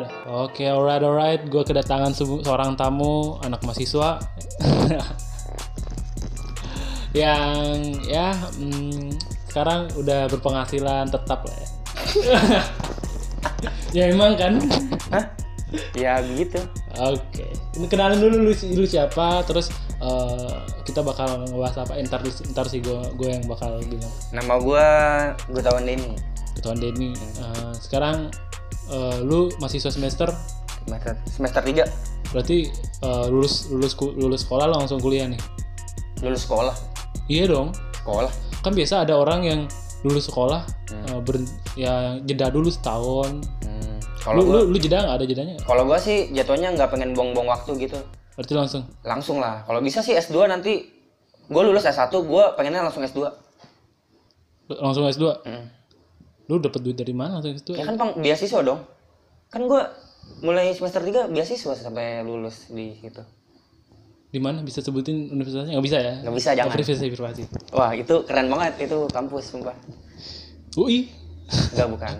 Udah. 0.00 0.48
Oke, 0.48 0.64
alright, 0.64 1.04
alright. 1.04 1.44
Gue 1.44 1.60
kedatangan 1.60 2.16
seorang 2.16 2.72
tamu, 2.72 3.36
anak 3.44 3.60
mahasiswa. 3.68 4.16
yang 7.12 7.76
ya 8.08 8.32
mm, 8.56 9.12
sekarang 9.50 9.92
udah 10.00 10.24
berpenghasilan 10.32 11.12
tetap 11.12 11.44
lah 11.44 11.52
ya. 11.52 11.68
ya 14.00 14.04
emang 14.08 14.40
kan. 14.40 14.56
Hah? 15.12 15.36
Ya 15.92 16.24
begitu. 16.24 16.64
Oke, 16.96 17.52
ini 17.76 17.84
kenalin 17.84 18.24
dulu 18.24 18.48
lu, 18.48 18.52
lu 18.56 18.84
siapa, 18.88 19.44
terus 19.44 19.68
eh, 20.00 20.56
kita 20.88 21.04
bakal 21.04 21.44
ngebahas 21.44 21.84
apa? 21.84 22.00
Ntar, 22.00 22.24
ntar 22.24 22.66
sih 22.72 22.80
gue 22.80 23.04
gue 23.20 23.28
yang 23.28 23.44
bakal 23.44 23.84
bilang. 23.84 24.14
Nama 24.32 24.54
gua 24.64 24.86
Gutawan 25.52 25.84
Denny. 25.84 26.16
Ketuaan 26.56 26.80
Denny. 26.80 27.12
Eh, 27.12 27.72
sekarang 27.76 28.32
eh, 28.90 29.18
lu 29.22 29.48
mahasiswa 29.58 29.88
semester, 29.88 30.28
Semester 30.80 31.12
semester 31.28 31.62
3 31.62 32.32
berarti 32.32 32.70
eh, 33.00 33.26
lulus 33.28 33.68
lulus 33.68 33.94
lulus 33.98 34.40
sekolah 34.42 34.66
langsung 34.66 34.98
kuliah 34.98 35.26
nih. 35.26 35.40
lulus 36.20 36.44
sekolah. 36.44 36.76
Iya 37.26 37.48
dong. 37.48 37.72
Sekolah. 37.96 38.28
Kan 38.60 38.72
biasa 38.74 39.02
ada 39.02 39.16
orang 39.16 39.40
yang 39.42 39.60
lulus 40.02 40.26
sekolah 40.26 40.62
eh, 40.90 41.18
ber- 41.20 41.48
ya 41.74 42.18
jeda 42.20 42.48
dulu 42.48 42.68
setahun. 42.68 43.40
Hmm. 43.64 43.96
Lu, 44.00 44.20
Kalau 44.20 44.40
gua 44.44 44.60
lu, 44.62 44.72
lu 44.72 44.78
jeda 44.78 45.00
nggak 45.00 45.16
ada 45.16 45.24
jedanya? 45.24 45.56
kalau 45.64 45.88
gua 45.88 45.96
sih 45.96 46.28
jatuhnya 46.30 46.76
nggak 46.76 46.92
pengen 46.92 47.16
buang-buang 47.16 47.48
waktu 47.48 47.72
gitu. 47.80 47.96
Berarti 48.36 48.52
langsung. 48.52 48.82
Langsung 49.00 49.36
lah. 49.40 49.64
Kalau 49.64 49.80
bisa 49.80 50.00
sih 50.00 50.12
S2 50.12 50.44
nanti 50.46 50.92
gua 51.48 51.64
lulus 51.64 51.84
S1, 51.84 52.12
gua 52.22 52.52
pengennya 52.52 52.84
langsung 52.84 53.00
S2. 53.00 53.20
langsung 54.70 55.02
S2. 55.04 55.24
Hmm. 55.42 55.66
Lu 56.50 56.58
dapet 56.58 56.82
duit 56.82 56.98
dari 56.98 57.14
mana 57.14 57.38
langsung 57.38 57.54
S2? 57.54 57.78
Ya 57.78 57.86
kan 57.86 57.94
pang 57.94 58.10
beasiswa 58.18 58.60
dong. 58.66 58.82
Kan 59.54 59.70
gua 59.70 59.86
mulai 60.42 60.74
semester 60.74 60.98
3 60.98 61.30
beasiswa 61.30 61.78
sampai 61.78 62.26
lulus 62.26 62.66
di 62.74 62.98
situ. 62.98 63.22
Di 64.30 64.38
mana 64.42 64.62
bisa 64.62 64.82
sebutin 64.82 65.30
universitasnya? 65.30 65.74
Nggak 65.78 65.86
bisa 65.86 65.98
ya? 66.02 66.14
Nggak 66.22 66.34
bisa, 66.38 66.50
jangan. 66.54 66.74
Privasi, 66.74 67.06
privasi. 67.10 67.42
Wah, 67.74 67.90
itu 67.94 68.14
keren 68.26 68.46
banget 68.46 68.90
itu 68.90 68.98
kampus 69.10 69.54
sumpah. 69.54 69.74
UI. 70.74 71.10
Enggak 71.74 71.88
bukan. 71.90 72.14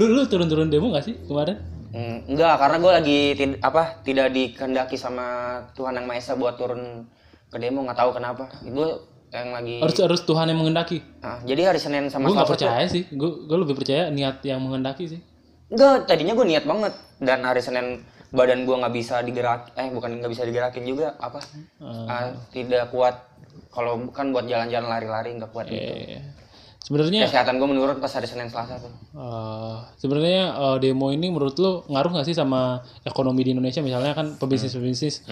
Lu 0.00 0.04
lu 0.08 0.24
turun-turun 0.24 0.72
demo 0.72 0.88
gak 0.88 1.04
sih 1.04 1.16
kemarin? 1.28 1.60
Hmm, 1.92 2.24
enggak, 2.28 2.56
karena 2.60 2.76
gue 2.80 2.92
lagi 2.92 3.20
tid- 3.36 3.60
apa 3.60 4.00
tidak 4.04 4.32
dikehendaki 4.32 4.96
sama 4.96 5.56
Tuhan 5.76 5.96
yang 6.00 6.04
Maha 6.08 6.20
Esa 6.20 6.36
buat 6.36 6.56
turun 6.56 7.04
ke 7.48 7.56
demo 7.60 7.84
nggak 7.84 7.96
tahu 7.96 8.10
kenapa. 8.16 8.48
Gue 8.64 8.88
yang 9.30 9.48
lagi 9.50 9.76
Harus 9.78 9.96
harus 9.98 10.20
Tuhan 10.22 10.46
yang 10.46 10.56
mengendaki. 10.56 10.98
Nah, 11.18 11.40
jadi 11.42 11.68
hari 11.68 11.76
Senin 11.76 12.08
sama 12.08 12.26
Gue 12.26 12.34
nggak 12.34 12.46
tuh- 12.46 12.54
percaya 12.56 12.84
sih. 12.84 13.04
Gue 13.10 13.44
gue 13.44 13.58
lebih 13.58 13.74
percaya 13.74 14.08
niat 14.08 14.40
yang 14.42 14.58
mengendaki 14.58 15.04
sih. 15.06 15.20
Enggak, 15.68 16.04
tadinya 16.04 16.32
gue 16.32 16.46
niat 16.46 16.64
banget 16.64 16.92
dan 17.18 17.42
hari 17.42 17.60
Senin 17.60 18.00
badan 18.28 18.62
gue 18.62 18.72
nggak 18.74 18.94
bisa 18.94 19.20
digerak 19.20 19.72
eh 19.74 19.88
bukan 19.88 20.16
nggak 20.18 20.28
bisa 20.28 20.44
digerakin 20.44 20.84
juga 20.84 21.16
apa 21.16 21.40
Eh, 21.78 22.06
Ah, 22.06 22.28
tidak 22.48 22.88
kuat 22.88 23.16
kalau 23.68 24.00
bukan 24.02 24.30
buat 24.30 24.44
jalan-jalan 24.44 24.84
lari-lari 24.86 25.32
nggak 25.34 25.48
kuat 25.48 25.64
gitu. 25.66 25.76
eh, 25.76 26.20
Sebenarnya 26.78 27.28
Kesehatan 27.28 27.56
gue 27.56 27.68
menurun 27.68 27.96
pas 27.98 28.08
hari 28.08 28.24
Senin 28.24 28.48
Selasa 28.48 28.76
tuh. 28.76 28.88
eh, 29.14 29.76
sebenarnya 29.96 30.42
eh, 30.50 30.76
demo 30.78 31.08
ini 31.08 31.28
menurut 31.28 31.52
lu 31.54 31.84
ngaruh 31.86 32.10
nggak 32.10 32.24
sih 32.24 32.32
sama 32.32 32.80
ekonomi 33.02 33.42
di 33.42 33.52
Indonesia? 33.52 33.80
Misalnya 33.80 34.12
kan 34.12 34.36
pebisnis-pebisnis 34.36 35.28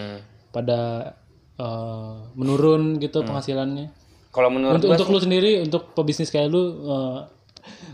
pada 0.51 1.13
eh, 1.57 2.15
menurun 2.35 2.97
gitu 2.97 3.21
penghasilannya. 3.23 3.87
Kalau 4.29 4.49
menurut 4.49 4.77
Untuk 4.77 4.87
gue 4.87 4.95
untuk 4.95 5.09
lu 5.09 5.19
sendiri, 5.19 5.53
untuk 5.61 5.93
pebisnis 5.93 6.29
kayak 6.29 6.49
lu 6.49 6.63
eh, 6.85 7.19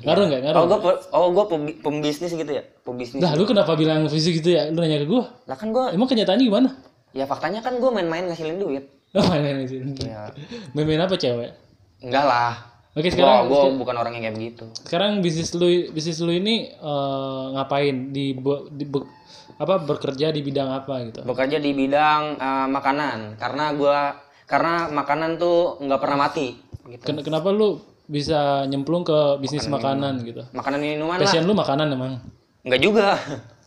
ngaruh 0.02 0.24
nggak? 0.26 0.40
Ngaruh? 0.42 0.58
oh 0.58 0.66
gue 0.68 0.78
oh 1.12 1.28
gue 1.30 1.44
pembisnis 1.78 2.30
gitu 2.30 2.50
ya 2.50 2.62
pembisnis 2.80 3.18
Nah, 3.18 3.32
lu 3.32 3.44
kenapa 3.44 3.72
bilang 3.72 4.04
fisik 4.06 4.38
gitu 4.38 4.52
ya? 4.52 4.66
Lu 4.68 4.78
nanya 4.78 4.98
ke 4.98 5.06
gua. 5.06 5.30
lah 5.46 5.54
kan 5.54 5.70
gue 5.70 5.84
Emang 5.90 6.06
kenyataannya 6.06 6.44
gimana? 6.44 6.68
ya 7.12 7.24
faktanya 7.24 7.60
kan 7.60 7.76
gue 7.76 7.88
main-main 7.88 8.24
ngasilin 8.26 8.56
duit 8.56 8.84
Oh, 9.12 9.24
main-main 9.28 9.60
di 9.60 9.68
sini. 9.68 9.92
ya 10.00 10.32
Main-main 10.72 11.04
apa 11.04 11.14
cewek? 11.14 11.52
enggak 12.00 12.24
lah 12.24 12.71
Oke, 12.92 13.08
sekarang 13.08 13.48
gue 13.48 13.62
bukan 13.74 13.96
orang 13.96 14.12
yang 14.12 14.22
kayak 14.22 14.36
begitu 14.36 14.64
sekarang 14.84 15.24
bisnis 15.24 15.48
lu 15.52 15.64
bisnis 15.90 16.20
lu 16.20 16.28
ini 16.30 16.68
eh, 16.68 17.44
ngapain 17.50 18.12
di, 18.12 18.36
bu- 18.36 18.68
di 18.68 18.84
bu- 18.84 19.08
apa 19.54 19.80
bekerja 19.80 20.28
di 20.28 20.40
bidang 20.40 20.68
apa 20.70 21.00
gitu? 21.02 21.20
bekerja 21.22 21.56
di 21.56 21.72
bidang 21.72 22.36
eh, 22.36 22.66
makanan 22.68 23.36
karena 23.36 23.72
gue 23.72 23.98
karena 24.44 24.74
makanan 24.88 25.36
tuh 25.36 25.80
nggak 25.80 25.96
pernah 25.98 26.18
mati 26.22 26.52
gitu 26.84 27.00
Ken- 27.02 27.22
kenapa 27.22 27.48
lu 27.48 27.80
bisa 28.04 28.68
nyemplung 28.68 29.02
ke 29.02 29.38
bisnis 29.38 29.64
makanan 29.66 30.20
gitu? 30.20 30.44
makanan 30.52 30.76
minuman 30.76 31.16
lah 31.16 31.24
Passion 31.24 31.44
lu 31.44 31.56
makanan 31.56 31.88
emang? 31.88 32.20
nggak 32.60 32.80
juga 32.82 33.16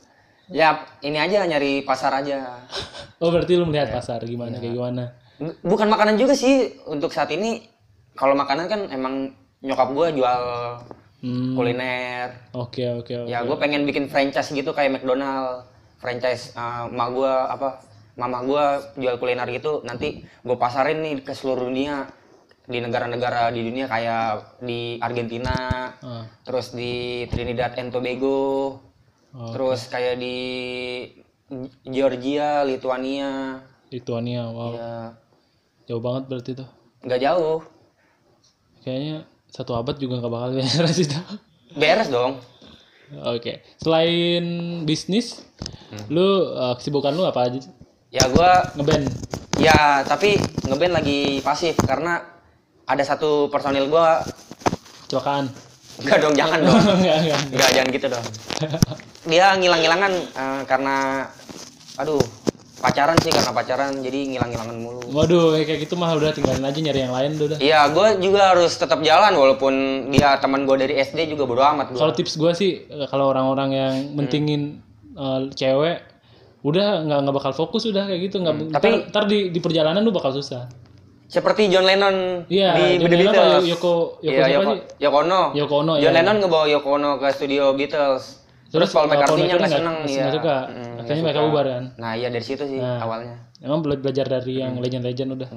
ya 0.54 0.70
ini 1.02 1.18
aja 1.18 1.42
nyari 1.44 1.82
pasar 1.82 2.14
aja 2.16 2.62
Oh 3.24 3.34
berarti 3.34 3.56
lu 3.56 3.66
melihat 3.66 3.90
Iya. 3.90 3.96
pasar 3.96 4.20
gimana 4.22 4.60
kayak 4.60 4.76
gimana? 4.76 5.04
Bukan 5.64 5.88
makanan 5.88 6.16
juga 6.16 6.36
sih 6.36 6.68
untuk 6.86 7.10
saat 7.10 7.32
ini 7.32 7.64
kalau 8.16 8.34
makanan 8.34 8.66
kan 8.66 8.82
emang 8.90 9.16
nyokap 9.60 9.90
gue 9.92 10.08
jual 10.16 10.42
Hmm, 11.26 11.58
kuliner. 11.58 12.38
Oke 12.54 12.86
oke 12.86 13.26
oke. 13.26 13.30
ya 13.32 13.42
gue 13.42 13.58
pengen 13.58 13.82
bikin 13.84 14.06
franchise 14.06 14.52
gitu 14.52 14.70
kayak 14.72 14.94
McDonald. 14.94 15.66
Franchise 15.98 16.54
uh, 16.54 16.86
emak 16.86 17.10
gue 17.12 17.34
apa 17.50 17.82
mama 18.14 18.46
gue 18.46 18.64
jual 19.02 19.18
kuliner 19.18 19.48
gitu. 19.50 19.82
Nanti 19.82 20.22
gue 20.22 20.58
pasarin 20.60 21.02
nih 21.02 21.26
ke 21.26 21.34
seluruh 21.34 21.66
dunia. 21.66 22.06
Di 22.66 22.78
negara-negara 22.78 23.50
di 23.50 23.62
dunia 23.62 23.86
kayak 23.86 24.62
di 24.62 24.98
Argentina 24.98 25.54
Ah, 25.98 26.26
terus 26.42 26.74
di 26.74 27.26
Trinidad 27.30 27.74
and 27.78 27.90
Tobago 27.90 28.82
Oh, 29.34 29.52
terus 29.52 29.86
kayak 29.86 30.18
di 30.18 30.38
Georgia 31.84 32.64
Lithuania 32.64 33.62
Lituania, 33.90 34.50
wow, 34.50 34.72
ya 34.74 34.94
jauh 35.86 36.02
banget 36.02 36.24
berarti 36.26 36.52
tuh. 36.58 36.70
nggak 37.06 37.22
jauh 37.22 37.62
Kayaknya 38.86 39.18
satu 39.50 39.74
abad 39.74 39.98
juga 39.98 40.22
nggak 40.22 40.30
bakal 40.30 40.50
beres 40.54 40.98
itu. 41.02 41.18
beres 41.74 42.08
dong 42.08 42.38
Oke, 43.24 43.62
selain 43.78 44.42
bisnis, 44.82 45.46
lu 46.08 46.26
eh, 46.52 46.74
kesibukan 46.76 47.12
lu 47.12 47.22
apa 47.22 47.46
aja? 47.46 47.62
ya 48.10 48.26
gue 48.26 48.52
Ngeband. 48.76 49.06
ya 49.58 50.02
tapi 50.02 50.38
ngeband 50.64 50.94
lagi 50.96 51.20
pasif 51.40 51.78
karena 51.80 52.18
ada 52.84 53.02
satu 53.02 53.46
personil 53.48 53.86
gue 53.86 54.08
Kecelakaan. 55.06 55.46
Enggak 55.96 56.18
dong, 56.18 56.34
jangan 56.34 56.60
dong. 56.66 56.76
Enggak, 56.98 57.18
enggak. 57.46 57.70
Jangan 57.72 57.90
gitu 57.90 58.08
dong. 58.10 58.26
Dia 59.24 59.46
ngilang-ngilangan 59.54 60.12
eh, 60.34 60.62
karena 60.66 60.96
aduh, 61.96 62.20
pacaran 62.86 63.18
sih 63.18 63.34
karena 63.34 63.52
pacaran 63.52 63.90
jadi 63.98 64.20
ngilang-ngilangan 64.30 64.78
mulu. 64.78 65.02
Waduh, 65.10 65.58
kayak 65.66 65.90
gitu 65.90 65.98
mah 65.98 66.14
udah 66.14 66.30
tinggalin 66.30 66.62
aja 66.62 66.80
nyari 66.80 67.00
yang 67.02 67.14
lain 67.14 67.32
udah. 67.42 67.58
Iya, 67.58 67.90
gue 67.90 68.08
juga 68.22 68.54
harus 68.54 68.72
tetap 68.78 69.02
jalan 69.02 69.34
walaupun 69.34 69.74
dia 70.14 70.38
teman 70.38 70.70
gue 70.70 70.78
dari 70.78 70.94
SD 71.02 71.34
juga 71.34 71.50
bodo 71.50 71.66
amat. 71.66 71.98
Kalau 71.98 72.14
tips 72.14 72.38
gue 72.38 72.52
sih 72.54 72.72
eh, 72.86 73.08
kalau 73.10 73.34
orang-orang 73.34 73.70
yang 73.74 73.94
mentingin 74.14 74.86
eh, 75.18 75.40
cewek 75.58 76.06
udah 76.66 77.06
nggak 77.06 77.20
nggak 77.30 77.36
bakal 77.38 77.54
fokus 77.54 77.86
udah 77.86 78.10
kayak 78.10 78.26
gitu 78.26 78.42
nggak 78.42 78.74
tapi- 78.74 79.06
ntar, 79.06 79.10
ntar 79.14 79.24
di, 79.30 79.54
di 79.54 79.60
perjalanan 79.62 80.02
lu 80.02 80.10
bakal 80.10 80.34
susah 80.34 80.66
Seperti 81.26 81.70
John 81.74 81.86
Lennon 81.86 82.46
Iya, 82.50 82.74
di 82.74 83.02
John 83.02 83.10
The 83.10 83.18
Lennon 83.18 83.34
Beatles. 83.34 83.64
Yoko 83.66 83.94
Yoko 84.22 84.34
siapa 84.34 84.50
Yoko, 84.50 84.72
sih 84.74 84.80
Yoko 85.02 85.18
Ono. 85.26 85.42
Yoko 85.58 85.76
Ono 85.82 85.94
John 85.98 86.06
ya 86.06 86.10
Lennon 86.14 86.38
ngebawa 86.42 86.66
Yoko 86.70 86.90
Ono 87.02 87.10
ke 87.18 87.28
studio 87.34 87.74
Beatles. 87.74 88.46
Terus, 88.70 88.90
eh, 88.90 88.94
Paul 88.94 89.08
McCartney-nya 89.10 89.56
McCartney 89.58 89.62
nggak 89.62 89.74
seneng, 89.74 89.98
iya. 90.06 90.22
nggak 90.22 90.36
suka. 90.38 90.58
Mm, 90.70 90.86
nggak 90.86 90.95
Akhirnya 91.06 91.24
mereka 91.24 91.42
bubar 91.44 91.66
kan? 91.68 91.84
Nah, 91.96 92.12
iya 92.14 92.28
dari 92.28 92.42
situ 92.42 92.64
sih 92.64 92.78
Nah. 92.78 93.00
awalnya. 93.00 93.38
emang 93.58 93.80
bela- 93.80 93.98
belajar 93.98 94.26
dari 94.28 94.60
yang 94.60 94.76
legend-legend 94.76 95.30
udah 95.34 95.50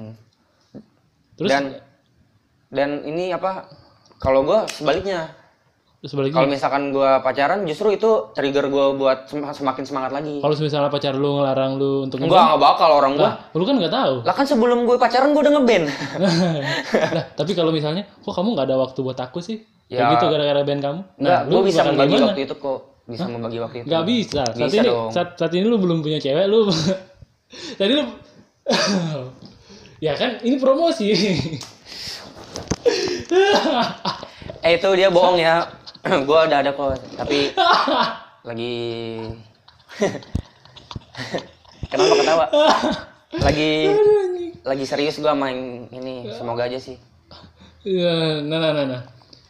terus 1.35 1.47
dan 1.47 1.63
dan 2.69 2.89
ini 3.01 3.29
apa? 3.29 3.65
Kalau 4.17 4.41
gue 4.41 4.59
sebaliknya, 4.69 5.31
Kalau 6.31 6.47
misalkan 6.47 6.91
gua 6.91 7.19
pacaran 7.19 7.63
justru 7.63 7.91
itu 7.91 8.07
trigger 8.31 8.67
gua 8.67 8.93
buat 8.93 9.27
sem- 9.27 9.43
semakin 9.43 9.83
semangat 9.83 10.11
lagi. 10.13 10.39
kalau 10.39 10.55
misalnya 10.55 10.87
pacar 10.87 11.11
lu 11.11 11.35
ngelarang 11.35 11.75
lu 11.75 12.07
untuk 12.07 12.23
Enggak, 12.23 12.39
enggak 12.39 12.59
bakal 12.61 12.89
orang 12.93 13.13
gua. 13.13 13.23
Lah, 13.25 13.33
lu 13.51 13.63
kan 13.63 13.75
nggak 13.75 13.91
tahu 13.93 14.15
Lah 14.23 14.31
kan 14.33 14.45
sebelum 14.45 14.79
gue 14.81 14.95
pacaran 14.95 15.29
gua 15.29 15.41
udah 15.41 15.53
ngeband. 15.53 15.85
nah, 16.15 17.23
tapi 17.35 17.51
kalau 17.51 17.67
misalnya 17.69 18.07
kok 18.15 18.31
kamu 18.31 18.47
nggak 18.49 18.63
ada 18.65 18.77
waktu 18.77 18.99
buat 19.01 19.19
aku 19.19 19.39
sih 19.39 19.59
Ya. 19.87 20.05
kayak 20.05 20.09
gitu 20.15 20.25
gara-gara 20.29 20.61
band 20.63 20.79
kamu 20.79 20.99
Enggak, 21.17 21.39
lu 21.43 21.51
gua 21.51 21.61
bisa 21.65 21.81
membagi 21.83 22.15
waktu 22.17 22.41
itu 22.45 22.55
kok. 22.55 22.79
Bisa 23.09 23.25
membagi 23.25 23.57
waktu 23.57 23.77
itu. 23.83 23.89
Gak 23.89 24.05
bisa. 24.05 24.45
Saat 24.45 24.69
Bisa 24.69 24.77
ini 24.77 24.87
dong. 24.87 25.09
saat, 25.09 25.29
saat 25.33 25.51
ini 25.57 25.65
lu 25.65 25.81
belum 25.81 26.05
punya 26.05 26.21
cewek 26.21 26.45
lu. 26.45 26.69
Tadi 27.81 27.91
lu 27.97 28.05
Ya 30.05 30.13
kan 30.13 30.37
ini 30.45 30.55
promosi. 30.61 31.09
Eh 34.59 34.75
itu 34.75 34.89
dia 34.93 35.07
bohong 35.09 35.39
ya. 35.39 35.63
gua 36.27 36.47
udah 36.47 36.59
ada 36.63 36.71
kok, 36.75 36.99
tapi 37.15 37.51
lagi 38.43 38.75
Kenapa 41.91 42.13
ketawa? 42.19 42.45
Lagi 43.39 43.71
lagi 44.63 44.83
serius 44.87 45.19
gua 45.23 45.31
main 45.35 45.87
ini, 45.91 46.27
semoga 46.35 46.67
aja 46.67 46.79
sih. 46.79 46.99
Ya, 47.87 48.43
nah, 48.43 48.59
nah, 48.59 48.71
nah, 48.75 48.85
nah. 48.87 49.01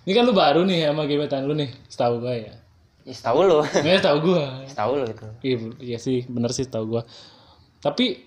Ini 0.05 0.13
kan 0.13 0.23
lu 0.29 0.33
baru 0.37 0.61
nih 0.65 0.89
sama 0.89 1.09
gebetan 1.09 1.49
lu 1.49 1.57
nih, 1.57 1.69
setahu 1.89 2.21
gue 2.21 2.49
ya. 2.49 2.53
Ya, 3.09 3.13
setahu 3.15 3.39
lu. 3.41 3.57
Nggak 3.83 4.05
tahu 4.05 4.17
gua. 4.23 4.45
Setahu 4.63 4.91
lu 4.95 5.05
itu. 5.05 5.27
Iya, 5.41 5.57
iya 5.81 5.97
sih, 5.97 6.23
bener 6.25 6.53
sih 6.53 6.63
tahu 6.63 6.85
gua. 6.87 7.01
Tapi 7.79 8.21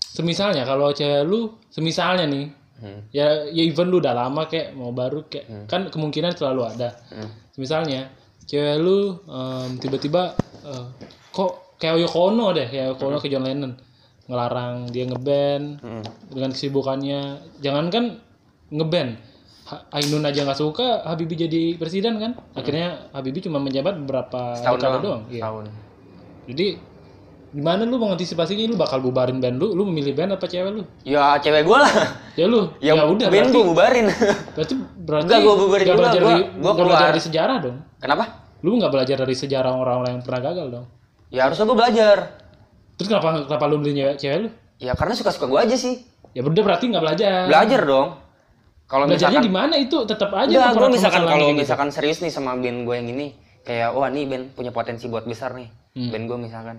semisalnya 0.00 0.64
kalau 0.64 0.88
cewek 0.90 1.22
lu, 1.22 1.40
semisalnya 1.68 2.24
nih, 2.26 2.46
Hmm. 2.82 2.98
ya 3.14 3.46
ya 3.46 3.62
even 3.62 3.86
lu 3.86 4.02
udah 4.02 4.10
lama 4.10 4.50
kayak 4.50 4.74
mau 4.74 4.90
baru 4.90 5.30
kayak 5.30 5.70
kan 5.70 5.86
kemungkinan 5.86 6.34
selalu 6.34 6.66
ada. 6.66 6.90
Hmm. 7.14 7.30
Misalnya 7.54 8.10
cewek 8.42 8.74
lu 8.76 9.22
em, 9.22 9.78
tiba-tiba 9.78 10.34
eh, 10.66 10.86
kok 11.30 11.78
kayak 11.78 12.02
Yoko 12.02 12.34
Ono 12.34 12.50
deh, 12.50 12.66
kayak 12.66 12.96
Yoko 12.96 13.04
Ono 13.06 13.18
ke 13.18 13.30
John 13.30 13.46
Lennon 13.46 13.78
ngelarang 14.26 14.90
dia 14.90 15.06
ngeband 15.06 15.78
Hmm. 15.78 16.02
dengan 16.26 16.50
kesibukannya. 16.50 17.20
Jangankan 17.62 18.18
ngeband, 18.72 19.10
Ha- 19.14 19.31
Ainun 19.90 20.22
aja 20.22 20.42
nggak 20.42 20.56
suka 20.56 21.02
Habibie 21.02 21.36
jadi 21.36 21.74
presiden 21.74 22.16
kan? 22.16 22.32
Akhirnya 22.52 23.08
Habibie 23.10 23.40
cuma 23.40 23.56
menjabat 23.56 23.96
beberapa 23.96 24.54
dekade 24.54 24.80
doang. 24.82 25.02
doang. 25.02 25.22
Iya. 25.26 25.40
Setahun. 25.40 25.64
Jadi 26.42 26.66
gimana 27.52 27.84
lu 27.84 27.96
mengantisipasinya 27.96 28.64
lu 28.64 28.74
bakal 28.74 28.98
bubarin 28.98 29.36
band 29.36 29.56
lu, 29.56 29.72
lu 29.72 29.84
memilih 29.84 30.14
band 30.14 30.32
apa 30.32 30.46
cewek 30.46 30.72
lu? 30.72 30.82
Ya 31.02 31.36
cewek 31.36 31.62
gua 31.62 31.84
lah. 31.84 31.92
Ya 32.32 32.46
lu. 32.46 32.72
Ya, 32.78 32.96
ya 32.96 33.04
udah 33.04 33.28
band 33.28 33.32
berarti 33.44 33.54
gua 33.54 33.66
bubarin. 33.68 34.06
berarti 34.52 34.74
berarti 34.98 35.24
Enggak, 35.26 35.40
gua 35.42 35.54
bubarin 35.56 35.84
juga, 35.84 35.96
belajar 35.98 36.20
gua- 36.20 36.30
dari 36.30 36.42
gua 36.54 36.72
keluar. 36.72 36.86
belajar 36.88 37.06
dari 37.08 37.20
sejarah 37.20 37.56
dong. 37.60 37.76
Kenapa? 37.98 38.24
Lu 38.60 38.70
nggak 38.74 38.88
belajar 38.90 39.16
dari 39.18 39.34
sejarah 39.34 39.72
orang-orang 39.74 40.10
yang 40.12 40.22
pernah 40.22 40.40
gagal 40.42 40.66
dong. 40.70 40.86
Ya 41.28 41.40
harusnya 41.44 41.64
gua 41.64 41.76
belajar. 41.78 42.16
Terus 42.94 43.08
kenapa 43.08 43.28
kenapa 43.44 43.64
lu 43.66 43.76
beli 43.78 43.92
cewek, 43.94 44.16
cewek 44.16 44.38
lu? 44.38 44.48
Ya 44.78 44.92
karena 44.92 45.12
suka-suka 45.12 45.44
gua 45.44 45.62
aja 45.62 45.76
sih. 45.76 46.00
Ya 46.32 46.40
udah 46.40 46.64
berarti 46.64 46.88
nggak 46.88 47.04
belajar. 47.04 47.44
Belajar 47.44 47.80
dong. 47.84 48.08
Kalau 48.92 49.08
misalkan 49.08 49.40
di 49.40 49.48
mana 49.50 49.74
itu 49.74 50.04
tetap 50.04 50.28
aja 50.30 50.44
Enggak, 50.44 50.68
gue 50.68 50.76
permasalahan 50.76 50.92
misalkan 50.92 51.22
kalau 51.24 51.46
gitu. 51.48 51.58
misalkan 51.58 51.88
serius 51.88 52.20
nih 52.20 52.28
sama 52.28 52.52
band 52.54 52.84
gue 52.84 52.92
yang 52.92 53.08
ini, 53.08 53.26
kayak 53.62 53.88
wah 53.90 54.06
nih 54.06 54.24
band 54.26 54.44
punya 54.52 54.68
potensi 54.68 55.08
buat 55.08 55.24
besar 55.24 55.56
nih, 55.56 55.68
Hmm. 55.92 56.12
band 56.12 56.24
gue 56.26 56.38
misalkan, 56.42 56.76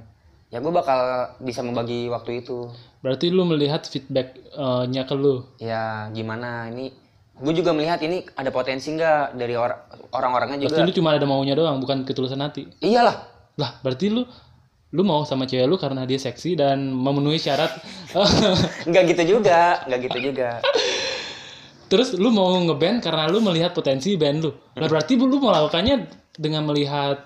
ya 0.48 0.58
gue 0.58 0.70
bakal 0.72 1.00
bisa 1.40 1.60
membagi 1.60 2.06
waktu 2.08 2.40
itu. 2.40 2.70
Berarti 3.02 3.28
lu 3.28 3.44
melihat 3.44 3.82
feedback-nya 3.84 5.04
ke 5.04 5.14
lu. 5.14 5.42
Ya 5.58 6.06
gimana 6.10 6.70
ini, 6.70 6.94
gue 7.36 7.54
juga 7.56 7.74
melihat 7.74 7.98
ini 8.00 8.22
ada 8.32 8.50
potensi 8.50 8.94
nggak 8.94 9.34
dari 9.34 9.58
or- 9.58 9.82
orang-orangnya 10.12 10.62
Berarti 10.62 10.78
juga. 10.78 10.86
lu 10.86 10.94
cuma 10.94 11.10
ada 11.12 11.26
maunya 11.26 11.54
doang, 11.54 11.78
bukan 11.78 12.02
ketulusan 12.04 12.38
hati. 12.40 12.70
Iyalah, 12.80 13.26
Lah, 13.54 13.82
berarti 13.82 14.10
lu 14.10 14.22
lu 14.90 15.02
mau 15.02 15.26
sama 15.26 15.44
cewek 15.44 15.66
lu 15.66 15.74
karena 15.76 16.06
dia 16.06 16.18
seksi 16.18 16.54
dan 16.54 16.78
memenuhi 16.88 17.38
syarat 17.38 17.74
nggak 18.90 19.04
gitu 19.10 19.38
juga, 19.38 19.82
nggak 19.84 20.00
gitu 20.04 20.18
juga. 20.24 20.62
Terus 21.94 22.18
lu 22.18 22.34
mau 22.34 22.50
ngeband 22.58 23.06
karena 23.06 23.30
lu 23.30 23.38
melihat 23.38 23.70
potensi 23.70 24.18
band 24.18 24.42
lu. 24.42 24.50
Lah 24.82 24.90
berarti 24.90 25.14
lu 25.14 25.38
melakukannya 25.38 26.10
dengan 26.34 26.66
melihat 26.66 27.22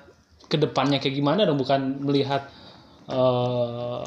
ke 0.52 0.60
depannya 0.60 1.00
kayak 1.00 1.16
gimana 1.16 1.48
dong, 1.48 1.56
bukan 1.56 2.04
melihat 2.04 2.52
eh 3.08 4.04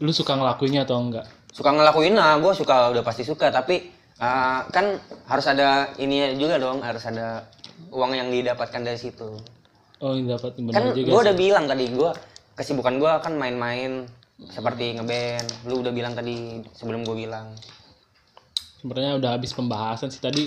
lu 0.00 0.12
suka 0.16 0.32
ngelakuinnya 0.32 0.88
atau 0.88 0.96
enggak. 0.96 1.28
Suka 1.52 1.76
ngelakuin 1.76 2.16
nah, 2.16 2.40
gue 2.40 2.52
suka 2.56 2.88
udah 2.88 3.04
pasti 3.04 3.28
suka, 3.28 3.52
tapi 3.52 3.92
uh, 4.16 4.64
kan 4.72 4.96
harus 5.28 5.44
ada 5.44 5.92
ini 6.00 6.40
juga 6.40 6.56
dong, 6.56 6.80
harus 6.80 7.04
ada 7.04 7.44
uang 7.92 8.16
yang 8.16 8.32
didapatkan 8.32 8.80
dari 8.80 8.96
situ. 8.96 9.36
Oh, 10.00 10.16
ini 10.16 10.28
dapat 10.28 10.56
benar 10.56 10.72
kan 10.72 10.84
juga. 10.96 11.08
gue 11.12 11.20
udah 11.20 11.36
bilang 11.36 11.64
tadi 11.68 11.84
gue 11.92 12.10
kesibukan 12.56 12.96
gue 12.96 13.12
kan 13.20 13.32
main-main 13.36 14.08
seperti 14.48 15.00
ngeband 15.00 15.48
lu 15.68 15.80
udah 15.80 15.92
bilang 15.92 16.12
tadi 16.12 16.60
sebelum 16.76 17.04
gue 17.08 17.16
bilang 17.24 17.56
Sebenarnya 18.86 19.18
udah 19.18 19.30
habis 19.34 19.50
pembahasan 19.50 20.08
sih 20.08 20.22
tadi. 20.22 20.46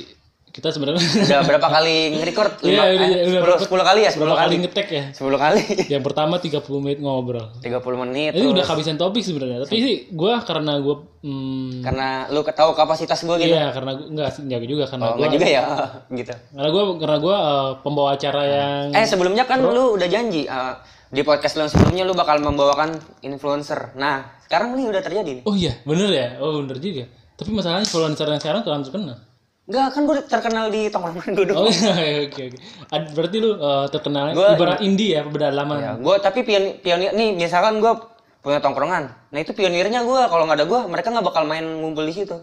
Kita 0.50 0.74
sebenarnya 0.74 0.98
udah 0.98 1.40
berapa 1.46 1.68
kali 1.70 2.10
nge-record 2.10 2.66
Iya, 2.66 2.82
udah, 2.82 2.86
eh, 2.90 2.96
udah, 2.98 3.06
sepuluh 3.06 3.44
berapa- 3.46 3.62
sepuluh 3.62 3.86
kali 3.86 4.00
ya 4.02 4.10
sepuluh 4.10 4.34
berapa 4.34 4.42
kali 4.42 4.50
kali 4.50 4.64
ngetek 4.66 4.88
ya? 4.90 5.04
sepuluh 5.14 5.38
kali 5.38 5.62
Yang 5.94 6.04
pertama 6.10 6.36
30 6.42 6.82
menit 6.82 6.98
ngobrol. 6.98 7.46
30 7.62 8.02
menit 8.02 8.32
Ini 8.34 8.48
udah 8.48 8.56
terus. 8.56 8.66
kehabisan 8.66 8.98
topik 8.98 9.22
sebenarnya. 9.22 9.62
Tapi 9.62 9.78
sih 9.78 9.96
gua 10.10 10.42
karena 10.42 10.82
gua 10.82 11.06
hmm, 11.22 11.86
karena 11.86 12.08
lu 12.34 12.42
tahu 12.42 12.72
kapasitas 12.74 13.22
gue 13.22 13.36
gitu 13.38 13.54
iya 13.54 13.70
karena 13.70 13.94
gua 13.94 14.06
enggak 14.10 14.30
enggak 14.42 14.60
juga 14.66 14.84
karena 14.90 15.04
oh 15.04 15.10
gua 15.12 15.18
enggak 15.22 15.32
juga 15.38 15.48
ya 15.48 15.64
gitu 16.18 16.34
karena 16.34 16.70
gua 16.72 16.84
karena 16.98 17.18
gua 17.22 17.36
eh, 17.38 17.70
pembawa 17.86 18.10
acara 18.18 18.42
yang 18.42 18.84
eh 18.90 19.06
sebelumnya 19.06 19.44
kan 19.46 19.62
lu 19.62 20.02
udah 20.02 20.08
janji 20.10 20.50
eh, 20.50 20.74
di 21.14 21.22
podcast 21.22 21.62
lu 21.62 21.70
yang 21.70 21.74
sebelumnya 21.78 22.04
lu 22.10 22.18
bakal 22.18 22.42
membawakan 22.42 22.98
influencer 23.22 23.94
nah 23.94 24.34
sekarang 24.50 24.74
ini 24.74 24.90
udah 24.90 25.02
terjadi 25.06 25.30
nih 25.30 25.44
Oh 25.46 25.54
iya, 25.54 25.78
bener 25.86 26.10
ya? 26.10 26.28
Oh 26.42 26.58
bener 26.66 26.82
juga. 26.82 27.06
Tapi 27.40 27.50
masalahnya 27.50 27.88
influencer 27.88 28.28
yang 28.28 28.38
sekarang 28.38 28.62
kurang 28.62 28.84
terkenal. 28.84 29.16
Enggak, 29.64 29.88
kan 29.94 30.02
gue 30.04 30.18
terkenal 30.26 30.66
di 30.68 30.82
tongkrongan 30.90 31.30
gue 31.32 31.46
dong. 31.46 31.58
Oh 31.58 31.70
iya, 31.72 32.26
oke 32.26 32.42
oke. 32.44 32.58
Ad- 32.90 33.12
Berarti 33.14 33.38
lu 33.38 33.50
eh, 33.54 33.86
terkenal 33.88 34.26
Gua- 34.34 34.54
ibarat 34.54 34.82
indie 34.82 35.14
ya, 35.14 35.22
pedalaman. 35.24 35.78
Ya, 35.78 35.92
gue 35.96 36.16
tapi 36.20 36.42
pion- 36.42 36.76
pionir 36.78 37.14
nih 37.14 37.32
misalkan 37.32 37.80
gue 37.80 37.94
punya 38.42 38.60
tongkrongan. 38.60 39.14
Nah 39.30 39.40
itu 39.40 39.54
pionirnya 39.54 40.02
gue 40.02 40.22
kalau 40.26 40.44
nggak 40.44 40.58
ada 40.58 40.66
gue 40.66 40.80
mereka 40.86 41.08
nggak 41.10 41.24
bakal 41.24 41.44
main 41.46 41.64
ngumpul 41.64 42.04
di 42.04 42.12
situ. 42.12 42.36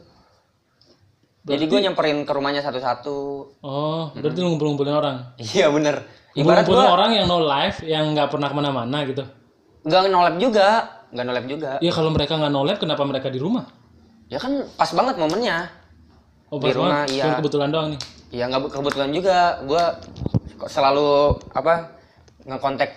Jadi 1.43 1.65
gue 1.65 1.79
nyamperin 1.79 2.27
ke 2.27 2.33
rumahnya 2.33 2.59
satu-satu. 2.59 3.19
Oh, 3.61 4.11
berarti 4.13 4.39
lu 4.41 4.51
ngumpul-ngumpulin 4.51 4.95
orang. 4.95 5.17
Iya 5.39 5.71
bener. 5.71 6.03
Ibarat 6.33 6.67
gue 6.67 6.75
Ngumpul-ngumpulin 6.75 6.91
orang 6.91 7.11
yang 7.13 7.27
no 7.27 7.39
life, 7.39 7.79
yang 7.83 8.05
nggak 8.13 8.29
pernah 8.29 8.51
ke 8.51 8.55
mana-mana 8.55 8.99
gitu. 9.05 9.23
nggak 9.83 10.11
nolep 10.11 10.37
juga, 10.43 10.69
nggak 11.11 11.25
nolep 11.25 11.45
juga. 11.47 11.71
Ya 11.79 11.91
kalau 11.91 12.11
mereka 12.11 12.35
nggak 12.35 12.51
no 12.51 12.63
life, 12.63 12.79
kenapa 12.79 13.03
mereka 13.07 13.31
di 13.31 13.39
rumah? 13.39 13.71
Ya 14.27 14.39
kan 14.39 14.53
pas 14.75 14.91
banget 14.91 15.15
momennya. 15.17 15.71
Oh, 16.51 16.59
Di 16.59 16.71
pas 16.71 16.75
rumah, 16.79 16.91
banget. 17.03 17.09
iya. 17.15 17.23
Cuma 17.27 17.35
kebetulan 17.43 17.69
doang 17.71 17.89
nih. 17.95 18.01
Ya 18.35 18.45
nggak 18.51 18.71
kebetulan 18.71 19.11
juga. 19.11 19.39
Gue 19.63 19.85
selalu 20.67 21.37
apa 21.53 21.95
ngekontak 22.43 22.91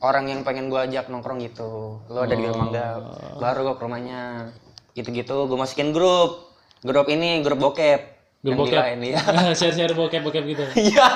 orang 0.00 0.24
yang 0.28 0.40
pengen 0.44 0.68
gue 0.68 0.80
ajak 0.80 1.08
nongkrong 1.08 1.40
gitu. 1.40 2.00
Lo 2.08 2.18
ada 2.20 2.36
di 2.36 2.44
rumah 2.44 2.68
nggak? 2.68 2.94
Baru 3.40 3.60
gue 3.64 3.74
ke 3.76 3.82
rumahnya. 3.82 4.22
Gitu-gitu. 4.92 5.48
Gue 5.48 5.56
masukin 5.56 5.92
grup. 5.92 6.52
Grup 6.84 7.08
ini 7.08 7.40
grup 7.40 7.60
bokep. 7.60 8.00
Grup 8.44 8.52
Yang 8.52 8.60
di 8.60 8.60
bokep. 8.68 8.80
lain, 8.84 8.98
iya. 9.08 9.20
Share-share 9.58 9.96
bokep-bokep 9.96 10.44
gitu. 10.44 10.64
Iya. 10.92 11.08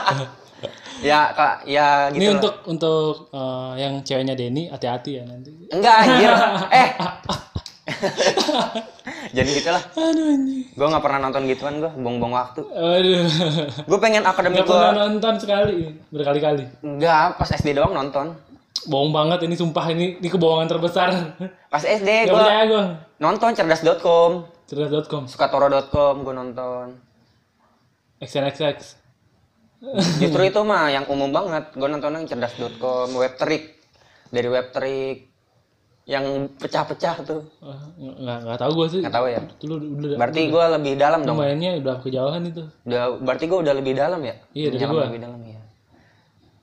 ya 0.99 1.31
kak, 1.31 1.62
ya 1.71 2.11
gitu. 2.11 2.19
Ini 2.19 2.26
untuk 2.35 2.55
untuk 2.67 3.14
eh, 3.31 3.73
yang 3.79 4.03
ceweknya 4.03 4.35
Denny 4.35 4.67
hati-hati 4.67 5.21
ya 5.21 5.25
nanti. 5.29 5.53
Enggak 5.71 5.94
anjir. 6.03 6.32
eh. 6.82 6.88
Jangan 9.35 9.50
gitu 9.53 9.71
lah. 9.71 9.83
Aduh 9.95 10.25
anjing. 10.33 10.62
Gue 10.73 10.87
nggak 10.88 11.05
pernah 11.05 11.21
nonton 11.23 11.43
gituan 11.47 11.75
gue, 11.78 11.90
buang-buang 11.93 12.35
waktu. 12.35 12.61
Aduh. 12.64 13.25
Gue 13.85 13.99
pengen 13.99 14.23
akademi 14.25 14.61
Gak 14.61 14.67
gue. 14.67 14.75
pernah 14.75 14.95
nonton 15.07 15.35
sekali, 15.37 15.76
berkali-kali. 16.09 16.64
Enggak, 16.83 17.37
pas 17.37 17.49
SD 17.49 17.75
doang 17.75 17.93
nonton. 17.93 18.35
Bohong 18.87 19.11
banget 19.11 19.43
ini 19.45 19.59
sumpah 19.59 19.85
ini 19.90 20.17
ini 20.17 20.28
kebohongan 20.31 20.71
terbesar. 20.71 21.11
Pas 21.69 21.83
SD 21.83 22.31
Gak 22.31 22.62
gue. 22.71 22.85
nonton 23.19 23.50
cerdas.com, 23.52 24.31
Cerdas.com, 24.64 25.23
sukatoro.com 25.26 26.14
gue 26.23 26.35
nonton. 26.35 26.87
XNXX. 28.19 28.99
Justru 30.19 30.43
itu 30.43 30.61
mah 30.67 30.90
yang 30.90 31.07
umum 31.07 31.31
banget. 31.31 31.71
Gue 31.75 31.87
nonton 31.87 32.11
yang 32.11 32.26
cerdas.com, 32.26 33.14
webtrick 33.14 33.78
dari 34.28 34.49
webtrick 34.50 35.27
yang 36.09 36.25
pecah-pecah 36.57 37.21
tuh. 37.21 37.45
Nggak 38.00 38.38
nggak 38.49 38.59
tahu 38.59 38.73
gue 38.75 38.87
sih. 38.97 39.00
Nggak 39.05 39.12
tahu 39.12 39.27
ya. 39.29 39.41
Lu 39.62 39.75
udah 39.77 40.17
Berarti 40.17 40.41
gue 40.49 40.65
lebih 40.73 40.93
dalam 40.97 41.21
dong. 41.23 41.37
mainnya 41.37 41.77
udah 41.77 42.00
kejauhan 42.00 42.49
itu. 42.49 42.65
Udah, 42.88 43.21
berarti 43.21 43.45
gue 43.45 43.59
udah 43.61 43.75
lebih 43.77 43.93
dalam 43.93 44.21
ya? 44.25 44.35
Iya, 44.57 44.69
dari 44.73 44.85
gua. 44.88 45.05
lebih 45.07 45.21
dalam 45.21 45.41
ya. 45.45 45.61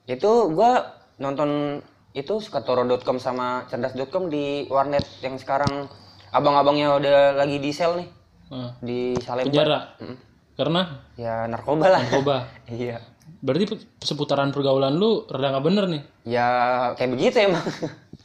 Itu 0.08 0.50
gue 0.50 0.72
nonton 1.18 1.80
itu 2.12 2.34
sukatoro.com 2.40 3.18
sama 3.18 3.68
cerdas.com 3.68 4.28
di 4.28 4.66
warnet 4.66 5.06
yang 5.22 5.38
sekarang 5.38 5.86
abang-abangnya 6.32 6.96
udah 6.96 7.18
lagi 7.36 7.60
di 7.60 7.70
sel 7.70 7.96
nih 7.96 8.10
Nah, 8.46 8.78
di 8.78 9.18
Salemba. 9.20 9.50
penjara. 9.50 9.80
Mm. 9.98 10.18
Karena 10.56 10.82
Ya 11.18 11.46
narkoba 11.46 11.86
lah. 11.88 12.02
narkoba. 12.02 12.46
iya. 12.72 12.98
Berarti 13.42 13.74
seputaran 14.00 14.50
pergaulan 14.50 14.94
lu 14.94 15.26
rada 15.26 15.54
nggak 15.54 15.66
bener 15.66 15.86
nih. 15.86 16.02
Ya 16.26 16.48
kayak 16.94 17.14
begitu 17.14 17.38
emang. 17.44 17.62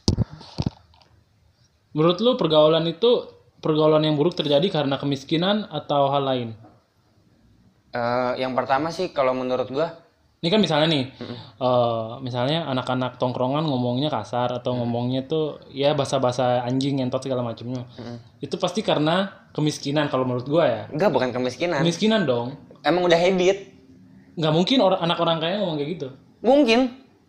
Menurut 1.91 2.17
lu 2.23 2.31
pergaulan 2.39 2.87
itu 2.87 3.27
pergaulan 3.59 4.01
yang 4.03 4.15
buruk 4.15 4.33
terjadi 4.33 4.63
karena 4.71 4.95
kemiskinan 4.95 5.67
atau 5.67 6.07
hal 6.07 6.23
lain? 6.23 6.49
Eh, 7.91 8.31
yang 8.39 8.55
pertama 8.55 8.87
sih 8.89 9.11
kalau 9.11 9.35
menurut 9.35 9.67
gua 9.67 9.99
Ini 10.41 10.49
kan 10.49 10.57
misalnya 10.57 10.89
nih, 10.89 11.05
eh, 11.61 12.11
misalnya 12.25 12.65
anak-anak 12.65 13.21
tongkrongan 13.21 13.61
ngomongnya 13.61 14.09
kasar 14.09 14.49
atau 14.49 14.73
ngomongnya 14.73 15.29
tuh 15.29 15.61
ya 15.69 15.93
bahasa-bahasa 15.93 16.65
anjing 16.65 16.97
ngentot 16.97 17.21
segala 17.21 17.45
macamnya. 17.45 17.85
Itu 18.41 18.57
pasti 18.57 18.81
karena 18.81 19.45
kemiskinan 19.53 20.09
kalau 20.09 20.25
menurut 20.25 20.49
gua 20.49 20.65
ya. 20.65 20.83
enggak 20.89 21.13
bukan 21.13 21.29
kemiskinan. 21.29 21.85
Kemiskinan 21.85 22.25
dong. 22.25 22.57
Emang 22.81 23.05
udah 23.05 23.19
habit. 23.21 23.69
Nggak 24.33 24.53
mungkin 24.55 24.77
orang 24.81 24.99
anak 25.05 25.17
orang 25.21 25.37
kaya 25.37 25.61
ngomong 25.61 25.77
kayak 25.77 25.89
gitu. 25.93 26.07
Mungkin. 26.41 26.79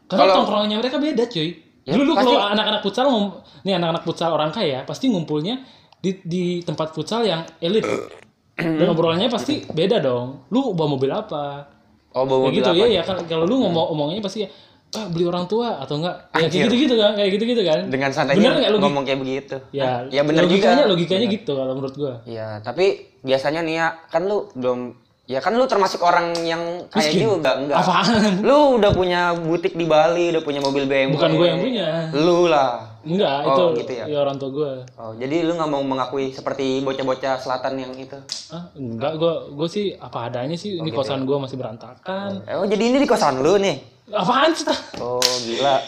Karena 0.08 0.20
Kalau 0.24 0.34
tongkrongannya 0.40 0.76
mereka 0.80 0.96
beda, 0.96 1.24
cuy. 1.28 1.71
Ya, 1.82 1.98
Dulu 1.98 2.14
pasti. 2.14 2.30
kalau 2.30 2.40
anak-anak 2.54 2.80
futsal 2.86 3.06
nih 3.66 3.74
anak-anak 3.74 4.02
futsal 4.06 4.30
orang 4.30 4.54
kaya 4.54 4.86
pasti 4.86 5.10
ngumpulnya 5.10 5.66
di 5.98 6.14
di 6.22 6.42
tempat 6.62 6.94
futsal 6.94 7.26
yang 7.26 7.42
elit. 7.58 7.82
Dan 8.54 8.86
obrolannya 8.86 9.26
pasti 9.26 9.66
beda 9.66 9.98
dong. 9.98 10.46
Lu 10.54 10.76
bawa 10.76 10.94
mobil 10.94 11.10
apa? 11.10 11.66
oh 12.12 12.24
bawa 12.28 12.38
Ya 12.38 12.44
mobil 12.48 12.56
gitu 12.60 12.70
apa? 12.70 12.78
ya 12.78 12.86
ya 13.00 13.02
kan 13.02 13.16
kalau 13.24 13.44
lu 13.48 13.56
ngomong 13.64 13.86
omongnya 13.96 14.20
pasti 14.20 14.44
ah 14.92 15.08
beli 15.08 15.24
orang 15.24 15.48
tua 15.48 15.80
atau 15.80 15.96
enggak 15.96 16.28
ya 16.36 16.52
kayak 16.52 16.68
gitu 16.68 16.74
gitu 16.84 16.94
kan 17.00 17.16
kayak 17.16 17.30
gitu 17.32 17.44
gitu 17.48 17.62
kan 17.64 17.88
dengan 17.88 18.12
santainya 18.12 18.52
ngomong 18.76 19.08
kayak 19.08 19.24
begitu 19.24 19.56
ya 19.72 20.04
ya 20.12 20.20
bener 20.20 20.44
logikanya 20.44 20.84
juga 20.84 20.92
logikanya 20.92 21.26
gitu 21.32 21.52
kalau 21.56 21.72
menurut 21.72 21.94
gua 21.96 22.14
ya 22.28 22.60
tapi 22.60 23.16
biasanya 23.24 23.64
nih 23.64 23.74
ya 23.80 23.88
kan 24.12 24.28
lu 24.28 24.52
belum 24.52 24.92
ya 25.32 25.40
kan 25.40 25.56
lu 25.56 25.64
termasuk 25.64 25.98
orang 25.98 26.36
yang 26.44 26.60
kayak 26.86 27.08
Miskin. 27.10 27.24
juga 27.24 27.50
enggak. 27.56 27.80
Apaan? 27.80 28.44
Lu 28.44 28.76
udah 28.76 28.92
punya 28.92 29.32
butik 29.32 29.72
di 29.72 29.88
Bali 29.88 30.28
udah 30.28 30.44
punya 30.44 30.60
mobil 30.60 30.84
BMW 30.84 31.08
bukan 31.10 31.30
gue 31.32 31.46
yang 31.48 31.60
punya. 31.60 31.88
Lu 32.12 32.44
lah. 32.44 32.92
Enggak 33.02 33.42
Oh, 33.42 33.50
itu 33.74 33.82
gitu 33.82 33.92
ya? 33.98 34.04
orang 34.14 34.38
tua 34.38 34.50
gue 34.52 34.72
oh 34.94 35.12
jadi 35.18 35.42
lu 35.42 35.58
nggak 35.58 35.66
mau 35.66 35.82
mengakui 35.82 36.30
seperti 36.30 36.84
bocah-bocah 36.84 37.34
selatan 37.34 37.74
yang 37.76 37.92
itu? 37.96 38.14
Ah 38.48 38.70
enggak 38.74 39.16
gue 39.16 39.34
gue 39.50 39.68
sih 39.68 39.86
apa 39.96 40.28
adanya 40.28 40.54
sih 40.54 40.76
Oh, 40.76 40.84
ini 40.84 40.92
gitu 40.92 41.00
kosan 41.00 41.24
gue 41.24 41.34
masih 41.34 41.56
berantakan. 41.56 42.44
Oh 42.52 42.62
jadi 42.62 42.82
ini 42.84 43.00
di 43.00 43.08
kosan 43.08 43.40
lu 43.40 43.56
nih? 43.56 43.80
Apaan 44.06 44.52
sih 44.52 44.68
oh 45.00 45.18
gila. 45.42 45.80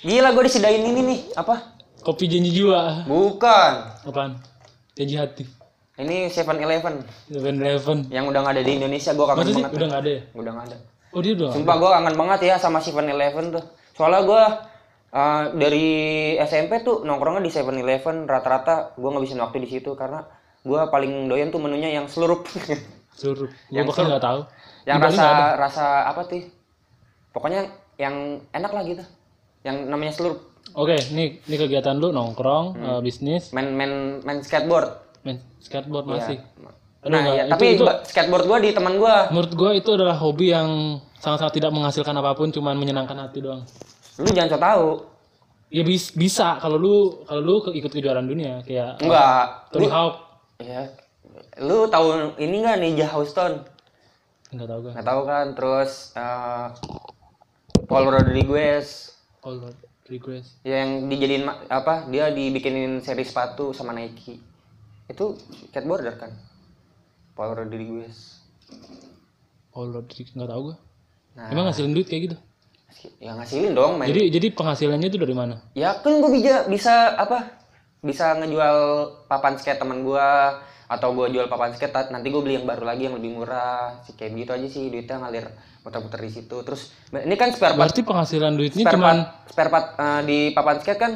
Gila 0.00 0.28
gue 0.32 0.42
disediain 0.48 0.80
ini 0.80 1.00
nih 1.04 1.20
apa? 1.36 1.76
Kopi 2.00 2.24
janji 2.26 2.50
jiwa. 2.50 3.04
Bukan. 3.04 3.72
Apaan? 4.08 4.40
Janji 4.96 5.14
hati 5.14 5.59
ini 6.00 6.16
Seven 6.26 6.56
Eleven. 6.56 6.94
Eleven 7.28 7.54
Eleven. 7.58 7.98
Yang 8.08 8.24
udah 8.28 8.40
nggak 8.40 8.54
ada 8.56 8.64
di 8.64 8.72
Indonesia 8.74 9.10
gue 9.12 9.26
kangen 9.26 9.44
sih? 9.44 9.54
banget. 9.54 9.70
Udah 9.72 9.86
nggak 9.86 10.00
ada 10.00 10.10
ya? 10.10 10.20
Udah 10.32 10.52
nggak 10.52 10.66
ada. 10.66 10.76
Oh 11.10 11.20
dia 11.20 11.32
udah 11.34 11.48
Sumpah 11.50 11.76
gue 11.76 11.90
kangen 11.90 12.14
banget 12.16 12.40
ya 12.44 12.54
sama 12.56 12.78
Seven 12.78 13.06
Eleven 13.06 13.44
tuh. 13.50 13.64
Soalnya 13.92 14.22
gue 14.22 14.42
uh, 15.10 15.42
dari 15.52 15.88
SMP 16.40 16.80
tuh 16.80 17.02
nongkrongnya 17.02 17.42
di 17.42 17.50
Seven 17.50 17.76
Eleven 17.76 18.24
rata-rata 18.24 18.94
gue 18.94 19.08
ngabisin 19.08 19.38
waktu 19.38 19.60
di 19.60 19.68
situ 19.68 19.92
karena 19.92 20.24
gue 20.60 20.80
paling 20.88 21.26
doyan 21.26 21.50
tuh 21.50 21.58
menunya 21.58 21.90
yang 21.90 22.06
seluruh. 22.06 22.40
Seluruh. 23.10 23.50
Yang 23.68 23.84
bahkan 23.90 24.04
nggak 24.06 24.24
tahu. 24.24 24.40
Yang 24.86 24.96
Di 24.96 25.04
rasa 25.12 25.26
rasa 25.58 25.86
apa 26.08 26.24
tuh? 26.24 26.40
Pokoknya 27.30 27.68
yang 27.94 28.40
enak 28.48 28.72
lah 28.72 28.82
gitu. 28.82 29.04
Yang 29.60 29.76
namanya 29.86 30.12
seluruh. 30.14 30.38
Oke 30.72 30.94
nih 31.10 31.42
ini 31.42 31.56
kegiatan 31.58 31.98
lu 31.98 32.14
nongkrong 32.14 32.78
Hmm. 32.78 32.86
eh, 32.86 33.00
bisnis. 33.02 33.50
Main 33.50 33.74
main 33.74 34.22
main 34.22 34.40
skateboard. 34.40 35.09
Skateboard 35.60 36.06
masih 36.06 36.38
Aduh, 37.00 37.16
Nah, 37.16 37.32
ya, 37.32 37.42
itu- 37.42 37.50
tapi 37.50 37.66
itu- 37.74 37.86
ba- 37.86 38.00
skateboard 38.02 38.44
gue 38.44 38.58
di 38.60 38.70
teman 38.72 38.94
gue. 38.94 39.16
menurut 39.30 39.52
gue 39.54 39.70
itu 39.74 39.90
adalah 39.90 40.12
hobi 40.14 40.50
yang 40.50 40.70
sangat-sangat 41.16 41.54
tidak 41.54 41.70
menghasilkan 41.70 42.12
apa 42.12 42.32
pun 42.34 42.48
cuman 42.48 42.74
menyenangkan 42.74 43.16
hati 43.18 43.40
doang 43.40 43.64
Lu 44.16 44.28
jangan 44.28 44.50
so 44.50 44.58
tau. 44.58 44.86
ya 45.68 45.80
bis- 45.80 46.12
bisa 46.12 46.56
kalau 46.56 46.76
lu 46.76 46.94
kalau 47.24 47.40
lu 47.40 47.54
ikut 47.70 47.88
kejuaraan 47.88 48.26
dunia 48.26 48.60
kayak 48.60 49.00
Enggak. 49.00 49.70
Tony 49.70 49.80
Lu, 49.80 49.88
Hawk 49.88 50.14
ya. 50.58 50.82
Lu 51.58 51.86
tahu 51.86 52.06
ini 52.36 52.56
nggak 52.58 52.76
Ninja 52.76 53.06
Houston? 53.08 53.64
nggak 54.50 54.66
tahu 54.66 54.78
gue 54.82 54.92
nggak 54.92 55.06
tahu 55.06 55.20
kan 55.24 55.46
terus 55.54 55.92
eh, 56.12 56.66
Paul 57.86 58.06
Rodriguez 58.08 59.14
Lord 59.40 59.78
request 60.04 60.58
yang 60.62 61.06
dijadiin 61.06 61.46
apa 61.66 62.04
dia 62.04 62.28
dibikinin 62.28 62.98
seri 62.98 63.22
sepatu 63.22 63.70
sama 63.70 63.92
Nike 63.92 64.42
itu 65.10 65.34
skateboarder 65.70 66.14
kan? 66.16 66.30
Paul 67.34 67.56
Rodriguez. 67.56 68.40
Oh 69.70 69.86
Lord 69.86 70.10
nggak 70.10 70.50
tahu 70.50 70.62
gue 70.70 70.76
nah. 71.38 71.48
Emang 71.50 71.70
ngasilin 71.70 71.94
duit 71.94 72.10
kayak 72.10 72.22
gitu? 72.30 72.36
Ya 73.22 73.32
ngasilin 73.38 73.72
dong 73.72 73.96
main 73.96 74.10
jadi 74.10 74.28
jadi 74.34 74.46
penghasilannya 74.52 75.08
itu 75.08 75.18
dari 75.18 75.34
mana? 75.34 75.62
Ya 75.78 75.94
kan 76.02 76.18
gue 76.18 76.30
bisa 76.34 76.66
bisa 76.66 77.14
apa 77.14 77.62
bisa 78.02 78.34
ngejual 78.36 78.76
papan 79.30 79.54
skate 79.60 79.78
teman 79.78 80.02
gua 80.02 80.58
atau 80.90 81.14
gue 81.14 81.30
jual 81.30 81.46
papan 81.46 81.70
skate 81.70 82.10
nanti 82.10 82.34
gue 82.34 82.42
beli 82.42 82.58
yang 82.58 82.66
baru 82.66 82.82
lagi 82.82 83.06
yang 83.06 83.14
lebih 83.14 83.40
murah. 83.40 84.02
Sih 84.02 84.18
kayak 84.18 84.34
gitu 84.34 84.50
aja 84.52 84.66
sih 84.66 84.90
duitnya 84.90 85.22
ngalir 85.22 85.46
muter-muter 85.86 86.20
di 86.20 86.32
situ. 86.34 86.56
Terus 86.66 86.90
ini 87.14 87.38
kan 87.38 87.54
spare 87.54 87.78
part 87.78 87.88
berarti 87.88 88.02
penghasilan 88.02 88.52
duitnya 88.58 88.84
spare 88.84 88.94
cuman 88.98 89.16
part, 89.22 89.48
spare 89.54 89.70
part 89.70 89.86
eh, 89.96 90.20
di 90.26 90.38
papan 90.50 90.76
skate 90.82 91.00
kan 91.00 91.12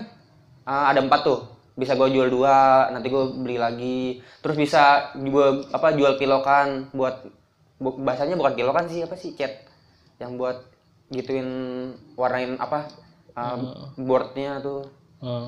eh, 0.63 0.85
ada 0.95 1.03
empat 1.03 1.21
tuh 1.27 1.54
bisa 1.75 1.99
gue 1.99 2.09
jual 2.15 2.31
dua 2.31 2.89
nanti 2.95 3.11
gue 3.11 3.25
beli 3.35 3.59
lagi. 3.59 4.23
Terus 4.43 4.57
bisa 4.59 5.11
gue 5.19 5.47
apa 5.75 5.95
jual 5.95 6.15
kilokan 6.19 6.91
buat 6.95 7.27
bu, 7.83 7.99
bahasanya 7.99 8.39
bukan 8.39 8.55
kilokan 8.55 8.87
sih 8.87 9.03
apa 9.03 9.19
sih 9.19 9.35
cat? 9.35 9.67
Yang 10.23 10.33
buat 10.39 10.57
gituin 11.11 11.49
warnain 12.15 12.57
apa 12.63 12.87
eh, 13.35 13.57
boardnya 13.99 14.63
tuh. 14.63 14.87
Eh, 15.23 15.47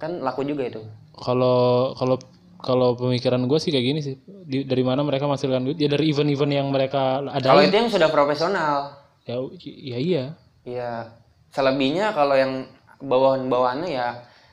kan 0.00 0.24
laku 0.24 0.48
juga 0.48 0.64
itu. 0.64 0.80
Kalau 1.20 1.92
kalau 1.96 2.16
kalau 2.60 2.88
pemikiran 2.96 3.44
gue 3.44 3.58
sih 3.60 3.72
kayak 3.72 3.86
gini 3.86 4.00
sih. 4.00 4.16
Di- 4.24 4.64
dari 4.64 4.82
mana 4.82 5.04
mereka 5.04 5.28
menghasilkan 5.28 5.62
duit? 5.68 5.78
Ya 5.78 5.88
dari 5.92 6.08
event-event 6.08 6.52
yang 6.52 6.68
mereka 6.72 7.20
ada 7.20 7.52
kalau 7.52 7.62
itu 7.64 7.76
yang 7.76 7.92
sudah 7.92 8.08
profesional. 8.08 8.96
Ya 9.28 9.36
ya 9.64 9.98
iya. 10.00 10.24
Iya, 10.60 11.08
selebihnya 11.52 12.12
kalau 12.12 12.36
yang 12.36 12.68
bawahan-bawahannya 13.00 13.88
ya 13.88 14.08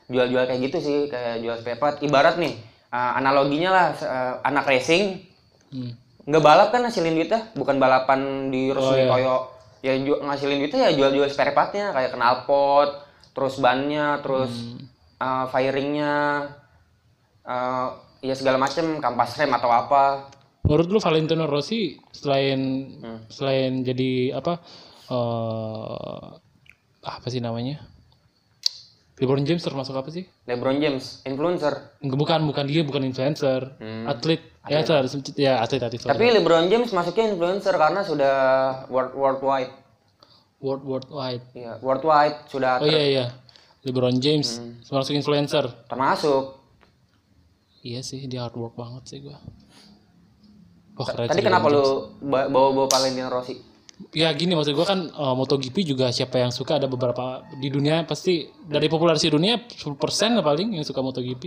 jual-jual 0.08 0.44
kayak 0.44 0.62
gitu 0.64 0.78
sih, 0.80 0.98
kayak 1.08 1.40
jual 1.40 1.56
spare 1.56 1.76
part. 1.76 1.96
Ibarat 2.00 2.36
nih, 2.36 2.56
uh, 2.90 3.12
analoginya 3.14 3.70
lah, 3.70 3.88
uh, 3.98 4.34
anak 4.42 4.66
racing, 4.66 5.20
Hmm. 5.68 5.92
nggak 6.24 6.40
balap 6.40 6.72
kan 6.72 6.82
ngasilin 6.82 7.12
duitnya, 7.14 7.52
bukan 7.54 7.76
balapan 7.76 8.48
di 8.48 8.72
resmi 8.72 9.02
iya. 9.02 9.10
Toyo. 9.10 9.36
Ya 9.80 9.94
ju- 9.96 10.20
ngasilin 10.20 10.58
duitnya 10.58 10.88
ya 10.88 10.92
jual-jual 10.94 11.28
spare 11.28 11.52
partnya, 11.52 11.92
kayak 11.92 12.14
knalpot, 12.14 13.04
terus 13.32 13.60
bannya, 13.60 14.18
terus 14.20 14.80
uh, 15.18 15.46
firingnya, 15.48 16.48
uh, 17.44 17.88
ya 18.20 18.34
segala 18.34 18.58
macem, 18.58 18.98
kampas 18.98 19.36
rem 19.36 19.52
atau 19.52 19.68
apa. 19.68 20.32
menurut 20.60 20.88
lu 20.90 21.00
Valentino 21.00 21.48
Rossi 21.48 21.96
selain 22.12 22.60
Hmm. 23.00 23.24
selain 23.28 23.72
jadi 23.82 24.36
apa 24.36 24.60
eh 25.08 26.28
apa 27.02 27.28
sih 27.28 27.40
namanya 27.40 27.80
LeBron 29.18 29.42
James 29.42 29.60
termasuk 29.60 29.94
apa 29.94 30.10
sih 30.10 30.30
LeBron 30.46 30.78
James, 30.78 31.22
influencer. 31.24 31.98
Bukan 32.00 32.46
bukan 32.46 32.64
dia 32.64 32.82
bukan 32.82 33.02
influencer 33.02 33.74
Hmm. 33.76 34.06
atlet 34.06 34.42
ya 34.64 34.84
sorry, 34.84 35.10
ya 35.36 35.58
atlet 35.58 35.82
atlet. 35.82 36.02
Tapi 36.04 36.26
LeBron 36.32 36.68
James 36.68 36.90
masuknya 36.92 37.26
influencer 37.28 37.74
karena 37.74 38.02
sudah 38.02 38.36
world 38.88 39.14
worldwide. 39.14 39.74
world 40.58 40.82
worldwide 40.84 41.46
Iya, 41.54 41.78
worldwide 41.80 42.46
sudah 42.48 42.78
oh 42.78 42.86
iya 42.86 43.04
iya 43.08 43.26
LeBron 43.84 44.18
James 44.18 44.58
Hmm. 44.58 44.82
termasuk 44.82 45.14
influencer 45.14 45.70
termasuk. 45.86 46.58
iya 47.80 48.02
sih 48.02 48.26
dia 48.26 48.42
hard 48.42 48.54
work 48.56 48.74
banget 48.74 49.06
sih 49.08 49.20
gua 49.20 49.38
Wah, 50.94 51.06
keren 51.06 51.30
Tadi 51.30 51.42
kenapa 51.42 51.70
James. 51.70 51.78
lu 51.78 51.86
ba- 52.24 52.50
bawa-bawa 52.50 52.90
Valentino 52.90 53.30
Rossi? 53.30 53.54
Ya 54.12 54.30
gini 54.32 54.54
maksud 54.54 54.74
gua 54.74 54.86
kan 54.86 55.00
eh, 55.06 55.34
MotoGP 55.36 55.76
juga 55.84 56.10
siapa 56.10 56.38
yang 56.38 56.50
suka 56.50 56.78
ada 56.78 56.86
beberapa 56.86 57.42
di 57.56 57.68
dunia 57.68 58.04
pasti 58.04 58.46
dari 58.64 58.88
populasi 58.88 59.30
dunia 59.30 59.58
10% 59.58 59.98
lah 60.34 60.44
paling 60.44 60.74
yang 60.74 60.86
suka 60.86 61.02
MotoGP 61.02 61.44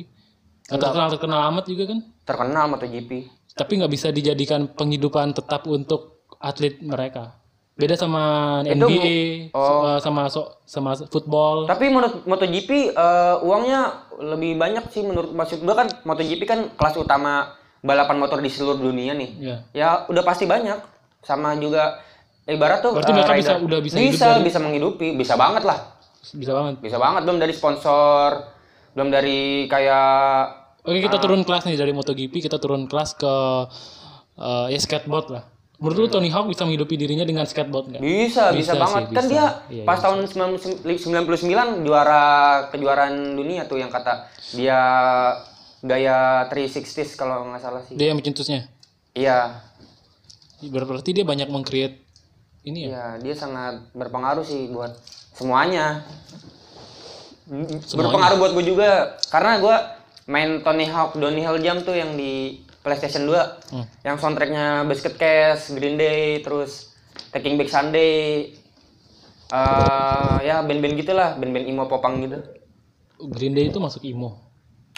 Nggak 0.66 0.78
terkenal 0.80 1.09
terkenal 1.11 1.40
amat 1.50 1.64
juga 1.66 1.85
kan 1.88 1.99
Terkenal 2.23 2.64
MotoGP. 2.69 3.11
tapi 3.50 3.73
nggak 3.76 3.90
bisa 3.90 4.09
dijadikan 4.11 4.71
penghidupan 4.71 5.35
tetap 5.35 5.66
untuk 5.66 6.23
atlet 6.38 6.78
mereka 6.78 7.35
beda 7.75 7.97
sama 7.97 8.23
NBA 8.62 9.50
oh. 9.50 9.97
sama 9.99 10.28
so- 10.28 10.61
sama 10.62 10.95
football 11.02 11.64
Tapi 11.64 11.88
menurut 11.88 12.23
MotoGP 12.23 12.71
eh, 12.92 13.37
uangnya 13.40 13.80
lebih 14.21 14.54
banyak 14.54 14.85
sih 14.90 15.02
menurut 15.02 15.33
maksud 15.33 15.62
gua 15.62 15.75
kan 15.76 15.88
MotoGP 16.04 16.42
kan 16.45 16.61
kelas 16.71 16.95
utama 16.97 17.57
balapan 17.80 18.21
motor 18.21 18.38
di 18.38 18.52
seluruh 18.52 18.76
dunia 18.76 19.16
nih. 19.16 19.30
ya 19.40 19.57
Ya 19.73 19.88
udah 20.07 20.21
pasti 20.21 20.45
banyak. 20.45 20.76
Sama 21.21 21.57
juga 21.57 21.97
ibarat 22.50 22.78
tuh 22.80 22.92
Berarti 22.92 23.09
eh, 23.09 23.16
mereka 23.16 23.33
rider- 23.33 23.40
bisa- 23.40 23.59
udah 23.61 23.78
bisa 23.80 23.97
hidup 23.97 24.12
bisa, 24.12 24.26
dari- 24.28 24.45
bisa 24.45 24.59
menghidupi, 24.59 25.09
bisa 25.14 25.35
banget 25.35 25.62
lah. 25.62 25.78
bisa 26.30 26.52
banget. 26.52 26.75
Bisa 26.78 26.97
banget. 26.97 27.23
Belum 27.23 27.38
dari 27.38 27.50
sponsor, 27.50 28.28
belum 28.92 29.09
dari 29.09 29.40
kayak 29.66 30.11
oke 30.80 30.99
kita 31.00 31.16
turun 31.16 31.42
kelas 31.42 31.64
nih 31.64 31.75
dari 31.75 31.90
MotoGP 31.90 32.35
kita 32.40 32.57
turun 32.57 32.85
kelas 32.85 33.14
ke 33.14 33.35
eh, 34.37 34.66
ya 34.69 34.78
skateboard 34.78 35.28
lah. 35.30 35.45
Menurut 35.76 35.97
lu 35.97 36.09
Tony 36.11 36.28
Hawk 36.28 36.45
bisa 36.47 36.62
menghidupi 36.62 36.92
dirinya 36.95 37.25
dengan 37.25 37.45
skateboard 37.45 37.88
nggak? 37.88 38.00
Bisa, 38.00 38.52
bisa, 38.52 38.52
Bisa 38.52 38.73
banget. 38.76 39.02
sih, 39.02 39.14
Kan 39.14 39.25
bisa. 39.25 39.33
dia 39.33 39.45
Iya, 39.73 39.85
pas 39.88 39.97
tahun 39.97 40.19
99 40.28 40.85
juara 41.80 42.25
kejuaraan 42.69 43.33
dunia 43.33 43.64
tuh 43.64 43.76
yang 43.76 43.88
kata 43.88 44.28
dia 44.52 44.76
gaya 45.80 46.45
360s 46.47 47.16
kalau 47.16 47.49
nggak 47.49 47.62
salah 47.62 47.80
sih. 47.80 47.97
dia 47.97 48.12
yang 48.12 48.21
mencetusnya 48.21 48.69
Iya, 49.11 49.57
berarti 50.62 51.11
dia 51.11 51.25
banyak 51.25 51.49
meng-create 51.49 52.04
ini 52.64 52.87
ya? 52.87 52.88
Iya, 52.88 53.07
dia 53.25 53.35
sangat 53.37 53.88
berpengaruh 53.97 54.45
sih 54.45 54.69
buat 54.69 54.93
semuanya. 55.33 56.05
Berpengaruh 57.97 58.37
buat 58.38 58.52
gue 58.55 58.64
juga 58.69 58.90
karena 59.33 59.59
gue 59.59 59.76
main 60.31 60.62
Tony 60.62 60.87
Hawk 60.87 61.19
Downhill 61.19 61.59
Jump 61.59 61.83
tuh 61.83 61.97
yang 61.99 62.14
di 62.14 62.62
PlayStation 62.81 63.26
2 63.26 63.75
Hmm. 63.75 63.87
yang 64.07 64.17
soundtracknya 64.17 64.87
Basket 64.87 65.19
Case, 65.19 65.75
Green 65.75 65.99
Day, 65.99 66.40
terus 66.40 66.95
Taking 67.31 67.59
Back 67.59 67.71
Sunday, 67.71 68.55
eh 69.50 70.37
ya 70.47 70.62
band-band 70.62 70.95
gitulah, 70.97 71.35
band-band 71.37 71.67
emo 71.67 71.85
popang 71.87 72.23
gitu. 72.23 72.38
Green 73.21 73.52
Day 73.52 73.69
itu 73.69 73.79
masuk 73.83 74.00
emo. 74.07 74.40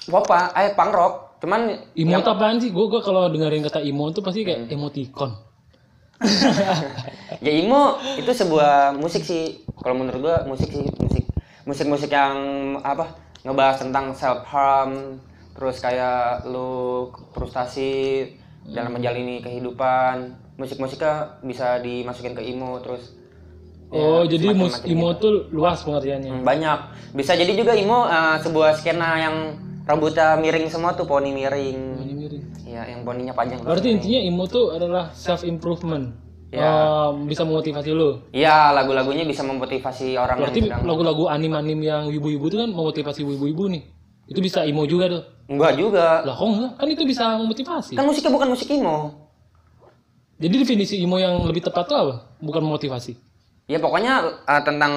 Popa, 0.03 0.51
eh 0.55 0.75
punk 0.75 0.93
rock, 0.93 1.15
cuman 1.41 1.91
emo 1.95 2.19
itu 2.19 2.31
apaan 2.31 2.59
sih? 2.59 2.71
Gue 2.71 2.87
gua 2.91 3.01
kalau 3.03 3.31
dengerin 3.31 3.65
kata 3.65 3.81
emo 3.83 4.11
itu 4.11 4.21
pasti 4.21 4.45
kayak 4.45 4.69
emoticon 4.69 5.52
ya 7.45 7.53
emo 7.53 7.99
itu 8.19 8.31
sebuah 8.31 8.95
musik 8.97 9.23
sih 9.27 9.67
kalau 9.81 9.99
menurut 9.99 10.21
gua 10.23 10.37
musik 10.47 10.71
sih 10.71 10.87
musik 10.99 11.25
musik 11.67 11.87
musik 11.91 12.11
yang 12.11 12.37
apa 12.83 13.15
ngebahas 13.43 13.83
tentang 13.83 14.15
self 14.15 14.47
harm 14.47 15.19
terus 15.53 15.83
kayak 15.83 16.47
lu 16.49 17.11
frustasi 17.35 18.25
dalam 18.67 18.95
menjalani 18.95 19.43
kehidupan 19.43 20.39
musik-musiknya 20.57 21.43
bisa 21.43 21.83
dimasukin 21.83 22.39
ke 22.39 22.43
emo 22.47 22.79
terus 22.79 23.23
Oh, 23.93 24.25
ya, 24.25 24.41
jadi 24.41 24.57
mus 24.57 24.81
emo 24.89 25.13
gitu. 25.13 25.21
tuh 25.21 25.35
luas 25.53 25.85
pengertiannya. 25.85 26.41
Hmm, 26.41 26.45
banyak 26.49 26.79
bisa 27.13 27.37
jadi 27.37 27.53
juga 27.53 27.77
emo 27.77 28.09
eh, 28.09 28.41
sebuah 28.41 28.73
skena 28.81 29.21
yang 29.21 29.37
rambutnya 29.85 30.41
miring 30.41 30.65
semua 30.73 30.97
tuh 30.97 31.05
poni 31.05 31.29
miring 31.29 32.01
Ini 32.01 32.13
miring. 32.17 32.22
Ya 32.83 32.99
yang 32.99 33.03
poninya 33.07 33.35
panjang. 33.35 33.63
Berarti 33.63 33.89
intinya 33.95 34.21
emo 34.21 34.45
tuh 34.51 34.75
adalah 34.75 35.15
self 35.15 35.47
improvement. 35.47 36.19
Ya. 36.53 37.09
bisa 37.25 37.49
memotivasi 37.49 37.97
lu. 37.97 38.29
Iya, 38.29 38.77
lagu-lagunya 38.77 39.25
bisa 39.25 39.41
memotivasi 39.41 40.21
orang 40.21 40.37
Berarti 40.37 40.61
yang 40.61 40.69
sedang 40.77 40.85
lagu-lagu 40.85 41.25
anim-anim 41.33 41.81
yang 41.81 42.13
ibu-ibu 42.13 42.45
itu 42.53 42.61
kan 42.61 42.69
memotivasi 42.69 43.25
ibu-ibu 43.25 43.73
nih. 43.73 43.89
Itu 44.29 44.45
bisa 44.45 44.61
emo 44.69 44.85
juga 44.85 45.09
tuh. 45.09 45.23
enggak 45.49 45.81
juga. 45.81 46.21
Lah 46.21 46.37
kok 46.37 46.45
enggak? 46.45 46.73
Kan 46.77 46.89
itu 46.93 47.03
bisa 47.09 47.41
memotivasi. 47.41 47.97
Kan 47.97 48.05
musiknya 48.05 48.37
bukan 48.37 48.49
musik 48.53 48.69
emo. 48.69 49.17
Jadi 50.37 50.55
definisi 50.61 51.01
emo 51.01 51.17
yang 51.17 51.41
lebih 51.49 51.65
tepat 51.65 51.89
tuh 51.89 51.97
apa? 51.97 52.15
Bukan 52.45 52.61
memotivasi. 52.61 53.17
Ya 53.73 53.81
pokoknya 53.81 54.45
eh, 54.45 54.61
tentang 54.61 54.93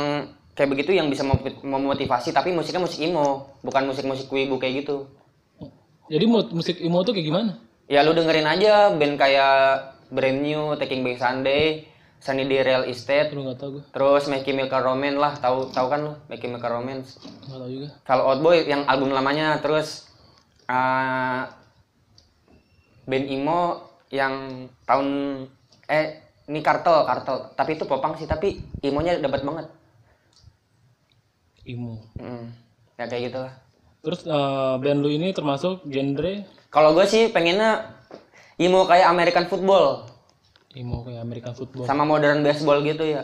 kayak 0.60 0.70
begitu 0.75 0.92
yang 0.92 1.08
bisa 1.08 1.24
mem- 1.24 1.39
memotivasi 1.63 2.36
tapi 2.36 2.51
musiknya 2.51 2.84
musik 2.84 3.00
emo, 3.00 3.56
bukan 3.63 3.88
musik-musik 3.88 4.27
wibu 4.27 4.60
kayak 4.60 4.84
gitu. 4.84 5.08
Jadi 6.12 6.25
musik 6.27 6.84
emo 6.84 7.00
tuh 7.01 7.15
kayak 7.15 7.27
gimana? 7.32 7.63
Ya 7.86 8.01
lu 8.01 8.18
dengerin 8.18 8.50
aja 8.50 8.89
band 8.94 9.15
kayak 9.22 9.94
Brand 10.10 10.39
New, 10.42 10.74
Taking 10.77 11.06
Back 11.06 11.22
Sunday, 11.22 11.86
Sunny 12.18 12.50
Day 12.50 12.65
Real 12.65 12.86
Estate, 12.89 13.30
Lu 13.38 13.46
nggak 13.46 13.62
tahu 13.62 13.70
gue. 13.77 13.84
terus 13.94 14.25
My 14.25 14.42
Chemical 14.42 14.82
Romance 14.82 15.18
lah, 15.22 15.34
tahu 15.38 15.70
tahu 15.70 15.88
kan 15.94 16.00
lu 16.01 16.13
My 16.25 16.38
Chemical 16.42 16.82
Romance. 16.82 17.22
Nggak 17.46 17.60
tahu 17.62 17.70
juga. 17.70 17.89
Fall 18.01 18.22
Out 18.25 18.39
Boy 18.42 18.65
yang 18.65 18.89
album 18.89 19.13
lamanya 19.13 19.62
terus 19.62 20.10
eh 20.65 21.42
band 23.06 23.25
emo 23.30 23.86
yang 24.10 24.65
tahun 24.89 25.08
eh 25.86 26.25
ini 26.50 26.60
kartel 26.65 27.06
kartel 27.06 27.54
tapi 27.54 27.77
itu 27.77 27.86
popang 27.86 28.18
sih 28.18 28.25
tapi 28.25 28.58
imonya 28.82 29.22
dapat 29.22 29.46
banget 29.46 29.70
Emo. 31.65 32.01
Hmm, 32.18 32.50
ya 32.98 33.06
kayak 33.06 33.30
gitu 33.30 33.39
lah 33.46 33.54
Terus 34.01 34.25
eh, 34.25 34.74
band 34.82 35.01
lu 35.06 35.10
ini 35.13 35.34
termasuk 35.38 35.86
genre 35.86 36.46
kalau 36.75 36.91
gue 36.91 37.05
sih 37.05 37.32
pengennya 37.32 37.96
emo 38.58 38.84
kayak 38.84 39.08
American 39.08 39.46
football 39.46 40.03
emo 40.72 41.01
kayak 41.01 41.22
American 41.22 41.53
football. 41.53 41.88
sama 41.88 42.03
modern 42.03 42.44
baseball 42.44 42.84
gitu 42.84 43.08
ya 43.08 43.24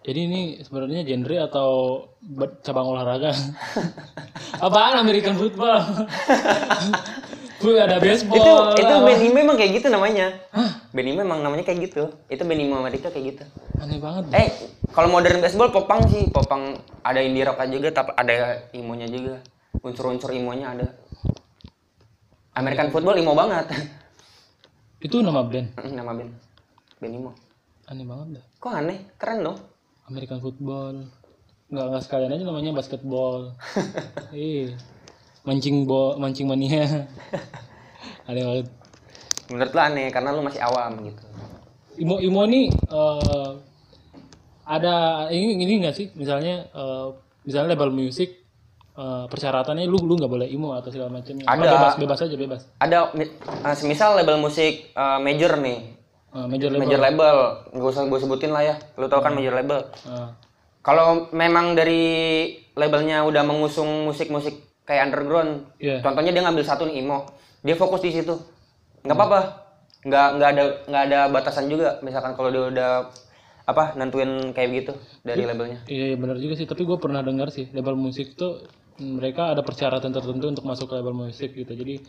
Jadi 0.00 0.20
ini 0.22 0.40
sebenarnya 0.56 1.02
genre 1.02 1.36
atau 1.42 1.70
ba- 2.22 2.62
cabang 2.62 2.86
olahraga? 2.86 3.34
Apaan 4.62 5.02
American 5.02 5.34
football? 5.34 5.82
Gue 7.56 7.74
ada 7.74 7.96
baseball. 7.98 8.38
itu 8.70 8.84
itu 8.84 8.92
apa? 8.92 9.02
band 9.02 9.22
emo 9.22 9.38
emang 9.40 9.56
kayak 9.56 9.72
gitu 9.74 9.88
namanya 9.88 10.26
band 10.92 11.08
emo 11.08 11.20
emang 11.22 11.40
namanya 11.40 11.64
kayak 11.64 11.90
gitu 11.90 12.02
itu 12.28 12.38
band 12.38 12.60
emo 12.60 12.78
Amerika 12.78 13.08
kayak 13.08 13.24
gitu 13.32 13.44
Aneh 13.76 13.98
banget. 13.98 14.22
eh 14.30 14.48
kalau 14.92 15.08
modern 15.08 15.40
baseball 15.40 15.68
popang 15.70 16.04
sih 16.06 16.28
popang 16.28 16.76
ada 17.00 17.18
indie 17.18 17.42
rock 17.42 17.58
juga 17.66 17.90
tapi 17.92 18.14
ada 18.14 18.32
imonya 18.70 19.08
juga 19.08 19.42
unsur-unsur 19.80 20.30
imonya 20.30 20.70
ada 20.70 20.86
American 22.56 22.88
football 22.88 23.14
imo 23.14 23.32
banget 23.32 23.66
Itu 24.98 25.20
nama 25.20 25.44
band. 25.44 25.76
nama 25.86 26.12
band 26.12 26.32
band 26.96 27.14
imo 27.14 27.30
Aneh 27.86 28.02
banget 28.02 28.26
dah. 28.34 28.44
kok 28.58 28.72
aneh 28.74 28.98
keren 29.14 29.44
dong 29.44 29.58
American 30.06 30.38
football. 30.38 30.94
Nggak 31.66 31.84
nggak 31.84 32.02
sekalian 32.02 32.30
aja 32.32 32.44
namanya 32.44 32.70
basketball. 32.72 33.54
Iya. 34.32 34.74
Mancing 35.42 35.82
bo 35.82 36.14
mancing 36.16 36.46
mania. 36.46 37.06
Aneh 38.28 38.42
banget. 38.42 38.66
menurut 39.46 39.70
lu 39.70 39.78
aneh 39.80 40.10
karena 40.10 40.34
lu 40.34 40.42
masih 40.42 40.58
awam 40.58 41.06
gitu 41.06 41.22
Imo 41.96 42.18
Imo 42.18 42.42
nih 42.44 42.66
eh, 42.66 43.50
ada 44.66 44.94
ini 45.30 45.54
ini 45.56 45.74
nggak 45.80 45.94
sih 45.94 46.10
misalnya 46.12 46.66
eh, 46.66 47.06
misalnya 47.42 47.70
label 47.72 47.94
musik 47.94 48.42
eh, 48.96 49.24
persyaratannya 49.28 49.84
lu 49.84 50.00
lu 50.02 50.16
nggak 50.16 50.32
boleh 50.32 50.48
imo 50.48 50.72
atau 50.72 50.88
segala 50.88 51.12
Apa 51.12 51.22
Ada. 51.46 51.70
bebas 51.76 51.94
bebas 52.00 52.18
aja 52.24 52.36
bebas. 52.36 52.60
Ada 52.80 52.98
eh, 53.14 53.76
semisal 53.76 54.16
label 54.16 54.40
musik 54.40 54.90
eh, 54.90 55.18
major 55.20 55.60
nih. 55.60 55.78
Eh, 56.36 56.46
major 56.48 56.68
label. 56.72 56.82
Major 56.88 57.00
label. 57.00 57.36
Nggak 57.76 57.90
usah 57.92 58.02
gue 58.08 58.20
sebutin 58.20 58.50
lah 58.52 58.62
ya. 58.64 58.74
Lu 58.96 59.06
tau 59.08 59.20
kan 59.20 59.36
major 59.36 59.52
label. 59.52 59.80
Eh, 60.08 60.28
kalau 60.80 61.28
memang 61.32 61.76
dari 61.76 62.02
labelnya 62.76 63.24
udah 63.24 63.42
mengusung 63.42 64.06
musik-musik 64.06 64.54
kayak 64.86 65.10
underground 65.10 65.66
Iya. 65.82 65.98
contohnya 65.98 66.30
dia 66.30 66.42
ngambil 66.46 66.64
satu 66.64 66.86
nih 66.86 67.02
emo. 67.02 67.26
Dia 67.64 67.74
fokus 67.74 68.04
di 68.04 68.12
situ. 68.14 68.36
Nggak 69.02 69.16
apa-apa. 69.16 69.40
Nggak 70.06 70.26
nggak 70.38 70.48
ada 70.54 70.64
nggak 70.86 71.02
ada 71.10 71.18
batasan 71.32 71.66
juga. 71.66 71.98
Misalkan 72.00 72.38
kalau 72.38 72.48
dia 72.54 72.62
udah 72.70 72.90
apa 73.66 73.98
nentuin 73.98 74.54
kayak 74.54 74.68
gitu 74.78 74.92
dari 75.26 75.42
labelnya. 75.42 75.82
Iya 75.90 76.14
iya, 76.14 76.16
benar 76.16 76.38
juga 76.38 76.54
sih. 76.54 76.70
Tapi 76.70 76.86
gue 76.86 76.98
pernah 77.02 77.18
dengar 77.26 77.50
sih 77.50 77.66
label 77.74 77.98
musik 77.98 78.38
tuh 78.38 78.62
mereka 79.00 79.52
ada 79.52 79.62
persyaratan 79.62 80.10
tertentu 80.12 80.46
untuk 80.48 80.64
masuk 80.64 80.90
ke 80.90 80.94
label 80.98 81.14
musik 81.14 81.52
gitu. 81.52 81.72
Jadi 81.72 82.00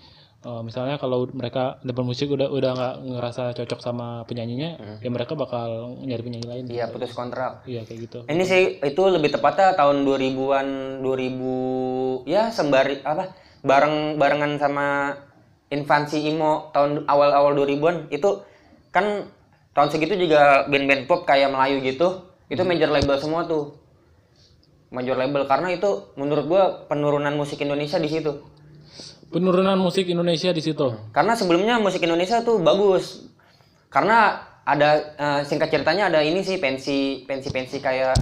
eh, 0.45 0.61
misalnya 0.63 0.95
kalau 0.99 1.27
mereka 1.31 1.81
label 1.83 2.05
musik 2.07 2.31
udah 2.31 2.47
udah 2.47 2.71
nggak 2.73 2.95
ngerasa 3.17 3.43
cocok 3.57 3.79
sama 3.79 4.23
penyanyinya 4.25 4.99
ya 5.01 5.09
mereka 5.09 5.33
bakal 5.35 5.99
nyari 6.03 6.23
penyanyi 6.23 6.47
lain. 6.47 6.63
Iya 6.71 6.91
putus 6.91 7.11
kontrak. 7.11 7.67
Iya 7.67 7.83
kayak 7.83 7.99
gitu. 8.07 8.19
Ini 8.27 8.43
sih 8.43 8.61
itu 8.81 9.01
lebih 9.07 9.35
tepatnya 9.35 9.75
tahun 9.75 10.07
2000-an 10.07 10.67
2000 11.03 12.29
ya 12.29 12.51
sembari 12.51 13.03
apa 13.03 13.35
bareng 13.65 14.15
barengan 14.21 14.55
sama 14.61 15.17
infansi 15.67 16.23
emo 16.31 16.71
tahun 16.71 17.03
awal-awal 17.07 17.51
2000-an 17.55 18.07
itu 18.13 18.43
kan 18.95 19.27
tahun 19.75 19.89
segitu 19.91 20.15
juga 20.15 20.65
band-band 20.71 21.05
pop 21.05 21.27
kayak 21.27 21.51
Melayu 21.51 21.83
gitu 21.83 22.23
itu 22.47 22.63
major 22.63 22.87
label 22.87 23.19
semua 23.19 23.43
tuh 23.43 23.75
major 24.89 25.19
label 25.19 25.43
karena 25.47 25.75
itu 25.75 26.15
menurut 26.15 26.45
gua 26.47 26.63
penurunan 26.87 27.35
musik 27.35 27.59
Indonesia 27.59 27.99
di 27.99 28.09
situ. 28.09 28.31
Penurunan 29.27 29.75
musik 29.75 30.07
Indonesia 30.07 30.55
di 30.55 30.63
situ. 30.63 30.87
Karena 31.11 31.35
sebelumnya 31.35 31.75
musik 31.83 31.99
Indonesia 31.99 32.39
tuh 32.47 32.63
bagus. 32.63 33.27
Karena 33.91 34.39
ada 34.63 35.15
eh, 35.15 35.41
singkat 35.43 35.71
ceritanya 35.71 36.07
ada 36.07 36.23
ini 36.23 36.43
sih 36.43 36.59
pensi 36.59 37.27
pensi 37.27 37.51
pensi 37.51 37.83
kayak 37.83 38.15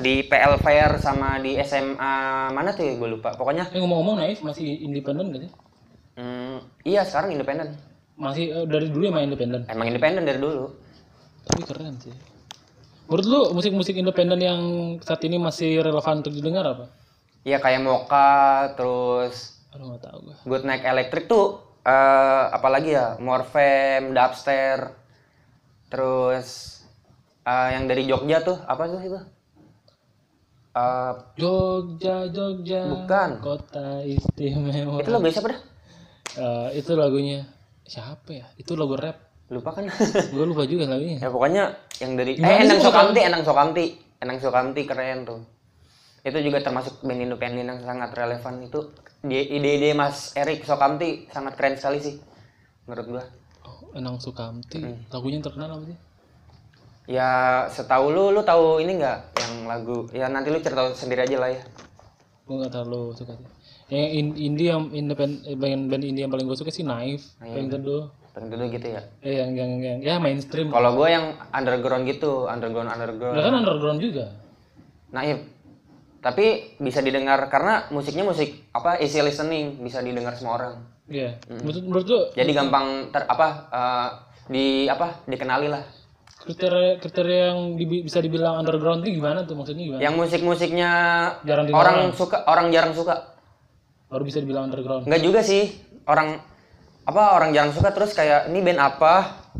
di 0.00 0.24
PL 0.24 0.60
Fair 0.60 1.00
sama 1.00 1.40
di 1.40 1.56
SMA 1.64 2.52
mana 2.52 2.76
tuh 2.76 2.84
ya? 2.84 2.92
Gue 3.00 3.16
lupa. 3.16 3.32
Pokoknya 3.32 3.72
eh 3.72 3.80
ngomong-ngomong 3.80 4.20
Naif 4.20 4.44
masih 4.44 4.84
independen 4.84 5.32
gak 5.32 5.48
sih? 5.48 5.52
Hmm, 6.20 6.60
iya 6.84 7.08
sekarang 7.08 7.32
independen. 7.32 7.72
Masih 8.20 8.52
eh, 8.52 8.66
dari 8.68 8.92
dulu 8.92 9.08
emang 9.08 9.24
independen? 9.24 9.64
Emang 9.72 9.88
independen 9.88 10.28
dari 10.28 10.36
dulu. 10.36 10.68
Tapi 11.48 11.64
keren 11.64 11.96
sih 11.96 12.31
menurut 13.06 13.26
lu 13.26 13.40
musik-musik 13.54 13.94
independen 13.98 14.40
yang 14.40 14.60
saat 15.02 15.22
ini 15.26 15.36
masih 15.40 15.82
relevan 15.82 16.22
untuk 16.22 16.34
didengar 16.34 16.64
apa 16.66 16.86
iya 17.42 17.58
kayak 17.58 17.82
Moka 17.82 18.72
terus 18.78 19.62
aduh 19.72 19.94
nggak 19.94 20.02
tahu 20.04 20.18
gue 20.28 20.36
Good 20.46 20.64
Night 20.68 20.84
Electric 20.84 21.26
tuh 21.26 21.72
eh 21.82 22.44
apalagi 22.54 22.94
ya 22.94 23.18
Morfem, 23.18 24.14
Dubster, 24.14 24.94
terus 25.90 26.78
eh, 27.42 27.68
yang 27.74 27.90
dari 27.90 28.06
Jogja 28.06 28.38
tuh 28.46 28.54
apa 28.62 28.86
tuh 28.86 29.02
itu? 29.02 29.18
Eh, 30.78 31.12
Jogja 31.36 32.30
Jogja 32.30 32.86
Bukan. 32.86 33.30
kota 33.42 34.06
istimewa 34.06 35.02
itu 35.02 35.10
lagu 35.10 35.26
siapa 35.26 35.48
dah? 35.50 35.60
Eh, 36.38 36.68
itu 36.78 36.92
lagunya 36.94 37.50
siapa 37.82 38.30
ya 38.30 38.46
itu 38.56 38.72
lagu 38.78 38.94
rap 38.94 39.18
Lupa 39.52 39.74
kan? 39.76 39.84
gue 40.32 40.44
lupa 40.48 40.64
juga 40.64 40.88
lagunya 40.88 41.20
ya 41.20 41.28
pokoknya 41.28 41.76
yang 42.02 42.12
dari 42.12 42.34
Gimana 42.34 42.50
eh 42.52 42.66
Enang 42.66 42.80
Sokamti, 42.80 43.20
Enang 43.22 43.42
Sokamti, 43.42 43.84
Enang 44.18 44.38
Sokamti 44.38 44.82
keren 44.82 45.22
tuh. 45.22 45.40
Itu 46.20 46.38
juga 46.38 46.58
termasuk 46.58 46.98
band 47.00 47.18
independen 47.20 47.64
yang 47.64 47.80
sangat 47.80 48.10
relevan 48.12 48.58
itu 48.60 48.90
ide-ide 49.24 49.90
Mas 49.92 50.34
Erik 50.34 50.62
Sokamti 50.62 51.30
sangat 51.30 51.54
keren 51.54 51.74
sekali 51.74 51.98
sih 51.98 52.14
menurut 52.84 53.06
gua. 53.08 53.24
oh, 53.62 53.94
Enang 53.94 54.18
Sukamti 54.18 54.82
Hmm. 54.82 54.98
lagunya 55.08 55.38
yang 55.38 55.46
terkenal 55.46 55.70
apa 55.72 55.84
sih 55.84 55.98
Ya 57.04 57.28
setahu 57.68 58.10
lu, 58.10 58.30
lu 58.30 58.42
tahu 58.42 58.78
ini 58.78 58.94
nggak 58.94 59.18
yang 59.34 59.54
lagu? 59.66 60.06
Ya 60.12 60.26
nanti 60.26 60.48
lu 60.48 60.58
cerita 60.58 60.86
sendiri 60.92 61.22
aja 61.22 61.36
lah 61.36 61.50
ya. 61.50 61.62
gue 62.42 62.56
nggak 62.56 62.72
terlalu 62.72 63.14
suka 63.14 63.34
sih 63.34 63.46
yang 63.88 64.10
in- 64.10 64.36
indie 64.36 64.66
yang 64.66 64.90
independen 64.90 65.42
eh, 65.44 65.54
band 65.54 65.86
band 65.86 66.02
indie 66.02 66.22
yang 66.22 66.30
paling 66.30 66.42
gue 66.42 66.54
suka 66.54 66.70
sih 66.70 66.82
Naif 66.82 67.22
paling 67.38 67.70
kedua 67.70 68.10
Paling 68.32 68.48
dulu 68.48 68.64
gitu 68.66 68.88
ya. 68.88 69.02
eh 69.20 69.38
yang 69.38 69.52
yang 69.52 69.70
yang 69.78 69.98
ya 70.00 70.14
mainstream 70.16 70.72
Kalau 70.72 70.96
gua 70.96 71.08
yang 71.08 71.24
underground 71.50 72.04
gitu, 72.04 72.48
underground 72.48 72.88
underground. 72.88 73.36
Lah 73.36 73.44
kan 73.44 73.54
underground 73.54 74.00
juga 74.00 74.32
Naif. 75.10 75.44
Tapi 76.18 76.46
bisa 76.78 76.98
didengar 76.98 77.44
karena 77.46 77.90
musiknya 77.90 78.22
musik 78.22 78.70
apa 78.70 78.96
easy 78.98 79.18
listening, 79.18 79.76
bisa 79.78 79.98
didengar 79.98 80.32
semua 80.32 80.54
orang. 80.56 80.74
Iya. 81.04 81.36
Hmm. 81.44 81.60
Menurut 81.60 81.82
menurut 81.82 82.06
lu 82.06 82.20
Jadi 82.32 82.50
gampang 82.50 82.86
ter 83.10 83.26
apa 83.26 83.48
eh, 83.68 84.08
di 84.48 84.64
apa 84.86 85.22
dikenali 85.24 85.68
lah. 85.68 85.84
kriteria 86.42 86.98
kriteria 86.98 87.54
yang 87.54 87.78
dibi- 87.78 88.02
bisa 88.02 88.18
dibilang 88.18 88.58
underground 88.58 89.02
itu 89.02 89.14
gimana 89.14 89.46
tuh 89.46 89.54
maksudnya 89.54 89.84
gimana? 89.84 90.00
Yang 90.00 90.14
musik-musiknya 90.18 90.90
Jarang 91.44 91.66
didengar. 91.66 91.82
orang 91.84 91.98
suka, 92.12 92.38
orang 92.42 92.66
jarang 92.70 92.92
suka. 92.92 93.38
Baru 94.08 94.24
bisa 94.24 94.40
dibilang 94.40 94.66
underground. 94.66 95.06
Enggak 95.06 95.22
juga 95.22 95.40
sih. 95.42 95.70
Orang 96.02 96.42
apa 97.02 97.22
orang 97.34 97.50
jarang 97.50 97.74
suka 97.74 97.90
terus 97.90 98.14
kayak 98.14 98.46
ini 98.48 98.62
band 98.62 98.78
apa? 98.78 99.14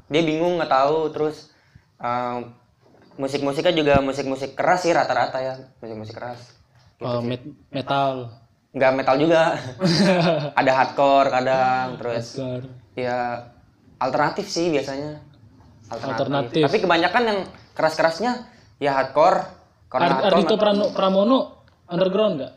Dia 0.07 0.23
bingung 0.23 0.61
nggak 0.61 0.71
tahu 0.71 1.11
terus 1.11 1.51
um, 1.99 2.55
musik-musiknya 3.19 3.75
juga 3.75 3.95
musik-musik 4.01 4.55
keras 4.55 4.87
sih 4.87 4.93
rata-rata 4.95 5.39
ya, 5.43 5.55
musik-musik 5.83 6.15
keras. 6.17 6.41
Eh, 7.03 7.21
met- 7.21 7.51
metal. 7.69 8.31
Nggak 8.73 8.93
metal 8.95 9.17
juga. 9.19 9.43
Ada 10.61 10.73
hardcore 10.73 11.29
kadang 11.29 11.87
terus 12.01 12.39
Hardcore. 12.39 12.67
ya 12.97 13.19
alternatif 13.99 14.47
sih 14.49 14.71
biasanya. 14.71 15.21
Alternatif. 15.93 16.63
Tapi 16.65 16.79
kebanyakan 16.81 17.23
yang 17.27 17.39
keras-kerasnya 17.77 18.49
ya 18.81 18.97
hardcore. 18.97 19.45
Karena 19.93 20.25
Ar- 20.25 20.33
Ardito 20.33 20.57
Pramono 20.95 21.69
underground 21.91 22.41
nggak? 22.41 22.53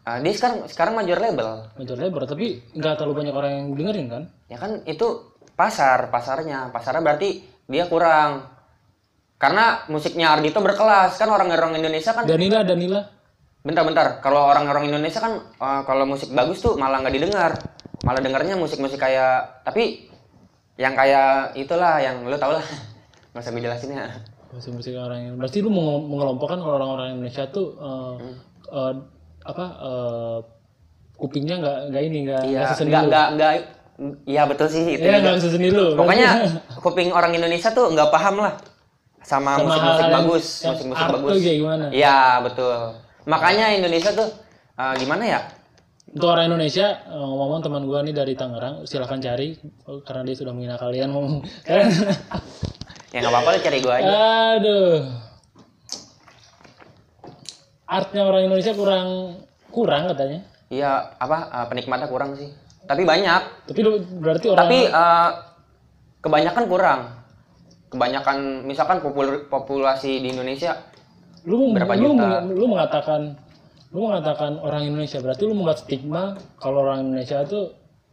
Ah, 0.00 0.16
dia 0.16 0.32
sekarang 0.32 0.64
sekarang 0.64 0.94
major 0.94 1.16
label. 1.16 1.68
Major 1.76 1.94
label 1.94 2.22
tapi 2.24 2.64
nggak 2.72 2.94
terlalu 2.96 3.14
banyak 3.20 3.34
orang 3.34 3.52
yang 3.52 3.66
dengerin 3.74 4.06
kan? 4.08 4.22
Ya 4.48 4.56
kan 4.56 4.80
itu 4.84 5.06
pasar, 5.52 6.08
pasarnya. 6.08 6.68
Pasarnya 6.68 7.00
berarti 7.00 7.40
dia 7.66 7.84
kurang. 7.84 8.48
Karena 9.36 9.84
musiknya 9.86 10.32
Ardito 10.32 10.58
berkelas. 10.58 11.16
Kan 11.16 11.28
orang-orang 11.28 11.76
Indonesia 11.76 12.12
kan 12.12 12.24
Danila 12.24 12.60
Danila 12.60 13.00
bentar-bentar. 13.60 14.20
Kalau 14.20 14.48
orang-orang 14.48 14.88
Indonesia 14.88 15.20
kan 15.20 15.36
eh, 15.36 15.80
kalau 15.84 16.04
musik 16.04 16.32
bagus 16.32 16.60
tuh 16.60 16.76
malah 16.76 17.00
nggak 17.00 17.14
didengar. 17.14 17.52
Malah 18.00 18.24
dengarnya 18.24 18.56
musik-musik 18.56 18.96
kayak 18.96 19.60
tapi 19.62 20.08
yang 20.80 20.96
kayak 20.96 21.52
itulah 21.54 22.00
yang 22.00 22.24
lu 22.24 22.36
tau 22.36 22.56
lah. 22.56 22.64
Nggak 23.30 23.42
usah 23.44 23.52
gue 23.52 23.62
jelasin 23.62 23.90
ya. 23.94 24.08
musik-musik 24.50 24.98
orang 24.98 25.20
yang 25.22 25.34
berarti 25.38 25.62
lu 25.62 25.70
meng- 25.70 26.10
mengelompokkan 26.10 26.58
orang-orang 26.58 27.14
Indonesia 27.14 27.46
tuh 27.46 27.76
eh, 27.78 28.14
Hmm. 28.18 28.34
eh, 28.66 28.94
apa 29.44 29.64
eh, 29.80 30.38
kupingnya 31.20 31.56
nggak 31.60 31.78
nggak 31.92 32.02
ini 32.08 32.18
nggak 32.28 32.42
Iya, 32.48 32.60
nggak 32.72 33.02
nggak 33.08 33.28
nggak 33.36 33.52
Iya 34.24 34.48
betul 34.48 34.72
sih 34.72 34.96
itu. 34.96 35.04
Iya 35.04 35.20
nggak 35.20 35.44
seseni 35.44 35.68
lu. 35.68 35.92
Pokoknya 35.92 36.48
kuping 36.84 37.12
orang 37.12 37.36
Indonesia 37.36 37.68
tuh 37.68 37.92
nggak 37.92 38.08
paham 38.08 38.40
lah 38.40 38.56
sama 39.20 39.60
musik-musik 39.60 40.08
bagus, 40.08 40.46
musik-musik 40.64 41.06
bagus. 41.12 41.28
tuh 41.28 41.40
kayak 41.44 41.58
gimana? 41.60 41.84
Iya 41.92 42.40
betul. 42.40 42.76
Makanya 43.28 43.76
Indonesia 43.76 44.10
tuh 44.16 44.28
eh, 44.80 44.94
gimana 44.96 45.24
ya? 45.28 45.40
Untuk 46.10 46.26
orang 46.32 46.48
Indonesia, 46.50 47.06
eh, 47.06 47.28
ngomong 47.28 47.60
teman 47.60 47.84
gua 47.84 48.00
nih 48.00 48.16
dari 48.16 48.32
Tangerang, 48.32 48.88
silahkan 48.88 49.20
cari 49.20 49.60
oh, 49.84 50.00
karena 50.00 50.24
dia 50.24 50.36
sudah 50.40 50.52
menghina 50.56 50.80
kalian 50.80 51.12
ngomong. 51.12 51.44
Ya 53.10 53.26
nggak 53.26 53.32
apa-apa 53.36 53.60
cari 53.60 53.78
gua 53.84 53.94
aja. 54.00 54.10
Aduh. 54.56 55.29
Artnya 57.90 58.22
orang 58.22 58.46
Indonesia 58.46 58.70
kurang 58.70 59.08
kurang 59.74 60.06
katanya. 60.14 60.46
Iya 60.70 61.18
apa 61.18 61.50
eh, 61.50 61.66
penikmatnya 61.66 62.06
kurang 62.06 62.38
sih. 62.38 62.54
Tapi 62.86 63.02
banyak. 63.02 63.66
Tapi 63.66 63.80
lu 63.82 63.98
berarti 64.22 64.46
orang 64.46 64.62
Tapi 64.62 64.78
eh, 64.86 65.30
kebanyakan 66.22 66.64
kurang. 66.70 67.00
Kebanyakan 67.90 68.62
misalkan 68.62 69.02
popul- 69.02 69.50
populasi 69.50 70.22
di 70.22 70.30
Indonesia 70.30 70.78
lu 71.48 71.72
berapa 71.72 71.96
lu, 71.96 72.12
juta? 72.12 72.44
lu 72.44 72.64
mengatakan 72.68 73.32
lu 73.90 74.06
mengatakan 74.06 74.60
orang 74.60 74.86
Indonesia 74.86 75.18
berarti 75.24 75.42
lu 75.48 75.56
membuat 75.56 75.80
stigma 75.80 76.36
kalau 76.60 76.84
orang 76.84 77.08
Indonesia 77.08 77.40
itu 77.42 77.72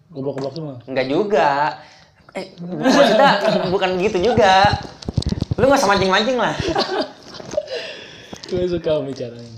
goblok-goblok 0.09 0.53
semua. 0.55 0.75
nggak 0.87 1.07
juga. 1.11 1.75
Eh 2.33 2.55
maksudnya 2.87 3.31
bukan 3.69 3.99
gitu 3.99 4.31
juga. 4.31 4.79
Lu 5.59 5.67
nggak 5.67 5.79
usah 5.83 5.91
mancing-mancing 5.91 6.37
lah. 6.39 6.55
Gue 8.47 8.63
suka 8.63 9.03
bicaranya. 9.03 9.56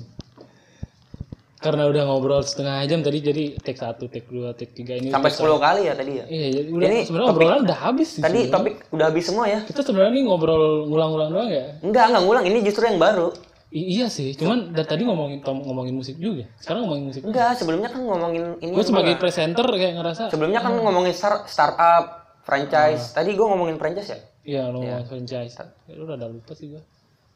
Karena 1.59 1.83
udah 1.85 2.03
ngobrol 2.05 2.39
setengah 2.39 2.87
jam 2.87 3.03
tadi 3.03 3.19
jadi 3.19 3.43
take 3.59 3.75
satu, 3.75 4.07
take 4.07 4.25
dua, 4.25 4.55
take 4.55 4.71
tiga 4.71 4.95
ini. 4.95 5.11
Sampai 5.11 5.27
10 5.27 5.59
kali 5.59 5.81
ya 5.83 5.93
tadi 5.93 6.11
ya. 6.15 6.25
Iya, 6.25 6.47
jadi 6.55 6.67
udah 6.71 6.87
Ini 6.87 6.99
sebenarnya 7.03 7.27
topik- 7.27 7.35
obrolan 7.37 7.61
udah 7.61 7.79
habis 7.81 8.07
sih. 8.09 8.21
Tadi 8.23 8.31
sebenarnya. 8.41 8.55
topik 8.55 8.73
udah 8.89 9.05
habis 9.05 9.23
semua 9.23 9.45
ya. 9.45 9.59
kita 9.67 9.81
sebenarnya 9.81 10.11
nih 10.13 10.23
ngobrol 10.23 10.63
ngulang-ngulang 10.87 11.29
doang 11.29 11.49
ya. 11.51 11.65
Enggak, 11.81 12.05
enggak 12.07 12.23
ngulang. 12.23 12.43
Ini 12.47 12.57
justru 12.63 12.83
yang 12.85 12.95
baru. 12.97 13.27
I- 13.69 13.87
iya 13.93 14.07
sih, 14.07 14.33
cuman 14.33 14.71
dari 14.71 14.87
tadi 14.87 15.03
ngomongin 15.03 15.43
tom- 15.43 15.61
ngomongin 15.61 15.93
musik 15.93 16.15
juga. 16.15 16.47
Sekarang 16.57 16.87
ngomongin 16.87 17.05
musik. 17.05 17.21
Enggak, 17.21 17.53
sebelumnya 17.53 17.91
kan 17.91 18.01
ngomongin 18.01 18.43
ini. 18.57 18.71
Gue 18.71 18.81
sebagai 18.81 19.13
juga. 19.13 19.21
presenter 19.21 19.67
kayak 19.67 19.93
ngerasa 19.93 20.23
sebelumnya 20.31 20.57
kan 20.57 20.73
ngomongin 20.73 21.11
star- 21.11 21.43
startup, 21.45 22.03
franchise. 22.41 23.11
Tadi 23.11 23.35
gua 23.35 23.53
ngomongin 23.53 23.75
franchise 23.75 24.09
ya. 24.09 24.19
iya 24.41 24.61
lo 24.65 24.79
ngomongin 24.79 25.05
franchise. 25.05 25.53
Ya, 25.85 25.93
lu 25.93 26.07
udah 26.07 26.17
lupa 26.23 26.55
sih 26.55 26.71
gue. 26.71 26.81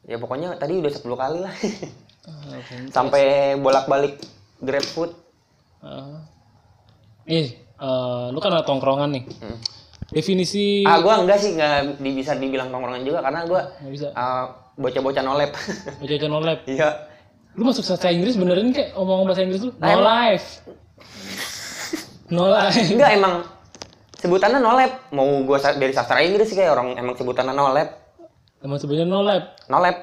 Ya 0.02 0.16
pokoknya 0.16 0.56
tadi 0.56 0.74
udah 0.74 0.90
10 0.90 1.14
kali 1.14 1.38
lah. 1.38 1.54
Franchise. 2.24 2.88
Sampai 2.90 3.22
bolak-balik 3.56 4.16
GrabFood. 4.58 5.12
Ah. 5.78 6.24
Ih, 7.24 7.52
eh, 7.58 8.24
lu 8.28 8.38
kan 8.38 8.50
ada 8.50 8.64
tongkrongan 8.64 9.12
nih. 9.12 9.24
Hmm. 9.38 9.58
Definisi 10.08 10.84
Ah, 10.84 11.00
gua 11.00 11.18
enggak 11.18 11.40
sih 11.40 11.52
enggak 11.52 11.96
bisa 11.98 12.32
dibilang 12.34 12.68
tongkrongan 12.68 13.02
juga 13.02 13.18
karena 13.20 13.44
gua 13.44 13.60
bisa. 13.84 14.12
ah, 14.14 14.52
bocah-bocah 14.74 15.22
nolep. 15.22 15.52
Channel 16.04 16.40
lab. 16.40 16.60
Iya. 16.64 16.88
Lu 17.54 17.64
masuk 17.64 17.82
sastra 17.82 18.10
Inggris 18.10 18.34
benerin 18.34 18.70
kayak 18.70 18.92
ngomong 18.94 19.24
bahasa 19.24 19.42
Inggris 19.42 19.62
lu? 19.62 19.72
No 19.74 19.84
Emang- 19.86 20.04
life. 20.04 20.46
No 22.28 22.44
life. 22.48 22.76
Enggak 22.88 23.10
emang 23.14 23.34
sebutannya 24.16 24.58
nolep. 24.58 24.92
Mau 25.10 25.28
gua 25.44 25.58
dari 25.60 25.92
sastra 25.92 26.20
Inggris 26.20 26.48
sih 26.48 26.56
kayak 26.56 26.72
orang 26.72 26.96
emang 26.96 27.14
sebutannya 27.14 27.52
nolep. 27.52 27.88
Emang 28.60 28.80
sebenarnya 28.80 29.04
no 29.04 29.20
lab. 29.20 29.44
Nolep. 29.68 29.96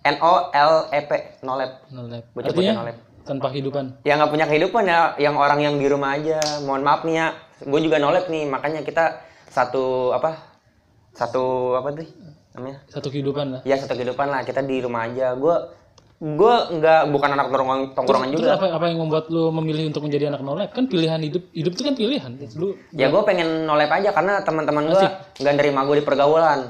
N 0.00 0.16
O 0.20 0.34
L 0.48 0.74
E 0.88 1.00
P 1.04 1.10
nolep. 1.42 1.70
No 1.90 2.06
lab. 2.06 2.24
Bocah-bocah 2.32 2.56
Artinya 2.56 2.74
no 2.74 2.84
lab. 2.88 2.96
tanpa 3.20 3.46
kehidupan. 3.52 3.84
ya 4.02 4.16
nggak 4.16 4.30
punya 4.32 4.46
kehidupan 4.48 4.82
ya 4.84 5.14
yang 5.16 5.36
orang 5.36 5.60
yang 5.60 5.74
di 5.76 5.86
rumah 5.86 6.16
aja 6.16 6.40
mohon 6.64 6.82
maaf 6.82 7.04
nih 7.04 7.14
ya 7.14 7.26
gue 7.62 7.80
juga 7.80 8.00
nolep 8.00 8.26
nih 8.26 8.48
makanya 8.48 8.80
kita 8.80 9.22
satu 9.46 10.10
apa 10.10 10.40
satu 11.12 11.76
apa 11.76 11.94
tuh 11.94 12.08
namanya 12.56 12.80
Satu 12.88 13.06
kehidupan 13.06 13.46
lah. 13.54 13.60
ya 13.62 13.76
satu 13.76 13.94
kehidupan 13.94 14.26
lah 14.26 14.40
kita 14.42 14.64
di 14.64 14.82
rumah 14.82 15.06
aja 15.06 15.36
gue 15.36 15.56
gue 16.20 16.54
nggak 16.80 17.02
bukan 17.08 17.30
anak 17.32 17.46
tongkrongan 17.48 17.78
tongkrongan 17.94 18.28
Terus 18.28 18.40
juga 18.40 18.52
apa 18.56 18.66
apa 18.72 18.84
yang 18.88 18.98
membuat 18.98 19.24
lu 19.28 19.48
memilih 19.54 19.88
untuk 19.88 20.04
menjadi 20.04 20.28
anak 20.28 20.40
no 20.42 20.52
lab? 20.52 20.68
Kan 20.68 20.84
pilihan 20.84 21.16
hidup. 21.16 21.48
Hidup 21.52 21.72
itu 21.72 21.82
kan 21.86 21.94
pilihan. 21.94 22.30
Lu 22.56 22.76
ya 22.92 23.08
gue 23.08 23.22
pengen 23.24 23.64
nolep 23.64 23.88
aja 23.88 24.12
karena 24.12 24.40
teman-teman 24.42 24.84
gue 24.84 25.00
nggak 25.38 25.54
nerima 25.54 25.80
gue 25.86 25.96
di 25.96 26.04
pergaulan 26.04 26.68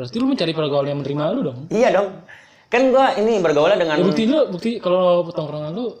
berarti 0.00 0.16
lu 0.16 0.26
mencari 0.32 0.52
pergaulan 0.56 0.88
yang 0.96 1.00
menerima 1.04 1.24
lu 1.36 1.40
dong. 1.44 1.58
iya 1.68 1.92
dong 1.92 2.24
kan 2.72 2.82
gue 2.88 3.06
ini 3.20 3.42
bergaul 3.44 3.76
dengan 3.76 3.98
Ya 3.98 4.04
bukti 4.06 4.24
lu, 4.24 4.48
bukti 4.48 4.70
kalau 4.80 5.26
tongkrongan 5.28 5.76
lu 5.76 5.92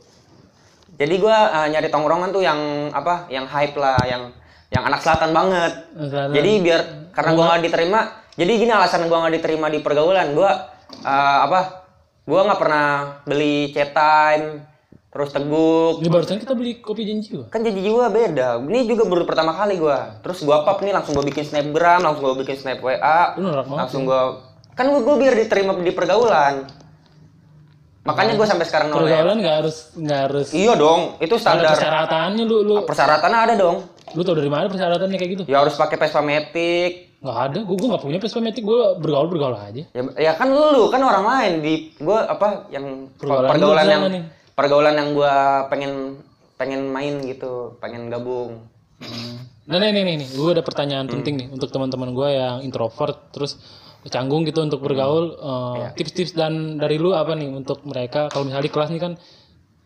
jadi 0.96 1.14
gue 1.20 1.36
nyari 1.76 1.88
tongkrongan 1.92 2.32
tuh 2.32 2.40
yang 2.40 2.88
apa 2.96 3.28
yang 3.28 3.44
hype 3.44 3.76
lah 3.76 4.00
yang 4.08 4.32
yang 4.70 4.86
anak 4.86 5.00
selatan 5.02 5.34
banget 5.34 5.72
misalnya 5.98 6.34
Jadi 6.34 6.50
biar 6.62 6.80
karena 7.10 7.30
gua 7.34 7.44
nggak 7.52 7.62
diterima, 7.66 8.00
jadi 8.38 8.52
gini 8.54 8.70
alasan 8.70 9.10
gua 9.10 9.26
nggak 9.26 9.42
diterima 9.42 9.66
di 9.66 9.78
pergaulan, 9.82 10.30
gua 10.32 10.50
eh, 11.02 11.38
apa? 11.46 11.60
Gua 12.22 12.46
nggak 12.46 12.60
pernah 12.62 12.88
beli 13.26 13.74
chat 13.74 13.90
time, 13.90 14.62
terus 15.10 15.34
teguk. 15.34 15.98
ini 15.98 16.08
barusan 16.08 16.38
kita 16.38 16.54
beli 16.54 16.78
kopi 16.78 17.02
janji 17.02 17.34
gua. 17.34 17.46
Kan 17.50 17.66
jadi 17.66 17.82
jiwa 17.82 18.06
beda. 18.14 18.62
Ini 18.62 18.86
juga 18.86 19.10
baru 19.10 19.26
pertama 19.26 19.58
kali 19.58 19.74
gua. 19.74 20.22
Terus 20.22 20.46
gua 20.46 20.62
pap 20.62 20.78
nih 20.86 20.94
langsung 20.94 21.18
gua 21.18 21.26
bikin 21.26 21.42
snapgram, 21.42 22.06
langsung 22.06 22.22
gua 22.22 22.36
bikin 22.38 22.56
snap 22.56 22.78
WA, 22.78 23.34
langsung 23.66 24.06
gua 24.06 24.38
kan 24.78 24.86
gua, 24.86 25.02
gua 25.02 25.16
biar 25.18 25.34
diterima 25.34 25.74
di 25.76 25.90
pergaulan. 25.90 26.70
Makanya 28.06 28.32
gua 28.38 28.46
sampai 28.48 28.64
sekarang 28.70 28.88
nolak. 28.94 29.02
Pergaulan 29.10 29.36
nggak 29.42 29.56
harus 29.60 29.76
nggak 29.98 30.20
harus 30.30 30.46
Iya 30.54 30.72
dong, 30.78 31.00
itu 31.20 31.34
ada 31.36 31.42
standar. 31.42 31.74
persyaratannya 31.74 32.44
lu 32.46 32.56
lu 32.64 32.76
Persyaratannya 32.86 33.38
ada 33.50 33.54
dong. 33.58 33.76
lu 34.10 34.26
tau 34.26 34.34
dari 34.34 34.50
mana 34.50 34.66
persyaratannya 34.66 35.16
kayak 35.18 35.30
gitu? 35.38 35.42
Ya 35.46 35.62
harus 35.62 35.78
pakai 35.78 35.94
Vespa 35.94 36.18
Matic, 36.18 37.10
Nggak 37.20 37.36
ada, 37.36 37.58
gua 37.62 37.76
gua 37.76 37.88
nggak 37.94 38.02
punya 38.02 38.18
Vespa 38.18 38.40
Matic, 38.40 38.64
gua 38.64 38.96
bergaul 38.96 39.28
bergaul 39.28 39.54
aja. 39.54 39.82
Ya, 39.92 40.02
ya 40.16 40.32
kan 40.34 40.48
lu 40.50 40.88
kan 40.88 41.02
orang 41.04 41.24
lain 41.28 41.52
di 41.60 41.74
gua 42.00 42.24
apa 42.26 42.70
yang 42.72 43.10
Pergaulan 43.20 43.86
yang 43.86 44.02
nih. 44.08 44.22
Pergaulan 44.60 44.92
yang 44.92 45.16
gua 45.16 45.64
pengen 45.72 46.20
pengen 46.60 46.92
main 46.92 47.24
gitu, 47.24 47.80
pengen 47.80 48.12
gabung. 48.12 48.68
Nah 49.64 49.80
nih 49.80 49.96
nih 49.96 50.02
nih, 50.04 50.14
nih. 50.20 50.28
gue 50.36 50.50
ada 50.52 50.60
pertanyaan 50.60 51.08
penting 51.08 51.40
nih 51.40 51.48
untuk 51.48 51.72
teman-teman 51.72 52.12
gue 52.12 52.28
yang 52.36 52.60
introvert 52.60 53.32
terus 53.32 53.56
canggung 54.12 54.44
gitu 54.44 54.60
untuk 54.60 54.84
bergaul. 54.84 55.40
eh, 55.40 55.96
Tips-tips 55.96 56.36
dan 56.36 56.76
dari 56.76 57.00
lu 57.00 57.16
apa 57.16 57.32
nih 57.32 57.48
untuk 57.48 57.80
mereka 57.88 58.28
kalau 58.28 58.44
misalnya 58.44 58.66
di 58.68 58.72
kelas 58.76 58.90
nih 58.92 59.00
kan, 59.00 59.12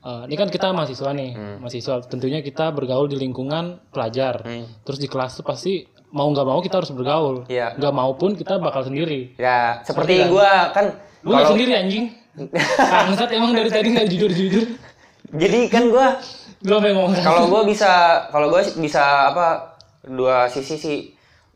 eh, 0.03 0.23
ini 0.27 0.35
kan 0.35 0.49
kita 0.51 0.75
mahasiswa 0.75 1.11
nih, 1.15 1.31
mahasiswa. 1.63 1.95
Tentunya 2.11 2.43
kita 2.43 2.75
bergaul 2.75 3.07
di 3.07 3.21
lingkungan 3.21 3.79
pelajar. 3.95 4.43
Hmm. 4.43 4.67
Terus 4.83 4.99
di 4.99 5.07
kelas 5.07 5.39
tuh 5.39 5.47
pasti 5.47 5.87
mau 6.11 6.27
nggak 6.33 6.47
mau 6.47 6.59
kita 6.59 6.83
harus 6.83 6.91
bergaul. 6.91 7.47
Iya. 7.47 7.79
Nggak 7.79 7.95
mau 7.95 8.11
pun 8.19 8.35
kita 8.35 8.59
bakal 8.59 8.89
sendiri. 8.89 9.39
Ya, 9.39 9.79
seperti 9.87 10.27
gua 10.27 10.75
kan 10.75 10.97
Lu 11.23 11.33
nggak 11.33 11.55
sendiri 11.55 11.73
anjing. 11.77 12.24
Bangsat 12.35 13.31
emang 13.31 13.55
dari 13.55 13.71
tadi 13.71 13.95
nggak 13.95 14.09
jujur 14.11 14.31
jujur. 14.31 14.65
jadi 15.35 15.71
kan 15.71 15.87
gua 15.91 16.19
Gue 16.65 16.79
ngomong. 16.81 17.13
kalau 17.21 17.47
gua 17.47 17.63
bisa 17.69 17.91
kalau 18.33 18.49
gua 18.49 18.65
bisa 18.81 19.31
apa 19.31 19.77
dua 20.03 20.49
sisi 20.49 20.77
sih. 20.77 20.99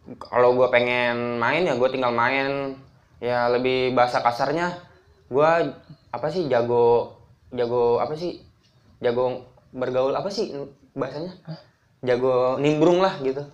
Kalau 0.09 0.57
gue 0.57 0.65
pengen 0.73 1.37
main 1.37 1.69
ya 1.69 1.77
gue 1.77 1.89
tinggal 1.93 2.09
main. 2.13 2.73
Ya 3.21 3.45
lebih 3.53 3.93
bahasa 3.93 4.25
kasarnya 4.25 4.73
gue 5.29 5.51
apa 6.09 6.27
sih 6.33 6.49
jago 6.49 7.19
jago 7.53 8.01
apa 8.01 8.17
sih 8.17 8.41
jago 9.05 9.45
bergaul 9.69 10.17
apa 10.17 10.33
sih 10.33 10.55
bahasanya? 10.97 11.37
Jago 12.01 12.57
nimbrung 12.57 13.05
lah 13.05 13.21
gitu. 13.21 13.45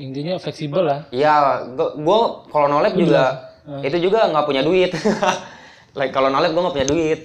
Intinya 0.00 0.40
fleksibel 0.40 0.82
lah. 0.82 1.00
Iya, 1.12 1.62
gue 1.78 2.18
kalau 2.50 2.66
nolep 2.66 2.96
juga 2.96 3.52
itu 3.84 4.10
juga 4.10 4.26
nggak 4.32 4.46
punya 4.48 4.62
duit. 4.66 4.90
like 5.94 6.12
kalau 6.14 6.28
nolep 6.30 6.50
gue 6.52 6.62
nggak 6.62 6.76
punya 6.76 6.88
duit. 6.88 7.20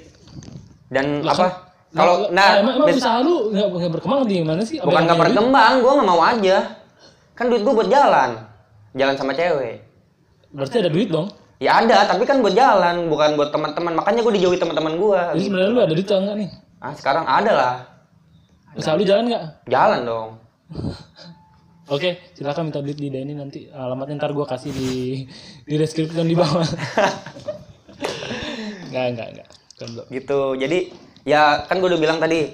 Dan 0.89 1.25
Lah 1.25 1.34
apa? 1.34 1.47
Kalau 1.95 2.28
Lah, 2.28 2.32
nah, 2.36 2.49
emang, 2.60 2.75
emang 2.84 2.88
usaha 2.91 3.17
lu 3.23 3.56
nggak 3.56 3.91
berkembang 3.99 4.21
di 4.28 4.43
mana 4.43 4.62
sih 4.67 4.84
bukan 4.84 4.91
yang 4.91 5.06
nggak 5.08 5.19
berkembang, 5.28 5.73
gue 5.80 5.91
nggak 5.95 6.10
mau 6.10 6.21
aja. 6.21 6.58
Kan 7.36 7.45
duit 7.51 7.63
gue 7.63 7.73
buat 7.75 7.89
jalan, 7.91 8.30
jalan 8.95 9.15
sama 9.15 9.32
cewek. 9.36 9.84
berarti 10.56 10.80
ada 10.80 10.88
duit 10.88 11.12
dong 11.12 11.28
Ya 11.60 11.84
ada, 11.84 12.08
tapi 12.08 12.23
kan 12.23 12.39
buat 12.39 12.56
jalan, 12.56 13.12
bukan 13.12 13.36
buat 13.39 13.51
teman-teman. 13.51 13.95
Makanya 13.95 14.23
gue 14.23 14.34
dijauhi 14.39 14.60
teman-teman 14.60 14.95
gue. 14.99 15.21
jadi 15.36 15.43
sebenarnya 15.47 15.71
lu 15.71 15.82
ada 15.84 15.93
duit 15.95 16.08
enggak 16.08 16.36
nih 16.36 16.49
Ah 16.84 16.93
sekarang 16.95 17.25
ada 17.25 17.51
lah, 17.56 17.75
usaha 18.75 18.93
lu 18.99 19.08
jalan 19.08 19.32
nggak 19.32 19.43
jalan 19.71 19.99
dong. 20.04 20.30
Oke, 21.95 22.17
silakan 22.34 22.73
minta 22.73 22.82
duit 22.82 22.97
di 22.97 23.13
Denny 23.13 23.38
nanti 23.38 23.69
alamatnya 23.69 24.17
ntar 24.17 24.34
gua 24.34 24.49
kasih 24.49 24.73
di 24.73 25.21
di 25.69 25.73
deskripsi 25.78 26.17
di 26.17 26.34
bawah. 26.34 26.65
Enggak, 28.95 29.05
enggak, 29.12 29.27
enggak. 29.36 29.47
Belum. 29.75 30.05
Gitu. 30.08 30.39
Jadi 30.55 30.79
ya 31.27 31.67
kan 31.67 31.84
gue 31.84 31.91
udah 31.91 31.99
bilang 31.99 32.23
tadi, 32.23 32.47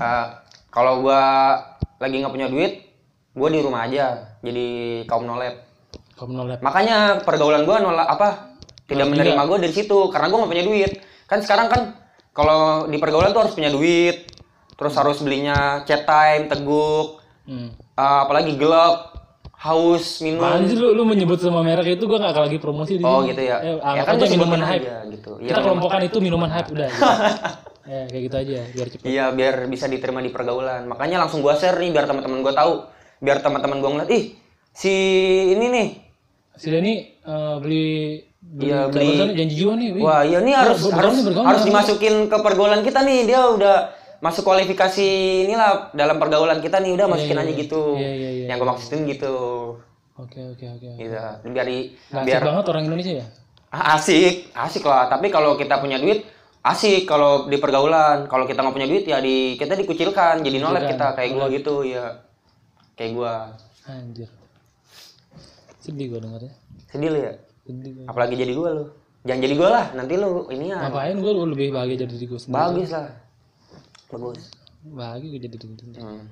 eh, 0.00 0.26
kalau 0.72 1.04
gue 1.04 1.22
lagi 2.00 2.16
nggak 2.24 2.32
punya 2.32 2.48
duit, 2.48 2.88
gue 3.36 3.48
di 3.52 3.60
rumah 3.60 3.84
aja. 3.84 4.32
Jadi 4.40 4.66
kaum 5.04 5.28
nolep. 5.28 5.60
Kamu 6.14 6.30
nolep. 6.30 6.62
makanya 6.62 7.26
pergaulan 7.26 7.66
gua 7.66 7.82
nolak 7.82 8.06
apa 8.06 8.54
tidak 8.86 9.10
Nolak 9.10 9.18
menerima 9.18 9.42
gue 9.50 9.58
dari 9.66 9.74
situ 9.74 9.98
karena 10.14 10.30
gua 10.30 10.38
nggak 10.46 10.52
punya 10.54 10.62
duit 10.62 10.92
kan 11.26 11.42
sekarang 11.42 11.66
kan 11.66 11.82
kalau 12.30 12.86
di 12.86 13.02
pergaulan 13.02 13.34
tuh 13.34 13.42
harus 13.42 13.54
punya 13.58 13.74
duit 13.74 14.22
terus 14.78 14.94
harus 14.94 15.18
belinya 15.18 15.82
chat 15.82 16.06
time 16.06 16.46
teguk 16.46 17.18
Hmm. 17.44 17.74
eh, 17.74 18.18
apalagi 18.24 18.54
gelap 18.54 19.13
haus 19.64 20.20
minum 20.20 20.44
Anjir 20.44 20.76
lu, 20.76 20.92
lu 20.92 21.02
menyebut 21.02 21.40
semua 21.40 21.60
merek 21.60 21.96
itu 21.96 22.04
gua 22.04 22.20
nggak 22.20 22.36
lagi 22.38 22.58
promosi 22.58 22.94
di 22.94 23.02
oh 23.02 23.18
sini. 23.18 23.32
gitu 23.32 23.42
ya 23.42 23.56
Eh, 23.58 23.76
ya 23.80 24.02
kan 24.02 24.14
aja 24.14 24.26
minuman 24.28 24.60
hype. 24.60 24.84
aja 24.84 24.96
gitu 25.08 25.30
Kita 25.38 25.50
Iya, 25.50 25.62
kelompokan 25.62 26.00
itu 26.02 26.18
minuman 26.18 26.50
hype 26.50 26.68
udah. 26.68 26.88
gitu. 26.90 27.04
ya, 27.90 28.00
kayak 28.06 28.22
gitu 28.22 28.36
aja 28.38 28.58
biar 28.70 28.86
cepet. 28.90 29.04
iya 29.06 29.24
biar 29.30 29.54
bisa 29.66 29.84
diterima 29.86 30.20
di 30.20 30.28
pergaulan 30.28 30.84
makanya 30.84 31.16
langsung 31.18 31.40
gua 31.40 31.54
share 31.54 31.76
nih 31.76 31.90
biar 31.90 32.04
teman-teman 32.04 32.38
gua 32.40 32.52
tahu 32.52 32.72
biar 33.18 33.40
teman-teman 33.40 33.76
gua 33.78 33.90
ngeliat 33.90 34.10
ih 34.10 34.24
si 34.70 34.92
ini 35.50 35.66
nih 35.66 35.88
Si 36.54 36.70
Denny 36.70 36.94
eh, 37.18 37.54
beli 37.58 37.88
beli, 38.38 38.68
Iya, 38.68 38.86
beli- 38.86 39.34
janji 39.34 39.54
jiwa 39.56 39.74
nih. 39.74 39.88
wih. 39.90 40.02
Wah, 40.02 40.22
iya 40.22 40.38
nih 40.38 40.54
harus 40.54 40.86
harus 40.86 41.16
harus 41.26 41.60
nih. 41.60 41.66
dimasukin 41.66 42.14
ke 42.24 42.36
pergaulan 42.38 42.80
kita 42.80 43.00
nih. 43.00 43.24
Dia 43.24 43.48
udah 43.48 43.90
masuk 44.24 44.42
kualifikasi 44.42 45.08
inilah 45.44 45.92
dalam 45.92 46.16
pergaulan 46.16 46.58
kita 46.58 46.80
nih 46.80 46.96
udah 46.96 47.06
masukin 47.06 47.36
aja 47.36 47.52
gitu. 47.52 47.82
Iya, 47.94 48.10
iya, 48.10 48.30
iya. 48.32 48.46
Yang 48.48 48.56
gue 48.56 48.68
maksudin 48.72 49.00
gitu. 49.04 49.34
Oke, 50.16 50.40
oke, 50.48 50.64
oke. 50.64 50.88
Gitu. 50.96 51.12
Biar 51.52 51.66
di- 51.68 51.92
Nggak 52.08 52.24
biar 52.24 52.40
asik 52.40 52.48
banget 52.48 52.64
orang 52.72 52.82
Indonesia 52.88 53.12
ya? 53.20 53.26
Ah, 53.68 53.98
asik, 53.98 54.48
asik 54.54 54.82
lah. 54.82 55.12
Tapi 55.12 55.28
kalau 55.28 55.58
kita 55.58 55.76
punya 55.76 55.98
duit 55.98 56.24
asik 56.64 57.04
kalau 57.04 57.44
di 57.44 57.58
pergaulan. 57.58 58.24
Kalau 58.24 58.48
kita 58.48 58.64
nggak 58.64 58.72
punya 58.72 58.88
duit 58.88 59.04
ya 59.04 59.20
di 59.20 59.60
kita 59.60 59.76
dikucilkan 59.76 60.40
jadi 60.40 60.56
nolep 60.56 60.88
kita 60.88 61.12
kayak 61.12 61.30
gua 61.34 61.46
gitu 61.52 61.84
ya. 61.84 62.24
Kayak 62.96 63.10
gua. 63.12 63.32
Anjir. 63.84 64.30
Sedih 65.76 66.08
gua 66.08 66.20
dengarnya. 66.22 66.52
Sedih 66.88 67.08
lu 67.12 67.18
ya. 67.20 67.32
Sedih 67.60 67.90
gua. 67.92 68.04
Apalagi 68.08 68.34
jadi 68.38 68.52
gua 68.54 68.70
lu. 68.72 68.84
Jangan 69.24 69.40
jadi 69.40 69.54
gua 69.56 69.68
lah, 69.72 69.84
nanti 69.92 70.14
lu 70.14 70.30
ini 70.48 70.68
ya. 70.68 70.78
Ngapain 70.84 71.16
gua 71.18 71.32
lebih 71.48 71.68
bahagia 71.72 71.96
jadi 72.04 72.12
diri 72.12 72.24
gua 72.24 72.38
sendiri. 72.38 72.56
Bagus 72.56 72.88
lah. 72.92 73.08
Bagus. 74.14 74.40
Bahagia 74.84 75.28
gua 75.28 75.40
jadi 75.40 75.52
diri 75.52 75.64
gua 75.66 75.78
sendiri. 75.80 76.02
Hmm. 76.02 76.24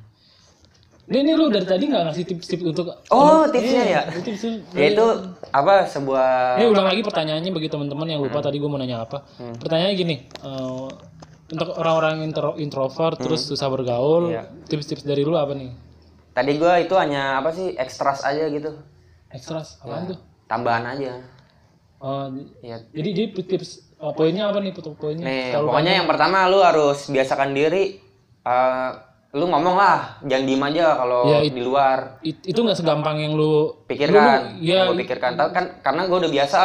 Ini, 1.02 1.18
ini 1.18 1.32
lu 1.34 1.50
dari 1.50 1.66
tadi 1.66 1.90
nggak 1.90 2.02
ngasih 2.06 2.24
tips-tips 2.24 2.62
untuk 2.62 2.86
Oh, 3.10 3.42
tipsnya 3.50 3.84
ya. 3.84 4.02
Tipsnya. 4.06 4.62
Ya 4.70 4.86
itu 4.94 5.06
apa 5.50 5.82
sebuah 5.82 6.62
Ini 6.62 6.70
ulang 6.70 6.86
lagi 6.86 7.02
pertanyaannya 7.02 7.50
bagi 7.50 7.66
teman-teman 7.66 8.06
yang 8.06 8.20
lupa 8.22 8.38
tadi 8.38 8.62
gue 8.62 8.70
mau 8.70 8.78
nanya 8.78 9.02
apa. 9.02 9.26
Hmm. 9.34 9.58
Pertanyaannya 9.58 9.96
gini, 9.98 10.16
eh, 10.22 10.88
untuk 11.52 11.68
orang-orang 11.74 12.22
intro, 12.22 12.54
introvert 12.56 13.18
terus 13.18 13.44
susah 13.44 13.66
bergaul, 13.66 14.30
Hmm. 14.30 14.32
Iya. 14.32 14.42
tips-tips 14.70 15.02
dari 15.02 15.26
lu 15.26 15.34
apa 15.34 15.52
nih? 15.52 15.74
Tadi 16.32 16.52
gua 16.56 16.78
itu 16.78 16.94
hanya 16.94 17.42
apa 17.42 17.50
sih 17.50 17.74
ekstras 17.74 18.22
aja 18.22 18.46
gitu. 18.46 18.70
Ekstras, 19.28 19.82
apaan 19.82 20.06
tuh? 20.06 20.18
Tambahan 20.46 20.86
aja. 20.86 21.18
Oh, 22.02 22.26
Ya. 22.60 22.82
jadi 22.90 23.08
jadi 23.14 23.26
tips 23.46 23.94
eh, 23.94 24.12
poinnya 24.12 24.50
apa 24.50 24.58
nih 24.58 24.74
untuk 24.74 24.98
poinnya? 24.98 25.22
Nih, 25.22 25.54
pokoknya 25.54 25.92
yang 25.96 26.10
pertama 26.10 26.50
lu 26.50 26.58
harus 26.58 27.06
biasakan 27.06 27.54
diri 27.54 28.02
eh, 28.42 28.90
lu 29.32 29.46
ngomong 29.46 29.72
lah, 29.72 30.18
jangan 30.20 30.44
diem 30.44 30.60
aja 30.62 30.86
kalau 30.94 31.24
Ya, 31.24 31.38
it- 31.40 31.54
di 31.54 31.62
luar. 31.62 32.18
It- 32.20 32.42
itu 32.44 32.58
nggak 32.58 32.74
segampang 32.74 33.16
yang 33.16 33.32
lu 33.32 33.70
Pikirkan, 33.86 34.58
lu- 34.58 34.60
ya 34.60 34.90
pikirkan. 34.92 35.32
Ta- 35.32 35.48
Kan 35.48 35.78
karena 35.80 36.04
gua 36.04 36.18
udah 36.18 36.28
biasa, 36.28 36.58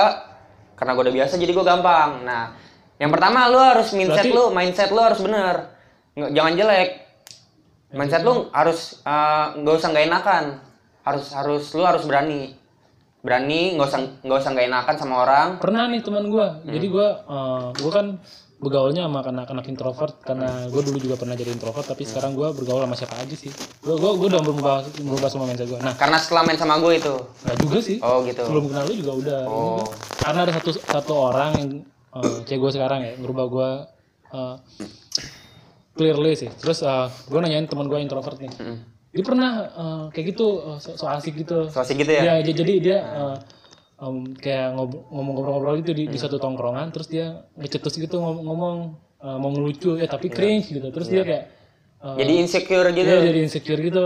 karena 0.74 0.92
gua 0.92 1.04
udah 1.06 1.16
biasa 1.16 1.34
jadi 1.38 1.54
gua 1.54 1.66
gampang. 1.68 2.26
Nah, 2.26 2.58
yang 2.98 3.08
pertama 3.08 3.46
lu 3.46 3.56
harus 3.56 3.94
mindset 3.94 4.26
Berarti- 4.26 4.34
lu, 4.34 4.46
mindset 4.52 4.90
lu 4.90 5.00
harus 5.00 5.22
bener. 5.22 5.56
Nggak- 6.12 6.34
jangan 6.34 6.54
jelek. 6.58 6.90
Mindset 7.90 8.22
lu 8.22 8.34
harus 8.52 8.80
eh, 9.00 9.46
nggak 9.56 9.76
usah 9.78 9.90
nggak 9.94 10.06
enakan. 10.08 10.44
Harus 11.06 11.26
harus 11.32 11.64
lu 11.72 11.84
harus 11.86 12.04
berani. 12.04 12.52
Berani, 13.28 13.76
nggak 13.76 13.84
usah 13.86 14.00
nggak 14.24 14.40
usah 14.40 14.50
nggak 14.50 14.66
enakan 14.66 14.96
sama 14.96 15.16
orang. 15.22 15.48
pernah 15.60 15.84
nih 15.86 16.00
teman 16.00 16.26
gua 16.28 16.48
Hmm. 16.58 16.72
jadi 16.72 16.88
gua 16.88 17.08
eh, 17.22 17.66
gua 17.76 17.92
kan 17.92 18.08
bergaulnya 18.58 19.04
sama 19.04 19.22
anak-anak 19.22 19.68
introvert 19.68 20.18
karena 20.20 20.66
gue 20.66 20.82
dulu 20.82 20.98
juga 20.98 21.14
pernah 21.14 21.36
jadi 21.36 21.52
introvert 21.52 21.86
tapi 21.86 22.02
Hmm. 22.02 22.10
sekarang 22.10 22.32
gua 22.34 22.50
bergaul 22.50 22.82
sama 22.82 22.96
siapa 22.96 23.14
aja 23.16 23.36
sih 23.36 23.52
gua 23.80 23.94
gua, 23.96 24.12
gua 24.16 24.28
udah 24.32 24.42
berubah 24.42 24.76
berubah 24.98 25.28
semua 25.28 25.46
mindset 25.46 25.68
gua 25.68 25.78
nah 25.78 25.94
Karena 25.94 26.18
setelah 26.18 26.42
main 26.42 26.56
sama 26.56 26.80
gue 26.80 26.94
itu. 26.96 27.14
nggak 27.44 27.58
juga 27.60 27.78
sih 27.80 27.98
Oh 28.00 28.24
gitu. 28.24 28.42
sebelum 28.42 28.66
kenal 28.66 28.84
lu 28.84 28.94
juga 28.96 29.14
udah 29.14 29.40
Oh. 29.46 29.86
karena 30.18 30.40
ada 30.42 30.54
satu 30.56 30.72
satu 30.74 31.14
orang 31.14 31.52
yang 31.54 31.70
eh, 32.16 32.38
kayak 32.44 32.60
gue 32.60 32.72
sekarang 32.74 33.00
ya 33.04 33.14
berubah 33.16 33.46
gue 33.46 33.70
clearly 35.94 36.34
sih 36.34 36.50
terus 36.56 36.82
gue 37.28 37.40
nanyain 37.40 37.66
teman 37.66 37.86
gue 37.86 38.00
introvert 38.00 38.38
nih 38.38 38.50
Mm. 38.54 38.78
Dia 39.18 39.26
pernah 39.26 39.52
eh, 39.66 40.04
kayak 40.14 40.26
gitu 40.38 40.48
eh, 40.62 40.78
so, 40.78 40.94
so 40.94 41.10
asik 41.10 41.34
gitu 41.42 41.66
So 41.74 41.82
asik 41.82 41.98
gitu 41.98 42.14
ya. 42.14 42.38
ya 42.38 42.46
jadi 42.46 42.74
dia 42.78 42.98
eh, 43.02 43.36
em, 43.98 44.38
kayak 44.38 44.78
ngob- 44.78 45.10
ngomong-ngobrol 45.10 45.82
gitu 45.82 45.98
di, 45.98 46.06
di 46.06 46.18
satu 46.22 46.38
tongkrongan 46.38 46.94
terus 46.94 47.10
dia 47.10 47.50
ngecetus 47.58 47.98
gitu 47.98 48.22
ngom- 48.22 48.46
ngomong 48.46 48.76
eh, 49.18 49.38
mau 49.42 49.50
ngelucu 49.50 49.98
ya 49.98 50.06
tapi 50.06 50.30
cringe 50.30 50.70
gitu 50.70 50.88
terus 50.94 51.10
dia 51.10 51.26
kayak 51.26 51.44
eh, 52.06 52.16
Jadi 52.22 52.34
insecure 52.38 52.94
gitu. 52.94 53.10
Iya 53.10 53.18
jadi 53.26 53.40
insecure 53.42 53.82
gitu. 53.82 54.06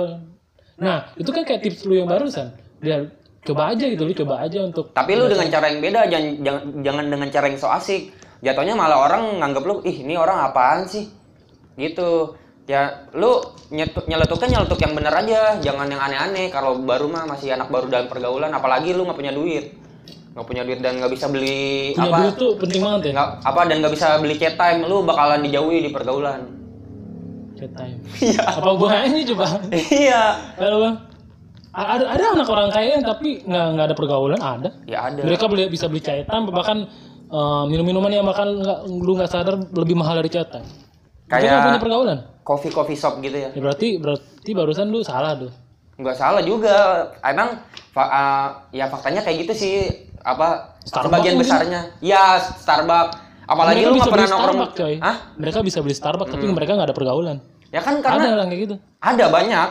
Nah 0.79 1.11
itu 1.19 1.29
kan 1.29 1.43
kayak 1.43 1.61
tips 1.61 1.83
lu 1.83 1.99
yang 1.99 2.07
barusan. 2.07 2.55
Dia 2.79 3.03
coba 3.43 3.75
aja 3.75 3.85
gitu 3.85 4.01
lu 4.07 4.13
coba 4.15 4.47
aja 4.47 4.63
untuk 4.63 4.95
Tapi 4.95 5.11
lu 5.13 5.27
dengan 5.27 5.51
cara 5.51 5.67
yang 5.67 5.81
beda, 5.83 6.01
jangan 6.07 6.29
jangan, 6.39 6.63
jangan 6.87 7.05
dengan 7.11 7.27
cara 7.27 7.45
yang 7.51 7.59
so 7.59 7.67
asik. 7.67 8.15
Jatuhnya 8.41 8.73
malah 8.73 8.97
orang 9.05 9.37
nganggap 9.37 9.63
lu, 9.67 9.75
ih 9.85 10.01
ini 10.01 10.15
orang 10.17 10.41
apaan 10.41 10.87
sih? 10.89 11.05
Gitu. 11.77 12.33
Ya 12.69 13.09
lu 13.17 13.41
nyetuk, 13.73 14.05
nyeletuknya 14.05 14.47
nyeletuk 14.59 14.79
yang 14.79 14.93
bener 14.93 15.13
aja, 15.13 15.57
jangan 15.57 15.87
yang 15.89 16.01
aneh-aneh. 16.01 16.53
Kalau 16.53 16.77
baru 16.77 17.09
mah 17.09 17.25
masih 17.25 17.57
anak 17.57 17.73
baru 17.73 17.89
dalam 17.89 18.07
pergaulan, 18.07 18.53
apalagi 18.53 18.93
lu 18.93 19.03
nggak 19.03 19.17
punya 19.17 19.33
duit, 19.33 19.75
nggak 20.37 20.45
punya 20.45 20.63
duit 20.63 20.79
dan 20.79 21.01
nggak 21.01 21.11
bisa 21.11 21.25
beli 21.27 21.97
punya 21.97 22.09
apa, 22.13 22.17
duit 22.21 22.35
tuh 22.37 22.51
penting 22.61 22.81
banget 22.85 23.01
ya. 23.09 23.11
nggak 23.17 23.29
apa 23.43 23.61
dan 23.65 23.75
nggak 23.81 23.93
bisa 23.97 24.07
beli 24.21 24.35
chat 24.37 24.55
time, 24.55 24.85
lu 24.85 25.01
bakalan 25.01 25.41
dijauhi 25.41 25.77
di 25.83 25.89
pergaulan. 25.89 26.41
Chat 27.57 27.71
time. 27.73 27.97
Iya. 28.21 28.41
Apa 28.45 28.67
hubungannya 28.77 29.21
coba? 29.33 29.45
Iya. 29.73 30.23
Halo 30.61 30.77
bang. 30.85 30.95
Ada, 31.71 32.03
ada 32.03 32.23
anak 32.35 32.47
orang 32.51 32.67
kaya 32.67 32.99
yang 32.99 33.05
tapi 33.07 33.41
nggak 33.47 33.65
nggak 33.73 33.85
ada 33.89 33.95
pergaulan 33.97 34.39
ada. 34.39 34.69
Ya 34.85 35.09
ada. 35.09 35.25
Mereka 35.25 35.49
beli, 35.49 35.65
bisa 35.65 35.89
beli 35.89 36.05
chat 36.05 36.29
time 36.29 36.45
bahkan 36.53 36.85
eh, 37.25 37.63
minum-minuman 37.67 38.13
yang 38.13 38.23
makan 38.23 38.61
nggak 38.61 38.79
lu 38.85 39.17
nggak 39.17 39.31
sadar 39.33 39.57
lebih 39.73 39.97
mahal 39.97 40.13
dari 40.21 40.29
chat 40.29 40.45
time. 40.47 40.67
Kayak 41.25 41.67
punya 41.67 41.81
pergaulan. 41.81 42.30
Coffee 42.41 42.69
coffee 42.69 42.95
shop 42.95 43.19
gitu 43.19 43.35
ya. 43.35 43.49
Ya 43.49 43.59
berarti 43.59 43.97
berarti 43.97 44.51
barusan 44.51 44.87
lu 44.87 45.01
salah 45.01 45.37
tuh. 45.37 45.51
nggak 45.93 46.17
salah 46.17 46.41
juga 46.41 46.73
emang 47.21 47.61
fa- 47.91 48.09
uh, 48.09 48.47
ya 48.69 48.85
faktanya 48.85 49.21
kayak 49.21 49.45
gitu 49.45 49.53
sih 49.55 49.73
apa 50.19 50.73
Starbucks 50.81 51.05
sebagian 51.07 51.33
mungkin? 51.35 51.45
besarnya 51.45 51.81
ya 51.99 52.23
Starbucks 52.39 53.13
apalagi 53.43 53.75
mereka 53.77 53.85
lu 53.85 53.93
bisa 53.93 54.01
nggak 54.01 54.13
pernah 54.15 54.29
nongkrong 54.31 54.59
coy. 54.73 54.93
Hah? 54.97 55.15
Mereka 55.35 55.59
bisa 55.61 55.77
beli 55.79 55.93
Starbucks 55.93 56.31
tapi 56.31 56.45
mereka 56.47 56.71
nggak 56.73 56.89
ada 56.89 56.97
pergaulan. 56.97 57.37
ya 57.69 57.79
kan 57.79 57.95
Ada 57.95 58.03
karena 58.03 58.27
orang 58.33 58.47
kayak 58.49 58.61
gitu. 58.61 58.75
ada 58.99 59.25
banyak 59.29 59.69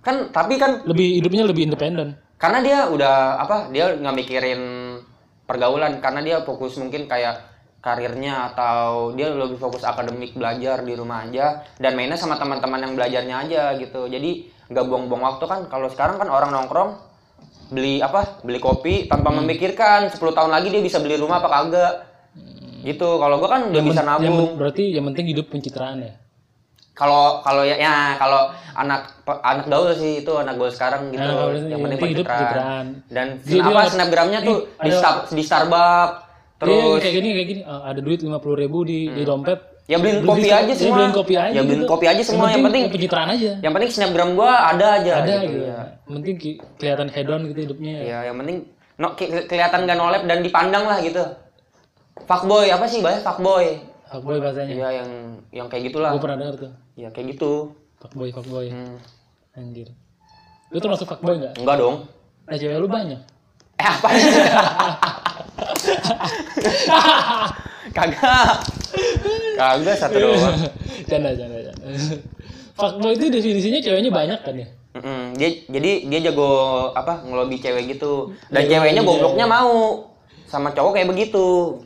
kan 0.00 0.16
tapi 0.30 0.54
kan 0.54 0.70
Lebih 0.84 1.08
hidupnya 1.16 1.42
lebih 1.42 1.62
independen. 1.64 2.14
karena 2.36 2.58
dia 2.60 2.78
udah 2.86 3.14
apa 3.38 3.56
dia 3.68 3.92
nggak 3.92 4.14
mikirin 4.16 4.60
pergaulan 5.44 5.98
karena 5.98 6.20
dia 6.20 6.36
fokus 6.40 6.76
mungkin 6.76 7.04
kayak 7.04 7.49
karirnya 7.80 8.48
atau 8.48 9.10
dia 9.10 9.28
lebih 9.28 9.56
fokus 9.56 9.82
akademik 9.82 10.32
belajar 10.32 10.80
di 10.80 10.92
rumah 10.92 11.24
aja 11.24 11.64
dan 11.74 11.92
mainnya 11.92 12.14
sama 12.14 12.36
teman-teman 12.36 12.76
yang 12.78 12.92
belajarnya 12.94 13.36
aja 13.40 13.62
gitu. 13.74 14.04
Jadi 14.04 14.30
nggak 14.68 14.84
buang-buang 14.84 15.24
waktu 15.26 15.44
kan. 15.44 15.60
Kalau 15.66 15.88
sekarang 15.88 16.16
kan 16.16 16.28
orang 16.28 16.50
nongkrong 16.50 17.00
beli 17.68 17.98
apa 17.98 18.40
beli 18.40 18.58
kopi 18.58 19.06
tanpa 19.06 19.30
Hmm. 19.30 19.42
memikirkan 19.42 20.06
10 20.06 20.30
tahun 20.30 20.50
lagi 20.50 20.68
dia 20.68 20.80
bisa 20.80 20.98
beli 20.98 21.16
rumah 21.16 21.40
apa 21.40 21.48
kagak. 21.50 21.92
Gitu. 22.82 23.08
Kalau 23.14 23.36
gua 23.36 23.48
kan 23.50 23.62
udah 23.66 23.82
bisa 23.82 24.00
Hmm. 24.00 24.08
Yang 24.14 24.24
nabung. 24.28 24.36
men- 24.46 24.56
berarti 24.56 24.84
yang 24.90 25.04
penting 25.06 25.26
hidup 25.26 25.46
pencitraan 25.48 25.98
ya. 26.00 26.12
kalau 26.90 27.40
kalau 27.40 27.64
ya, 27.64 27.80
ya 27.80 28.12
kalau 28.14 28.52
anak 28.74 29.08
anak 29.40 29.64
gaul 29.64 29.88
sih 29.90 30.20
itu 30.20 30.32
anak 30.34 30.52
gaul 30.54 30.68
sekarang 30.68 31.08
gitu. 31.08 31.22
Nah, 31.22 31.48
yang 31.48 31.72
yang 31.72 31.80
penting 31.80 31.96
pencitraan. 31.98 32.36
pencitraan. 32.36 32.86
dan 33.08 33.26
Dia- 33.40 33.64
apa 33.64 33.80
snapgramnya 33.88 34.40
tuh 34.42 34.58
di, 34.76 34.90
Star- 34.92 35.24
di 35.26 35.40
Starbucks 35.40 36.29
Iya, 36.60 36.68
terus 36.68 37.00
kayak 37.00 37.14
gini 37.16 37.28
kayak 37.32 37.48
gini 37.48 37.60
Eh, 37.62 37.82
ada 37.86 38.00
duit 38.00 38.20
lima 38.20 38.38
ribu 38.38 38.78
di 38.82 39.08
di 39.08 39.22
dompet. 39.22 39.58
ya 39.84 39.96
beliin 39.96 40.20
Beli- 40.20 40.28
kopi 40.28 40.40
beli- 40.40 40.52
aja 40.52 40.68
ya, 40.68 40.76
semua 40.76 40.94
beliin 40.94 41.12
kopi 41.12 41.34
aja. 41.34 41.50
ya 41.50 41.60
beliin 41.60 41.80
gitu. 41.80 41.88
kopi 41.88 42.06
aja 42.06 42.22
semua 42.22 42.46
yang 42.46 42.62
penting 42.62 42.82
pencitraan 42.86 43.28
aja. 43.28 43.52
yang 43.58 43.72
penting 43.72 43.90
snapgram 43.90 44.30
gua 44.32 44.52
ada 44.68 44.86
aja 44.96 45.12
Ada 45.18 45.26
gitu, 45.26 45.46
gitu. 45.50 45.58
ya. 45.64 45.78
Yang 46.04 46.14
penting 46.14 46.36
ki- 46.36 46.58
kelihatan 46.76 47.08
hedon 47.08 47.40
gitu 47.48 47.60
hidupnya. 47.64 47.94
Ya, 47.98 48.18
yang 48.22 48.36
penting 48.36 48.56
no, 48.96 49.06
ke- 49.14 49.46
kelihatan 49.46 49.80
gak 49.82 49.96
nolep 49.96 50.22
dan 50.24 50.38
dipandang 50.40 50.84
lah 50.84 51.00
gitu. 51.00 51.24
Fuckboy 52.20 52.68
apa 52.68 52.84
sih 52.84 53.00
bahasa 53.00 53.24
fuckboy? 53.24 53.80
Fuckboy 54.06 54.38
bahasanya. 54.38 54.74
Ya 54.76 54.88
yang 54.94 55.10
yang 55.50 55.66
kayak 55.66 55.88
gitulah. 55.88 56.12
Gue 56.12 56.20
pernah 56.20 56.38
denger 56.38 56.56
tuh. 56.60 56.72
Ya 56.94 57.08
kayak 57.08 57.34
gitu. 57.34 57.72
Fuckboy, 57.98 58.30
fuckboy. 58.30 58.68
Hmm. 58.68 59.00
Anjir. 59.52 59.90
Lu 60.68 60.78
termasuk 60.78 61.08
fuckboy 61.08 61.34
nggak? 61.36 61.58
Enggak 61.58 61.76
dong. 61.76 61.96
Nah, 62.44 62.54
cewek 62.54 62.76
lu 62.76 62.86
banyak. 62.86 63.18
Eh 63.74 63.86
apa? 63.88 64.08
Kagak. 67.90 68.54
Kagak 69.58 69.96
satu 69.98 70.16
doang. 70.18 70.56
canda, 71.10 71.30
canda, 71.34 71.58
canda. 71.58 71.84
Fuckboy 72.78 73.12
itu 73.18 73.26
definisinya 73.28 73.80
ceweknya 73.82 74.10
banyak 74.14 74.40
kan 74.40 74.54
ya? 74.56 74.68
Mm-mm. 74.90 75.38
Dia 75.38 75.48
jadi 75.70 76.10
dia 76.10 76.18
jago 76.30 76.50
apa 76.96 77.22
ngelobi 77.22 77.62
cewek 77.62 77.94
gitu. 77.98 78.34
Dan 78.50 78.66
Jago 78.66 78.72
ceweknya 78.74 79.02
ngelobi 79.02 79.22
gobloknya 79.22 79.46
mau 79.46 79.72
sama 80.50 80.74
cowok 80.74 80.98
kayak 80.98 81.08
begitu. 81.12 81.78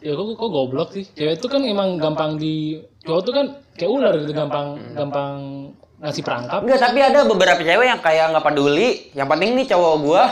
Ya 0.00 0.12
kok 0.16 0.24
kok 0.38 0.50
goblok 0.52 0.88
sih. 0.94 1.04
Cewek 1.12 1.40
itu 1.40 1.46
kan 1.50 1.60
emang 1.66 2.00
gampang 2.00 2.40
di 2.40 2.80
cowok 3.04 3.20
tuh 3.26 3.32
kan 3.34 3.46
kayak 3.76 3.90
ular 3.90 4.14
gitu 4.16 4.32
gampang 4.32 4.78
gampang 4.94 5.36
ngasih 6.00 6.22
perangkap. 6.22 6.60
Enggak, 6.64 6.80
tapi 6.80 6.98
ada 7.00 7.24
beberapa 7.24 7.60
cewek 7.60 7.86
yang 7.88 8.00
kayak 8.00 8.32
nggak 8.32 8.44
peduli. 8.44 9.10
Yang 9.16 9.28
penting 9.32 9.50
nih 9.56 9.66
cowok 9.72 9.94
gua 10.04 10.24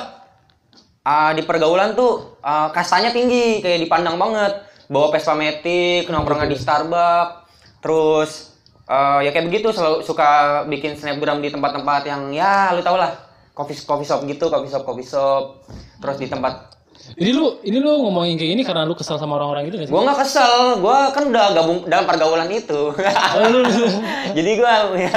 ah, 1.04 1.30
di 1.36 1.44
pergaulan 1.44 1.92
tuh 1.92 2.40
ah, 2.40 2.72
kastanya 2.72 3.12
tinggi, 3.12 3.60
kayak 3.60 3.84
dipandang 3.84 4.16
banget. 4.16 4.72
Bawa 4.84 5.16
Vespa 5.16 5.32
Matic, 5.32 6.12
nongkrongnya 6.12 6.44
di 6.44 6.60
Starbucks, 6.60 7.48
terus 7.80 8.52
ah, 8.84 9.20
ya 9.24 9.32
kayak 9.32 9.48
begitu 9.48 9.72
selalu 9.72 10.04
suka 10.04 10.64
bikin 10.68 10.96
snapgram 10.96 11.40
di 11.40 11.48
tempat-tempat 11.48 12.04
yang 12.04 12.28
ya 12.32 12.72
lu 12.76 12.84
tau 12.84 13.00
lah 13.00 13.12
coffee 13.56 13.78
coffee 13.86 14.04
shop 14.04 14.26
gitu, 14.28 14.52
coffee 14.52 14.68
shop 14.68 14.84
coffee 14.84 15.08
shop. 15.08 15.64
Terus 16.02 16.16
di 16.20 16.28
tempat 16.28 16.76
Ini 17.20 17.36
lu 17.36 17.60
ini 17.64 17.84
lu 17.84 18.00
ngomongin 18.06 18.40
kayak 18.40 18.50
gini 18.56 18.62
karena 18.64 18.88
lu 18.88 18.96
kesal 18.96 19.20
sama 19.20 19.36
orang-orang 19.36 19.68
gitu 19.68 19.76
gak 19.76 19.86
sih? 19.88 19.92
gua 19.92 20.02
nggak 20.08 20.18
kesel, 20.24 20.80
gua 20.80 21.12
kan 21.12 21.28
udah 21.28 21.52
gabung 21.52 21.78
dalam 21.84 22.04
pergaulan 22.08 22.48
itu. 22.48 22.92
Oh, 22.96 23.64
Jadi 24.36 24.50
gua 24.56 24.94
ya. 24.96 25.12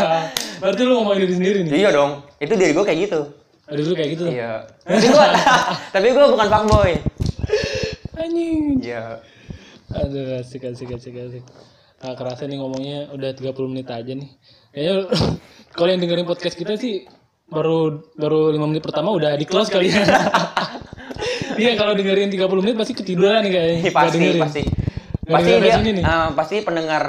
Berarti 0.60 0.82
lu 0.84 1.00
ngomongin 1.00 1.24
diri 1.24 1.34
sendiri 1.36 1.58
nih. 1.64 1.72
iya 1.80 1.88
dong, 1.92 2.24
itu 2.40 2.52
diri 2.56 2.72
gua 2.76 2.84
kayak 2.84 3.08
gitu. 3.08 3.20
Ada 3.64 3.80
dulu 3.80 3.94
kayak 3.96 4.10
gitu 4.12 4.22
tuh. 4.28 4.32
Iya. 4.32 4.52
Tapi 4.84 5.06
gua 5.08 5.26
tapi 5.94 6.06
gua 6.12 6.26
bukan 6.32 6.46
fuckboy. 6.52 6.92
Anjing. 8.14 8.62
Iya. 8.84 9.04
Aduh, 9.94 10.40
asik 10.42 10.64
asik 10.68 10.90
asik 10.92 11.14
asik. 11.16 11.44
Nah, 12.04 12.12
kerasa 12.18 12.44
nih 12.44 12.60
ngomongnya 12.60 13.08
udah 13.16 13.32
30 13.32 13.72
menit 13.72 13.88
aja 13.88 14.12
nih. 14.12 14.28
Kayaknya 14.74 14.94
kalau 15.76 15.88
yang 15.88 16.00
dengerin 16.02 16.26
podcast 16.28 16.56
kita 16.58 16.76
sih 16.76 17.08
baru 17.48 18.02
baru 18.16 18.52
5 18.52 18.60
menit 18.68 18.82
pertama 18.82 19.12
udah 19.12 19.36
di 19.36 19.46
close 19.48 19.72
kali 19.72 19.92
ya. 19.92 20.02
Iya, 21.54 21.78
kalau 21.78 21.94
dengerin 21.94 22.34
30 22.34 22.50
menit 22.66 22.74
pasti 22.74 22.98
ketiduran 22.98 23.46
nih 23.46 23.52
kayaknya. 23.54 23.76
Iya, 23.78 23.92
pasti 23.94 24.16
dengerin. 24.18 24.42
pasti. 24.42 24.62
Pasti 25.24 25.50
dia 25.56 25.76
nih. 25.80 26.02
eh, 26.02 26.28
pasti 26.34 26.56
pendengar 26.66 27.04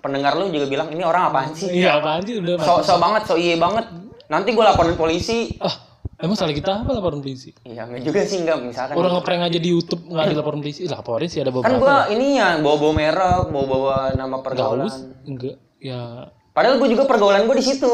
pendengar 0.00 0.38
lu 0.38 0.48
juga 0.54 0.70
bilang 0.70 0.88
ini 0.94 1.02
orang 1.02 1.34
apaan 1.34 1.50
sih? 1.52 1.82
Iya, 1.82 1.98
apaan 1.98 2.22
sih 2.22 2.38
udah 2.38 2.62
So, 2.62 2.80
so 2.80 2.94
banget, 3.02 3.26
so 3.26 3.34
iye 3.34 3.58
banget. 3.58 3.90
Nanti 4.30 4.54
gua 4.54 4.70
laporin 4.72 4.94
polisi. 4.94 5.50
Ah, 5.58 5.87
emang 6.18 6.34
salah 6.34 6.50
kita 6.50 6.82
apa 6.82 6.90
laporan 6.90 7.18
polisi? 7.18 7.54
Iya, 7.62 7.86
enggak 7.86 8.02
juga 8.02 8.20
sih 8.22 8.38
enggak 8.42 8.58
misalkan. 8.60 8.94
Orang 8.94 9.12
ngeprank 9.14 9.42
aja 9.44 9.58
di 9.58 9.68
YouTube 9.68 10.02
nggak 10.04 10.26
dilaporin 10.28 10.60
polisi. 10.60 10.80
Ih, 10.82 10.90
laporin 10.90 11.26
sih 11.26 11.38
ada 11.38 11.48
kan 11.48 11.56
beberapa. 11.56 11.78
gua 11.78 11.96
ini 12.08 12.36
ya 12.36 12.58
bawa-bawa 12.58 12.92
merek, 12.92 13.44
bawa-bawa 13.48 13.94
nama 14.12 14.26
Enggak 14.28 14.42
pergaulan. 14.44 14.90
enggak. 15.24 15.56
Ya, 15.78 16.00
Padahal 16.50 16.74
gua 16.76 16.88
juga 16.90 17.04
pergaulan 17.06 17.46
gua 17.46 17.54
di 17.54 17.64
situ. 17.64 17.90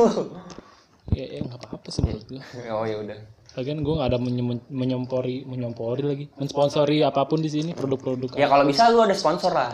ya, 1.12 1.24
ya 1.30 1.40
nggak 1.40 1.58
apa-apa 1.60 1.88
sih 1.88 2.00
menurut 2.00 2.24
gue. 2.26 2.40
oh 2.70 2.84
ya 2.84 2.96
udah. 2.98 3.18
Lagian 3.54 3.86
gue 3.86 3.94
nggak 3.94 4.08
ada 4.08 4.18
menyem- 4.18 4.66
menyompori, 4.66 5.46
menyompori 5.46 6.02
lagi, 6.02 6.24
mensponsori 6.34 7.06
apa 7.06 7.22
pun 7.22 7.38
di 7.38 7.46
sini 7.46 7.70
produk-produk. 7.70 8.34
Ya 8.34 8.50
kalau 8.50 8.66
bisa 8.66 8.90
lu 8.90 8.98
ada 8.98 9.14
sponsor 9.14 9.54
lah. 9.54 9.70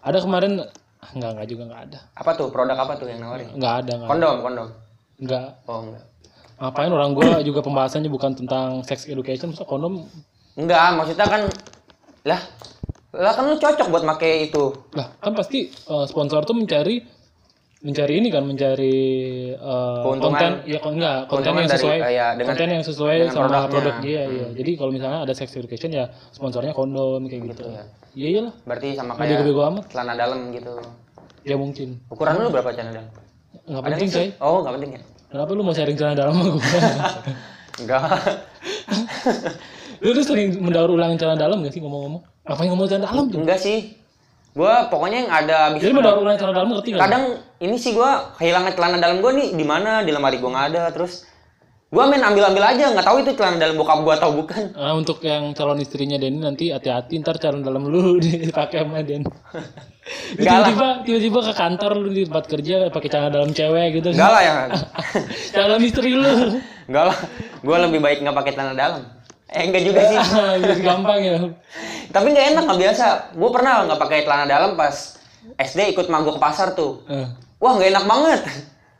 Ada 0.00 0.24
kemarin, 0.24 0.64
ah, 1.02 1.10
nggak 1.12 1.30
nggak 1.36 1.48
juga 1.48 1.62
nggak 1.68 1.82
ada, 1.84 1.98
Apa 2.14 2.32
tuh 2.32 2.48
produk 2.48 2.72
apa 2.78 2.96
tuh 2.96 3.04
yang 3.04 3.20
nawarin? 3.20 3.52
nggak 3.52 3.74
ada 3.76 3.92
nggak, 3.94 4.08
Kondom, 4.08 4.36
kondom. 4.40 4.68
nggak. 5.20 5.48
Oh 5.66 5.78
enggak. 5.84 6.04
Ngapain 6.56 6.86
orang 6.88 7.10
gue 7.12 7.26
juga 7.42 7.60
pembahasannya 7.60 8.06
bukan 8.08 8.32
tentang 8.34 8.80
sex 8.80 9.04
education, 9.04 9.50
masa 9.50 9.64
kondom 9.64 10.06
Enggak, 10.54 10.94
maksudnya 10.94 11.26
kan 11.26 11.42
lah 12.24 12.40
lah 13.12 13.30
kan 13.30 13.46
lu 13.46 13.56
cocok 13.56 13.86
buat 13.88 14.02
make 14.04 14.26
itu. 14.44 14.64
lah 14.92 15.06
kan 15.16 15.32
pasti 15.32 15.66
eh, 15.66 16.04
sponsor 16.04 16.42
tuh 16.42 16.54
mencari 16.54 17.02
mencari 17.80 18.16
ini 18.16 18.28
kan 18.28 18.42
mencari 18.42 18.96
eh, 19.52 19.98
Keuntungan. 20.00 20.30
konten 20.32 20.52
ya 20.64 20.78
enggak 20.80 21.18
konten 21.28 21.52
yang 21.52 21.62
dari- 21.64 21.74
sesuai 21.76 21.98
kayak 22.00 22.30
dengan- 22.32 22.48
konten 22.50 22.68
yang 22.70 22.82
sesuai 22.82 23.16
sama 23.24 23.34
produknya. 23.36 23.68
produk 23.68 23.94
dia 24.00 24.22
iya 24.24 24.46
jadi 24.52 24.70
kalau 24.74 24.90
misalnya 24.90 25.20
ada 25.20 25.30
sex 25.32 25.48
education 25.52 25.90
ya 25.92 26.04
sponsornya 26.30 26.72
kondom 26.72 27.22
kayak 27.24 27.42
gitu 27.50 27.62
ya. 27.68 27.82
iya 28.14 28.28
iyalah 28.32 28.54
Berarti 28.64 28.88
sama 28.94 29.10
nggak 29.12 29.18
kayak 29.20 29.30
bego-bego 29.36 29.60
amat 29.68 29.84
celana 29.90 30.14
dalam 30.14 30.38
gitu. 30.50 30.72
ya 31.42 31.56
mungkin 31.56 31.88
Ukuran 32.08 32.34
lu 32.36 32.48
berapa 32.48 32.70
celana 32.72 32.90
dalam? 32.94 33.08
nggak 33.64 33.82
penting 33.84 34.08
nggak 34.08 34.22
sih? 34.22 34.30
Oh, 34.40 34.58
enggak 34.60 34.74
penting 34.74 34.90
ya? 34.90 35.00
Kenapa 35.34 35.50
lu 35.50 35.66
mau 35.66 35.74
sharing 35.74 35.98
celana 35.98 36.14
dalam 36.14 36.38
sama 36.38 36.54
gue 36.54 36.62
Enggak. 37.82 38.06
lu 39.98 40.14
tuh 40.14 40.22
sering 40.22 40.62
mendaur 40.62 40.94
ulang 40.94 41.18
celana 41.18 41.34
dalam 41.34 41.58
gak 41.66 41.74
sih 41.74 41.82
ngomong-ngomong? 41.82 42.22
Apa 42.46 42.62
yang 42.62 42.78
ngomong 42.78 42.86
celana 42.86 43.10
dalam 43.10 43.26
tuh? 43.26 43.42
Enggak 43.42 43.58
sih. 43.58 43.98
Gua 44.54 44.86
pokoknya 44.86 45.26
yang 45.26 45.30
ada 45.34 45.56
habis 45.66 45.82
jadi 45.82 45.90
mendaur 45.90 46.22
ulang 46.22 46.38
celana 46.38 46.54
dalam 46.62 46.70
ngerti 46.70 46.94
nggak? 46.94 47.02
Kadang 47.02 47.24
ini 47.58 47.74
sih 47.74 47.90
gua 47.90 48.30
kehilangan 48.38 48.78
celana 48.78 49.02
dalam 49.02 49.18
gua 49.18 49.34
nih 49.34 49.58
di 49.58 49.64
mana? 49.66 50.06
Di 50.06 50.14
lemari 50.14 50.38
gua 50.38 50.54
nggak 50.54 50.66
ada 50.70 50.82
terus 50.94 51.26
gua 51.94 52.10
main 52.10 52.18
ambil-ambil 52.18 52.64
aja 52.74 52.90
nggak 52.90 53.06
tahu 53.06 53.22
itu 53.22 53.30
celana 53.38 53.62
dalam 53.62 53.78
bokap 53.78 54.02
gua 54.02 54.18
atau 54.18 54.34
bukan. 54.34 54.74
Ah, 54.74 54.98
untuk 54.98 55.22
yang 55.22 55.54
calon 55.54 55.78
istrinya 55.78 56.18
Denny 56.18 56.42
nanti 56.42 56.74
hati-hati 56.74 57.22
ntar 57.22 57.38
calon 57.38 57.62
dalam 57.62 57.86
lu 57.86 58.18
dipakai 58.24 58.82
sama 58.82 59.06
Den. 59.06 59.22
Tiba-tiba 60.36 61.00
tiba-tiba 61.06 61.38
ke 61.40 61.52
kantor 61.56 61.96
lu 61.96 62.10
di 62.12 62.28
tempat 62.28 62.44
kerja 62.44 62.92
pakai 62.92 63.08
celana 63.08 63.30
dalam 63.32 63.50
cewek 63.54 64.02
gitu. 64.02 64.12
Enggak 64.12 64.30
lah 64.34 64.42
ya. 64.42 64.54
calon 65.56 65.80
istri 65.80 66.12
lu. 66.12 66.60
Enggak 66.90 67.04
lah. 67.14 67.18
Gua 67.64 67.76
lebih 67.86 68.02
baik 68.02 68.20
nggak 68.20 68.36
pakai 68.36 68.52
celana 68.52 68.74
dalam. 68.74 69.02
Eh 69.48 69.62
enggak 69.64 69.82
juga 69.86 70.00
sih. 70.10 70.18
Biar 70.60 70.78
gampang 70.82 71.20
ya. 71.22 71.36
Tapi 72.10 72.26
nggak 72.34 72.46
enak 72.52 72.62
nggak 72.68 72.80
biasa. 72.84 73.06
Gua 73.38 73.50
pernah 73.54 73.86
nggak 73.88 74.00
pakai 74.02 74.18
celana 74.28 74.44
dalam 74.44 74.76
pas 74.76 75.16
SD 75.56 75.96
ikut 75.96 76.10
mak 76.10 76.20
gua 76.26 76.34
ke 76.36 76.42
pasar 76.42 76.76
tuh. 76.76 77.00
Eh. 77.08 77.24
Wah 77.62 77.72
nggak 77.78 77.90
enak 77.96 78.04
banget. 78.04 78.40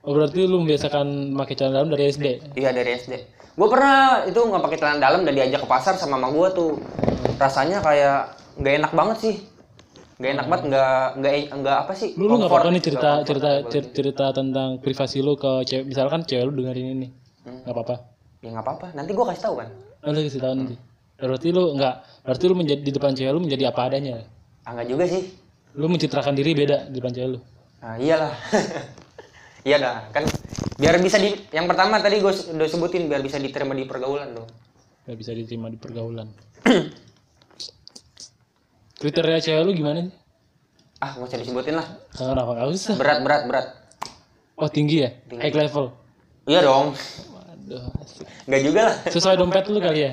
Oh 0.04 0.12
berarti 0.12 0.44
lu 0.44 0.60
membiasakan 0.60 1.32
pakai 1.34 1.54
celana 1.56 1.80
dalam 1.80 1.88
dari 1.88 2.12
SD. 2.12 2.26
Iya 2.54 2.70
dari 2.70 2.92
SD. 2.94 3.12
Gue 3.56 3.68
pernah 3.72 4.26
itu 4.28 4.36
nggak 4.36 4.60
pakai 4.60 4.76
celana 4.76 4.98
dalam 5.00 5.24
dan 5.24 5.32
diajak 5.32 5.64
ke 5.64 5.68
pasar 5.68 5.96
sama 5.96 6.20
mama 6.20 6.28
gue 6.30 6.48
tuh. 6.52 6.70
Rasanya 7.34 7.80
kayak 7.80 8.36
nggak 8.60 8.74
enak 8.84 8.92
banget 8.92 9.16
sih. 9.18 9.34
Nggak 10.14 10.30
enak 10.30 10.46
banget, 10.46 10.62
nggak 10.68 10.92
nggak 11.18 11.32
nggak 11.56 11.76
apa 11.88 11.92
sih? 11.96 12.10
Lu 12.14 12.36
nggak 12.36 12.46
apa-apa 12.46 12.68
nih 12.70 12.82
cerita 12.84 13.10
cerita 13.24 13.50
comfortable. 13.50 13.72
cer- 13.72 13.90
cerita 13.90 14.26
tentang 14.30 14.68
privasi 14.78 15.18
lu 15.18 15.34
ke 15.34 15.52
cewek 15.64 15.84
misalkan 15.88 16.20
cewek 16.22 16.44
lu 16.44 16.52
dengerin 16.54 16.86
ini. 16.94 17.08
Hmm. 17.42 17.64
Nggak 17.64 17.74
apa-apa. 17.74 17.94
Ya 18.44 18.48
nggak 18.52 18.64
apa-apa. 18.64 18.86
Nanti 18.92 19.10
gue 19.10 19.24
kasih 19.24 19.42
tahu 19.42 19.54
kan. 19.56 19.68
Oh, 20.04 20.10
lu 20.12 20.20
kasih 20.20 20.40
tahu 20.44 20.52
nanti. 20.52 20.76
Berarti 21.16 21.48
lu 21.48 21.64
nggak 21.74 21.94
berarti 22.22 22.44
lu 22.44 22.54
menjadi 22.54 22.82
di 22.84 22.92
depan 22.92 23.10
cewek 23.16 23.32
lu 23.32 23.40
menjadi 23.40 23.64
apa 23.72 23.80
adanya. 23.88 24.14
Ah 24.62 24.76
nggak 24.76 24.86
juga 24.86 25.04
sih. 25.08 25.22
Lu 25.74 25.88
mencitrakan 25.88 26.36
diri 26.36 26.52
beda 26.52 26.92
di 26.92 27.00
depan 27.00 27.10
cewek 27.10 27.30
lu. 27.32 27.40
Nah, 27.80 27.96
iyalah. 27.96 28.34
iya 29.64 29.76
dah 29.76 29.96
kan 30.10 30.24
biar 30.76 30.98
bisa 30.98 31.16
di 31.16 31.32
yang 31.50 31.64
pertama 31.64 31.98
tadi 31.98 32.18
gue 32.18 32.28
udah 32.28 32.66
sebutin 32.66 33.06
biar 33.06 33.20
bisa 33.20 33.36
diterima 33.36 33.72
di 33.72 33.84
pergaulan 33.84 34.32
dong. 34.32 34.48
nggak 35.04 35.16
bisa 35.16 35.32
diterima 35.32 35.68
di 35.68 35.76
pergaulan 35.76 36.28
kriteria 38.96 39.38
cewek 39.40 39.62
lu 39.62 39.72
gimana 39.72 40.00
sih 40.02 40.14
Ah 41.02 41.12
nggak 41.12 41.26
usah 41.26 41.38
disebutin 41.38 41.74
lah. 41.74 41.86
kenapa 42.10 42.50
nggak 42.54 42.68
usah 42.70 42.94
Berat 42.96 43.18
berat 43.20 43.42
berat. 43.44 43.66
oh 44.56 44.68
tinggi 44.68 45.04
ya 45.04 45.10
high 45.34 45.52
level 45.52 45.92
Iya 46.44 46.60
dong. 46.60 46.92
waduh 47.30 47.84
asik. 47.98 48.24
Nggak 48.46 48.60
juga 48.62 48.80
lah. 48.84 48.94
sesuai 49.08 49.36
dompet 49.36 49.64
lu 49.66 49.80
kali 49.80 50.00
ya 50.02 50.12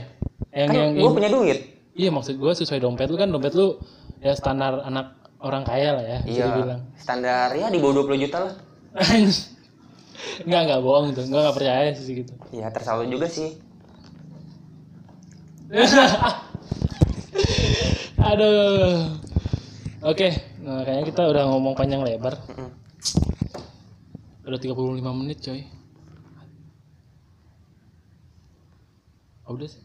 yang 0.52 0.68
Kan 0.68 0.76
yang, 0.76 0.90
gue 0.98 1.12
punya 1.14 1.30
duit. 1.30 1.60
iya 1.94 2.10
maksud 2.10 2.36
gua 2.36 2.52
sesuai 2.52 2.80
dompet 2.80 3.08
lu 3.08 3.16
kan 3.16 3.28
dompet 3.28 3.52
lu 3.52 3.80
ya 4.20 4.32
standar 4.32 4.80
anak 4.82 5.16
orang 5.40 5.64
kaya 5.64 5.92
lah 5.92 6.04
ya 6.04 6.20
Iya. 6.24 6.46
dibilang 6.50 6.82
Standar 6.96 7.52
ya 7.52 7.68
di 7.68 7.78
bawah 7.78 8.04
20 8.04 8.20
juta 8.20 8.38
lah. 8.42 8.54
Nggak, 10.48 10.62
nggak 10.68 10.82
bohong 10.84 11.14
tuh. 11.18 11.26
Nggak, 11.26 11.42
nggak 11.42 11.56
percaya 11.58 11.90
sih 11.96 12.24
gitu. 12.24 12.34
Ya 12.54 12.70
terserah 12.70 13.02
lu 13.02 13.10
juga 13.10 13.28
sih. 13.32 13.58
Aduh. 18.32 19.18
Oke, 20.02 20.34
nah 20.66 20.82
kayaknya 20.82 21.06
kita 21.14 21.22
udah 21.30 21.44
ngomong 21.54 21.78
panjang 21.78 22.02
lebar. 22.02 22.34
Udah 24.42 24.58
35 24.58 24.98
menit, 25.14 25.38
coy. 25.46 25.62
Oh, 29.46 29.54
udah 29.54 29.70
sih. 29.70 29.82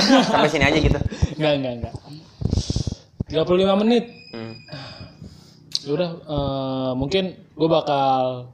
Sampai 0.00 0.48
sini 0.48 0.64
aja 0.64 0.78
gitu. 0.80 1.00
Enggak, 1.36 1.52
enggak, 1.60 1.72
enggak. 1.82 1.94
35 3.28 3.80
menit. 3.84 4.04
Hmm. 4.32 4.54
Udah 5.86 6.10
eh, 6.20 6.92
mungkin 6.92 7.24
gue 7.56 7.68
bakal 7.68 8.48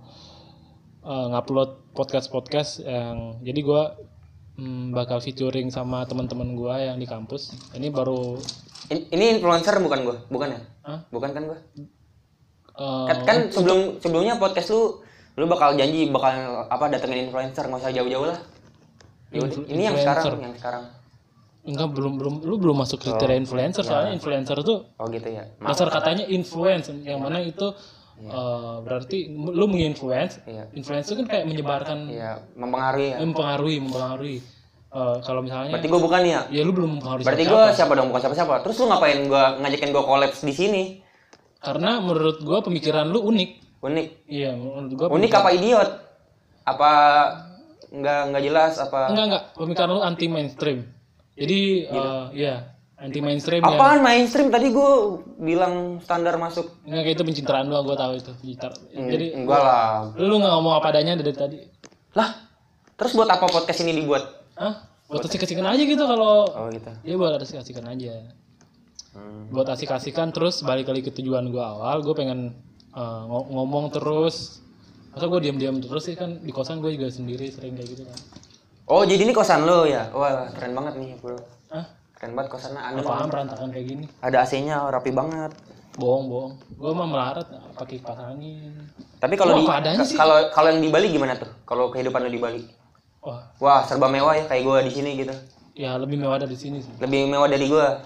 eh, 1.03 1.27
ngupload 1.33 1.95
podcast-podcast 1.97 2.85
yang 2.85 3.41
jadi 3.41 3.61
gue 3.63 3.83
mm, 4.61 4.93
bakal 4.93 5.19
featuring 5.19 5.73
sama 5.73 6.05
teman-teman 6.05 6.55
gue 6.55 6.75
yang 6.77 6.99
di 7.01 7.09
kampus. 7.09 7.57
Ini 7.73 7.91
baru 7.91 8.39
In- 8.87 9.11
Ini 9.11 9.39
influencer 9.39 9.83
bukan 9.83 9.99
gua, 10.07 10.17
bukan 10.31 10.49
ya? 10.55 10.61
Hah? 10.87 10.99
Bukan 11.11 11.31
kan 11.35 11.43
gua? 11.43 11.59
eh, 12.79 13.07
Kan, 13.11 13.17
kan 13.27 13.39
sebelum 13.51 13.99
sebelumnya 13.99 14.39
podcast 14.39 14.71
lu 14.71 15.03
lu 15.37 15.45
bakal 15.45 15.75
janji 15.77 16.09
bakal 16.09 16.65
apa 16.71 16.89
datengin 16.89 17.27
influencer 17.27 17.67
nggak 17.67 17.83
usah 17.83 17.93
jauh-jauh 17.93 18.31
lah. 18.31 18.39
Yaudah, 19.35 19.59
ini 19.67 19.83
yang 19.85 19.99
sekarang, 19.99 20.39
yang 20.39 20.55
sekarang. 20.55 20.85
Enggak 21.67 21.89
belum 21.91 22.13
belum 22.17 22.35
lu 22.43 22.57
belum 22.57 22.77
masuk 22.79 22.99
kriteria 22.99 23.37
influencer 23.37 23.83
soalnya 23.83 24.13
influencer 24.13 24.57
tuh 24.61 24.87
Oh 24.97 25.07
gitu 25.09 25.27
ya. 25.29 25.51
Ma- 25.59 25.71
dasar 25.71 25.91
katanya 25.91 26.25
influence 26.25 26.89
yang 27.03 27.19
mana 27.19 27.39
itu 27.39 27.75
eh, 28.17 28.77
berarti 28.81 29.19
lu 29.31 29.67
menginfluence 29.67 30.41
Iya. 30.43 30.71
influence 30.73 31.07
itu 31.07 31.19
kan 31.19 31.27
kayak 31.29 31.45
menyebarkan 31.45 31.99
Iya, 32.07 32.33
mempengaruhi 32.55 33.09
ya. 33.09 33.17
mempengaruhi 33.19 33.77
mempengaruhi 33.81 34.39
Eh, 34.87 35.19
kalau 35.21 35.43
misalnya 35.43 35.77
Berarti 35.77 35.89
gua 35.91 36.01
bukan 36.01 36.23
ya? 36.25 36.41
ya 36.49 36.63
lu 36.63 36.73
belum 36.73 36.91
mempengaruhi 36.97 37.27
Berarti 37.27 37.45
gua 37.45 37.69
siapa 37.69 37.93
dong? 37.93 38.09
Bukan 38.09 38.23
siapa-siapa. 38.23 38.55
Terus 38.65 38.77
lu 38.79 38.85
ngapain 38.87 39.19
gua 39.27 39.45
ngajakin 39.59 39.91
gua 39.91 40.05
kolaps 40.05 40.41
di 40.41 40.55
sini? 40.55 40.83
karena 41.59 41.99
menurut 41.99 42.39
gua 42.41 42.63
pemikiran 42.63 43.05
lu 43.07 43.27
unik 43.27 43.83
Unik. 43.83 44.07
iya 44.25 44.55
menurut 44.55 44.93
gua 44.95 45.07
Unik 45.11 45.33
apa 45.35 45.49
idiot? 45.53 45.91
Apa 46.65 46.91
nggak 47.89 48.21
nggak 48.31 48.43
jelas 48.43 48.73
apa? 48.79 49.01
enggak 49.09 49.25
enggak 49.27 49.45
pemikiran 49.53 49.89
lu 49.91 50.01
anti 50.01 50.27
mainstream 50.27 50.79
jadi 51.37 51.61
eh, 51.87 52.25
iya 52.35 52.55
anti 52.97 53.21
mainstream 53.21 53.61
ya 53.61 53.77
Apaan 53.77 54.01
mainstream? 54.01 54.49
Tadi 54.49 54.69
gua 54.71 54.93
bilang 55.37 56.01
standar 56.01 56.35
masuk. 56.35 56.65
enggak 56.83 57.03
kayak 57.03 57.15
itu 57.15 57.25
pencitraan 57.25 57.67
doang 57.67 57.85
gua 57.85 57.95
tahu 57.95 58.17
itu 58.17 58.33
Pencitraan. 58.35 58.77
jadi 58.91 59.27
Enggak 59.37 59.61
lah. 59.61 60.17
lu 60.17 60.35
nggak 60.35 60.49
ngomong 60.51 60.75
apa 60.75 60.87
adanya 60.91 61.13
dari 61.15 61.31
tadi 61.31 61.59
Lah, 62.13 62.33
terus 62.95 63.13
buat 63.13 63.29
apa 63.29 63.45
podcast 63.45 63.81
ini 63.81 63.93
dibuat? 63.95 64.25
Hah? 64.55 64.75
buat 65.07 65.23
asik-asikan 65.23 65.63
aja 65.63 65.79
gitu 65.79 66.03
kalau 66.03 66.49
Oh 66.49 66.67
gitu. 66.69 66.91
ya 67.01 67.15
buat 67.15 67.37
asik-asikan 67.37 67.87
aja 67.87 68.27
Hmm. 69.13 69.49
buat 69.49 69.65
asik-asikan 69.67 70.29
terus 70.29 70.61
balik 70.61 70.89
lagi 70.89 71.01
ke 71.01 71.09
tujuan 71.11 71.49
gua 71.49 71.73
awal 71.73 72.01
gue 72.01 72.13
pengen 72.13 72.53
ngo- 72.93 73.49
ngomong 73.51 73.89
terus 73.89 74.61
masa 75.11 75.25
gue 75.27 75.41
diam-diam 75.43 75.77
terus 75.79 76.05
sih 76.05 76.13
kan 76.13 76.37
di 76.39 76.51
kosan 76.51 76.79
gue 76.79 76.93
juga 76.93 77.09
sendiri 77.09 77.49
sering 77.49 77.73
kayak 77.73 77.89
gitu 77.89 78.03
kan 78.05 78.19
Oh 78.87 79.03
jadi 79.03 79.19
ini 79.21 79.35
kosan 79.35 79.67
lo 79.67 79.83
ya? 79.85 80.07
Wah 80.11 80.47
keren 80.55 80.73
banget 80.73 80.95
nih 80.97 81.19
bro. 81.19 81.35
ah 81.69 81.83
Keren 82.15 82.33
banget 82.33 82.49
kosannya. 82.49 82.81
Ada 82.81 82.99
apaan 83.03 83.27
berantakan 83.27 83.69
kayak 83.69 83.87
gini 83.87 84.05
ada 84.21 84.37
AC-nya 84.41 84.77
rapi 84.89 85.11
banget. 85.11 85.53
bohong 85.97 86.29
bohong 86.29 86.53
gue 86.77 86.93
mah 86.93 87.09
melarat 87.09 87.47
pakai 87.73 87.97
kipas 87.97 88.21
angin 88.21 88.69
Tapi 89.17 89.33
kalau 89.33 89.57
di 89.57 89.65
kalau 90.13 90.37
kalau 90.53 90.69
yang 90.69 90.85
di 90.85 90.93
Bali 90.93 91.09
gimana 91.09 91.35
tuh? 91.35 91.49
Kalau 91.65 91.89
kehidupan 91.89 92.21
lo 92.21 92.29
di 92.29 92.37
Bali? 92.37 92.63
wah 93.19 93.49
Wah 93.59 93.81
serba 93.83 94.07
mewah 94.07 94.37
ya 94.37 94.45
kayak 94.45 94.63
gua 94.63 94.79
di 94.81 94.93
sini 94.93 95.17
gitu. 95.17 95.33
ya 95.73 95.97
lebih 95.97 96.17
mewah 96.17 96.37
dari 96.37 96.53
sini 96.53 96.79
sih 96.79 96.93
Lebih 97.01 97.27
mewah 97.27 97.49
dari 97.49 97.65
gua. 97.67 97.97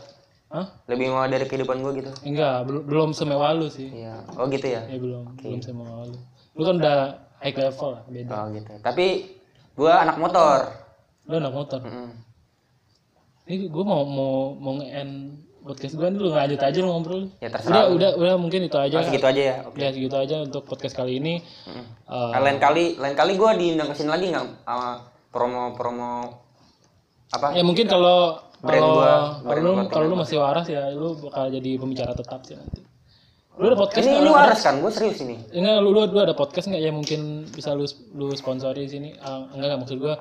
Hah? 0.48 0.66
Lebih 0.86 1.06
mewah 1.10 1.26
dari 1.26 1.44
kehidupan 1.44 1.82
gua 1.82 1.92
gitu. 1.92 2.10
enggak 2.22 2.62
belum 2.64 2.82
belum 2.86 3.08
semewah 3.10 3.58
lu 3.58 3.66
sih 3.66 3.90
Iya. 3.90 4.22
Oh 4.38 4.46
gitu 4.46 4.64
ya. 4.64 4.86
ya 4.86 4.96
belum 4.96 5.34
belum 5.36 5.58
semewah 5.60 5.94
lu 6.06 6.16
lu 6.54 6.62
kan 6.62 6.74
udah 6.78 6.98
high 7.42 7.52
level 7.52 7.88
lah 7.90 8.02
beda 8.06 8.30
Oh 8.32 8.46
gitu. 8.50 8.70
Tapi 8.80 9.06
gua 9.80 9.92
anak 9.98 10.16
motor. 10.16 10.58
lu 11.24 11.34
anak 11.36 11.54
motor 11.54 11.80
Mm-mm. 11.80 12.08
ini 13.46 13.66
gue 13.66 13.84
mau 13.84 14.02
mau 14.04 14.34
mau 14.54 14.72
nge-end 14.76 15.12
podcast 15.60 15.94
gue 15.94 16.08
lu 16.10 16.30
lanjut 16.30 16.58
aja 16.58 16.78
lu 16.78 16.88
ngobrol 16.88 17.22
Ya 17.36 17.46
udah 17.46 17.52
terserah. 17.54 17.84
udah 17.88 18.10
udah 18.14 18.34
mungkin 18.36 18.60
itu 18.62 18.76
aja 18.76 18.94
Oh, 18.94 19.02
segitu 19.02 19.26
aja 19.26 19.42
ya. 19.42 19.54
Oke. 19.62 19.78
ya 19.78 19.88
segitu 19.90 20.14
aja 20.14 20.36
untuk 20.40 20.62
podcast 20.64 20.92
kali 20.94 21.16
ini. 21.16 21.40
Eh, 21.66 21.84
Nah, 22.06 22.40
lain 22.40 22.56
kali 22.56 22.96
lain 22.96 23.14
kali 23.14 23.32
gua 23.34 23.52
diundang 23.52 23.88
ke 23.88 23.94
sini 23.94 24.08
lagi 24.08 24.28
nggak 24.28 24.46
sama 24.62 25.04
promo-promo 25.30 26.36
apa? 27.30 27.52
ya 27.52 27.62
mungkin 27.62 27.86
kalau 27.86 28.36
kalau 28.60 29.00
kalau 29.40 29.60
lu 29.62 29.72
kalau 29.86 30.04
lu 30.06 30.16
masih 30.16 30.36
waras 30.36 30.66
ya 30.66 30.90
lu 30.90 31.14
bakal 31.20 31.46
jadi 31.48 31.70
pembicara 31.76 32.12
tetap 32.12 32.42
sih 32.42 32.52
nanti 32.52 32.82
lu 33.60 33.66
ada 33.66 33.76
podcast 33.76 34.02
Ini 34.02 34.18
Lu 34.18 34.32
ada- 34.32 34.48
waras 34.48 34.60
kan? 34.60 34.74
Gue 34.78 34.88
serius 34.88 35.20
ini. 35.20 35.36
enggak 35.50 35.76
lu, 35.78 35.88
lu, 35.90 36.00
lu 36.06 36.18
ada 36.18 36.32
podcast 36.32 36.66
nggak 36.66 36.80
ya 36.80 36.90
mungkin 36.90 37.20
bisa 37.46 37.70
lu 37.70 37.84
lu 38.12 38.32
sponsori 38.32 38.84
di 38.84 38.90
sini 38.90 39.08
Ah, 39.16 39.44
enggak 39.46 39.68
enggak 39.68 39.80
maksud 39.80 39.98
gua 39.98 40.14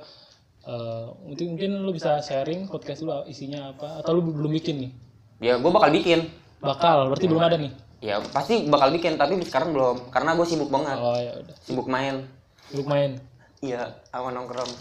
eh, 0.61 1.05
mungkin 1.23 1.45
mungkin 1.49 1.71
lu 1.79 1.91
bisa 1.91 2.19
sharing 2.19 2.67
podcast 2.67 2.99
lu 2.99 3.15
isinya 3.25 3.71
apa 3.71 3.97
atau 3.97 4.11
lu 4.13 4.27
belum 4.27 4.51
bikin 4.53 4.75
nih 4.79 4.91
Ya 5.39 5.55
gue 5.55 5.67
bakal 5.67 5.89
bikin. 5.89 6.27
bakal 6.59 7.07
berarti 7.07 7.25
belum 7.25 7.39
ada 7.41 7.55
nih 7.55 7.71
Ya 7.99 8.19
pasti 8.25 8.63
bakal 8.65 8.91
bikin 8.91 9.15
tapi 9.15 9.39
sekarang 9.41 9.71
belum 9.71 10.07
karena 10.09 10.31
gue 10.33 10.45
sibuk 10.45 10.67
banget. 10.67 10.95
oh 10.95 11.15
ya 11.15 11.31
udah 11.37 11.55
Sibuk 11.59 11.87
main. 11.87 12.27
sibuk 12.67 12.85
main 12.85 13.19
Iya, 13.59 13.91
sama 14.05 14.31
nongkrong. 14.31 14.71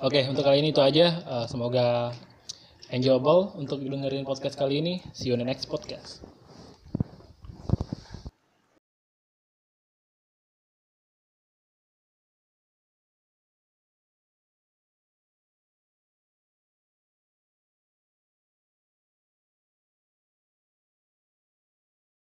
Oke, 0.00 0.24
untuk 0.24 0.40
kali 0.40 0.58
ini 0.58 0.72
itu 0.72 0.80
aja. 0.80 1.20
Eh, 1.20 1.44
semoga 1.44 2.16
enjoyable 2.88 3.52
untuk 3.54 3.76
dengerin 3.78 4.24
podcast 4.24 4.52
kali 4.54 4.80
ini. 4.80 5.04
See 5.12 5.28
you 5.28 5.36
on 5.36 5.40
the 5.40 5.44
next 5.44 5.64
podcast. 5.66 6.24